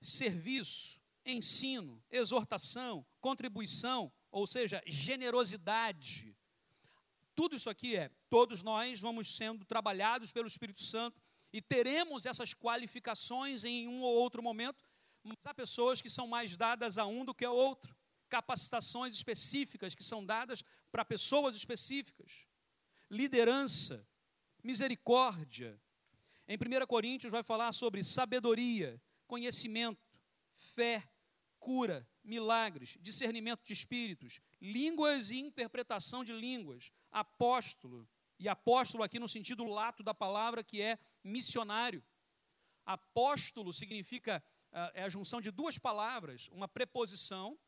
serviço, 0.01 1.01
ensino, 1.25 2.03
exortação, 2.11 3.05
contribuição, 3.21 4.13
ou 4.31 4.47
seja, 4.47 4.83
generosidade. 4.87 6.37
Tudo 7.35 7.57
isso 7.57 7.71
aqui 7.71 7.97
é, 7.97 8.11
todos 8.29 8.63
nós 8.63 9.01
vamos 9.01 9.37
sendo 9.37 9.65
trabalhados 9.65 10.33
pelo 10.33 10.49
Espírito 10.49 10.83
Santo 10.83 11.21
e 11.53 11.63
teremos 11.63 12.27
essas 12.27 12.53
qualificações 12.53 13.65
em 13.65 13.89
um 13.89 14.03
ou 14.03 14.15
outro 14.15 14.43
momento, 14.43 14.85
mas 15.29 15.39
há 15.45 15.55
pessoas 15.55 16.01
que 16.01 16.09
são 16.09 16.27
mais 16.27 16.57
dadas 16.57 16.99
a 16.99 17.07
um 17.07 17.25
do 17.25 17.35
que 17.35 17.45
a 17.45 17.51
outro. 17.51 17.95
Capacitações 18.29 19.15
específicas 19.15 19.95
que 19.95 20.03
são 20.03 20.25
dadas 20.25 20.65
para 20.91 21.05
pessoas 21.05 21.55
específicas. 21.55 22.47
Liderança, 23.11 24.07
misericórdia. 24.63 25.81
Em 26.47 26.57
1 26.57 26.87
Coríntios 26.87 27.31
vai 27.31 27.43
falar 27.43 27.73
sobre 27.73 28.03
sabedoria, 28.03 29.01
conhecimento, 29.27 30.03
fé, 30.75 31.09
cura, 31.59 32.09
milagres, 32.25 32.97
discernimento 33.01 33.65
de 33.65 33.73
espíritos, 33.73 34.41
línguas 34.61 35.31
e 35.31 35.39
interpretação 35.39 36.25
de 36.25 36.33
línguas, 36.33 36.91
apóstolo, 37.11 38.09
e 38.39 38.49
apóstolo 38.49 39.03
aqui 39.03 39.19
no 39.19 39.29
sentido 39.29 39.65
lato 39.65 40.03
da 40.03 40.15
palavra 40.15 40.63
que 40.63 40.81
é 40.81 40.99
missionário. 41.25 42.05
Apóstolo 42.87 43.73
significa 43.73 44.43
é 44.95 45.03
a 45.03 45.09
junção 45.09 45.41
de 45.41 45.51
duas 45.51 45.79
palavras, 45.79 46.49
uma 46.49 46.69
preposição 46.69 47.59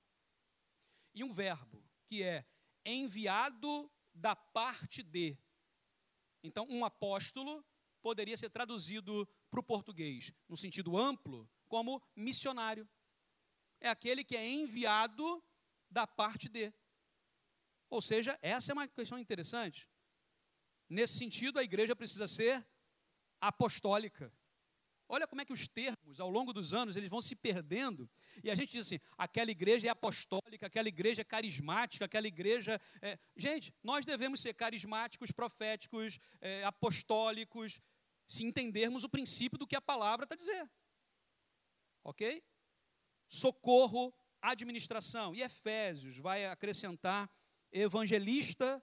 e 1.15 1.25
um 1.25 1.33
verbo, 1.33 1.83
que 2.07 2.23
é 2.23 2.45
enviado 2.85 3.91
da 4.15 4.35
parte 4.35 5.03
de. 5.03 5.37
Então, 6.43 6.67
um 6.69 6.85
apóstolo 6.85 7.65
poderia 8.01 8.37
ser 8.37 8.51
traduzido 8.51 9.27
para 9.51 9.61
o 9.61 9.63
português, 9.63 10.33
no 10.49 10.57
sentido 10.57 10.97
amplo, 10.97 11.49
como 11.69 12.03
missionário. 12.17 12.89
É 13.81 13.89
aquele 13.89 14.25
que 14.25 14.37
é 14.37 14.49
enviado 14.49 15.43
da 15.91 16.07
parte 16.07 16.49
de. 16.49 16.73
Ou 17.89 18.01
seja, 18.01 18.39
essa 18.41 18.73
é 18.73 18.75
uma 18.75 18.89
questão 18.89 19.19
interessante. 19.19 19.89
Nesse 20.89 21.19
sentido, 21.19 21.59
a 21.59 21.63
igreja 21.63 21.95
precisa 21.97 22.27
ser 22.27 22.67
apostólica. 23.41 24.33
Olha 25.13 25.27
como 25.27 25.43
é 25.43 25.45
que 25.45 25.53
os 25.53 25.67
termos, 25.67 26.21
ao 26.21 26.31
longo 26.31 26.53
dos 26.53 26.73
anos, 26.73 26.97
eles 26.97 27.09
vão 27.09 27.21
se 27.21 27.35
perdendo. 27.35 28.09
E 28.45 28.49
a 28.49 28.55
gente 28.55 28.71
diz 28.71 28.87
assim: 28.87 29.01
aquela 29.19 29.51
igreja 29.51 29.89
é 29.89 29.91
apostólica, 29.91 30.69
aquela 30.69 30.87
igreja 30.87 31.23
é 31.23 31.25
carismática, 31.25 32.05
aquela 32.05 32.29
igreja. 32.29 32.81
É... 33.03 33.19
Gente, 33.37 33.75
nós 33.83 34.05
devemos 34.05 34.41
ser 34.41 34.55
carismáticos, 34.55 35.33
proféticos, 35.33 36.21
é, 36.41 36.63
apostólicos, 36.63 37.81
se 38.25 38.45
entendermos 38.45 39.03
o 39.03 39.09
princípio 39.09 39.59
do 39.59 39.67
que 39.67 39.75
a 39.75 39.81
palavra 39.81 40.23
está 40.23 40.37
dizendo. 40.37 40.71
Ok? 42.05 42.41
Socorro, 43.27 44.15
administração. 44.41 45.35
E 45.35 45.43
Efésios 45.43 46.19
vai 46.19 46.47
acrescentar 46.47 47.29
evangelista 47.73 48.81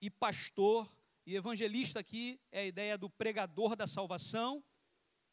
e 0.00 0.10
pastor. 0.10 0.92
E 1.24 1.36
evangelista 1.36 2.00
aqui 2.00 2.40
é 2.50 2.62
a 2.62 2.66
ideia 2.66 2.98
do 2.98 3.08
pregador 3.08 3.76
da 3.76 3.86
salvação 3.86 4.64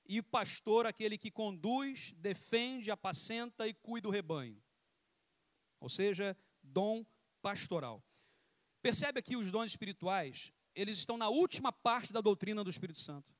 e 0.08 0.22
pastor 0.22 0.86
aquele 0.86 1.18
que 1.18 1.30
conduz, 1.30 2.14
defende, 2.18 2.89
apacenta 2.89 3.68
e 3.68 3.74
cuida 3.74 4.08
do 4.08 4.12
rebanho. 4.12 4.62
Ou 5.80 5.89
seja, 5.89 6.36
dom 6.64 7.05
pastoral. 7.41 8.03
Percebe 8.82 9.20
aqui 9.20 9.36
os 9.36 9.51
dons 9.51 9.72
espirituais, 9.72 10.53
eles 10.74 10.97
estão 10.97 11.18
na 11.18 11.28
última 11.28 11.72
parte 11.72 12.14
da 12.14 12.22
doutrina 12.22 12.64
do 12.64 12.70
Espírito 12.70 12.99
Santo. 12.99 13.36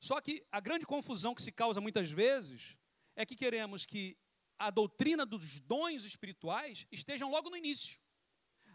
Só 0.00 0.20
que 0.20 0.46
a 0.52 0.60
grande 0.60 0.86
confusão 0.86 1.34
que 1.34 1.42
se 1.42 1.50
causa 1.50 1.80
muitas 1.80 2.10
vezes 2.10 2.76
é 3.16 3.24
que 3.24 3.34
queremos 3.34 3.86
que 3.86 4.16
a 4.58 4.70
doutrina 4.70 5.24
dos 5.24 5.60
dons 5.60 6.04
espirituais 6.04 6.86
estejam 6.90 7.30
logo 7.30 7.48
no 7.48 7.56
início. 7.56 8.00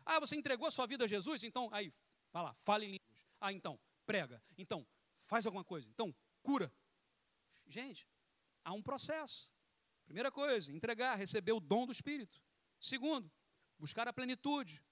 Ah, 0.05 0.19
você 0.19 0.35
entregou 0.35 0.67
a 0.67 0.71
sua 0.71 0.85
vida 0.85 1.05
a 1.05 1.07
Jesus? 1.07 1.43
Então, 1.43 1.69
aí, 1.71 1.93
vai 2.31 2.43
lá, 2.43 2.53
fale 2.63 2.85
em 2.85 2.91
línguas. 2.91 3.27
Ah, 3.39 3.53
então, 3.53 3.79
prega. 4.05 4.41
Então, 4.57 4.85
faz 5.25 5.45
alguma 5.45 5.63
coisa. 5.63 5.87
Então, 5.89 6.13
cura. 6.43 6.71
Gente, 7.65 8.07
há 8.63 8.71
um 8.73 8.83
processo. 8.83 9.51
Primeira 10.05 10.31
coisa, 10.31 10.71
entregar, 10.71 11.15
receber 11.15 11.53
o 11.53 11.59
dom 11.59 11.85
do 11.85 11.91
Espírito. 11.91 12.43
Segundo, 12.79 13.31
buscar 13.79 14.07
a 14.07 14.13
plenitude. 14.13 14.83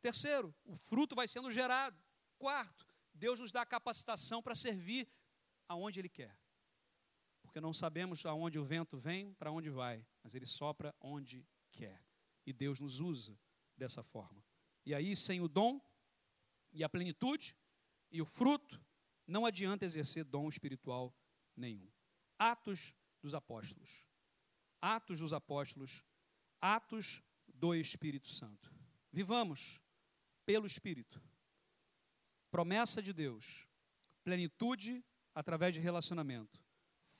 Terceiro, 0.00 0.54
o 0.64 0.76
fruto 0.76 1.14
vai 1.14 1.28
sendo 1.28 1.50
gerado. 1.50 2.00
Quarto, 2.38 2.86
Deus 3.12 3.40
nos 3.40 3.52
dá 3.52 3.62
a 3.62 3.66
capacitação 3.66 4.42
para 4.42 4.54
servir 4.54 5.06
aonde 5.68 6.00
Ele 6.00 6.08
quer. 6.08 6.34
Porque 7.42 7.60
não 7.60 7.74
sabemos 7.74 8.24
aonde 8.24 8.58
o 8.58 8.64
vento 8.64 8.96
vem, 8.96 9.34
para 9.34 9.50
onde 9.50 9.68
vai, 9.68 10.06
mas 10.22 10.34
Ele 10.34 10.46
sopra 10.46 10.94
onde 11.00 11.46
quer. 11.72 12.02
E 12.46 12.52
Deus 12.52 12.80
nos 12.80 13.00
usa 13.00 13.38
dessa 13.76 14.02
forma. 14.02 14.42
E 14.86 14.94
aí, 14.94 15.14
sem 15.14 15.40
o 15.40 15.48
dom 15.48 15.80
e 16.72 16.82
a 16.84 16.88
plenitude 16.88 17.56
e 18.10 18.22
o 18.22 18.24
fruto, 18.24 18.80
não 19.30 19.46
adianta 19.46 19.84
exercer 19.84 20.24
dom 20.24 20.48
espiritual 20.48 21.14
nenhum. 21.56 21.88
Atos 22.38 22.92
dos 23.22 23.32
Apóstolos. 23.32 24.04
Atos 24.80 25.20
dos 25.20 25.32
Apóstolos. 25.32 26.04
Atos 26.60 27.22
do 27.46 27.74
Espírito 27.74 28.28
Santo. 28.28 28.72
Vivamos 29.12 29.80
pelo 30.44 30.66
Espírito. 30.66 31.22
Promessa 32.50 33.00
de 33.00 33.12
Deus. 33.12 33.66
Plenitude 34.24 35.04
através 35.34 35.72
de 35.74 35.80
relacionamento. 35.80 36.60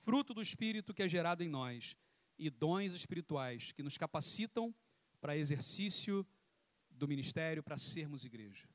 Fruto 0.03 0.35
do 0.35 0.43
Espírito 0.43 0.93
que 0.93 1.03
é 1.03 1.09
gerado 1.09 1.43
em 1.43 1.49
nós. 1.49 1.97
E 2.39 2.51
dons 2.51 2.93
espirituais 2.93 3.71
que 3.73 3.83
nos 3.83 3.97
capacitam 3.97 4.75
para 5.21 5.37
exercício 5.37 6.27
do 6.91 7.07
ministério, 7.07 7.63
para 7.63 7.77
sermos 7.77 8.25
igreja. 8.25 8.69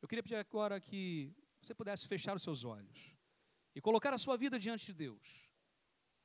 Eu 0.00 0.08
queria 0.08 0.22
pedir 0.22 0.36
agora 0.36 0.80
que 0.80 1.34
você 1.64 1.74
pudesse 1.74 2.06
fechar 2.06 2.36
os 2.36 2.42
seus 2.42 2.64
olhos 2.64 3.14
e 3.74 3.80
colocar 3.80 4.12
a 4.12 4.18
sua 4.18 4.36
vida 4.36 4.58
diante 4.58 4.86
de 4.86 4.92
Deus. 4.92 5.48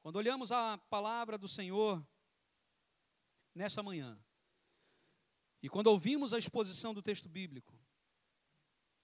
Quando 0.01 0.17
olhamos 0.17 0.51
a 0.51 0.77
palavra 0.77 1.37
do 1.37 1.47
Senhor 1.47 2.05
nessa 3.55 3.81
manhã, 3.81 4.19
e 5.61 5.69
quando 5.69 5.87
ouvimos 5.87 6.33
a 6.33 6.37
exposição 6.37 6.93
do 6.93 7.01
texto 7.01 7.27
bíblico, 7.27 7.77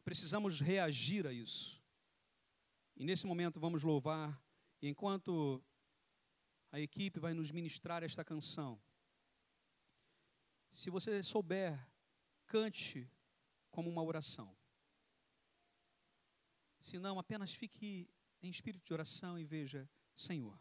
precisamos 0.03 0.59
reagir 0.59 1.25
a 1.25 1.33
isso. 1.33 1.81
E 2.95 3.03
nesse 3.03 3.25
momento 3.25 3.59
vamos 3.59 3.83
louvar, 3.83 4.41
e 4.81 4.87
enquanto 4.87 5.63
a 6.71 6.79
equipe 6.79 7.19
vai 7.19 7.33
nos 7.33 7.51
ministrar 7.51 8.03
esta 8.03 8.23
canção, 8.23 8.81
se 10.69 10.89
você 10.89 11.23
souber, 11.23 11.79
cante 12.45 13.09
como 13.71 13.89
uma 13.89 14.03
oração. 14.03 14.55
Se 16.85 16.99
não, 16.99 17.17
apenas 17.17 17.51
fique 17.51 18.07
em 18.43 18.47
espírito 18.47 18.85
de 18.85 18.93
oração 18.93 19.39
e 19.39 19.43
veja, 19.43 19.89
Senhor, 20.15 20.55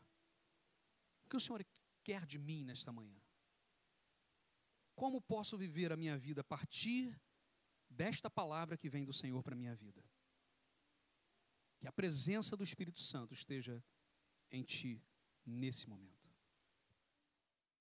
o 1.26 1.28
que 1.28 1.36
o 1.36 1.40
Senhor 1.40 1.62
quer 2.02 2.24
de 2.24 2.38
mim 2.38 2.64
nesta 2.64 2.90
manhã? 2.90 3.20
Como 4.94 5.20
posso 5.20 5.58
viver 5.58 5.92
a 5.92 5.98
minha 5.98 6.16
vida 6.16 6.40
a 6.40 6.44
partir 6.44 7.20
desta 7.90 8.30
palavra 8.30 8.78
que 8.78 8.88
vem 8.88 9.04
do 9.04 9.12
Senhor 9.12 9.42
para 9.42 9.52
a 9.54 9.58
minha 9.58 9.74
vida? 9.74 10.02
Que 11.78 11.86
a 11.86 11.92
presença 11.92 12.56
do 12.56 12.64
Espírito 12.64 13.02
Santo 13.02 13.34
esteja 13.34 13.84
em 14.50 14.62
ti 14.62 15.04
nesse 15.44 15.86
momento. 15.86 16.23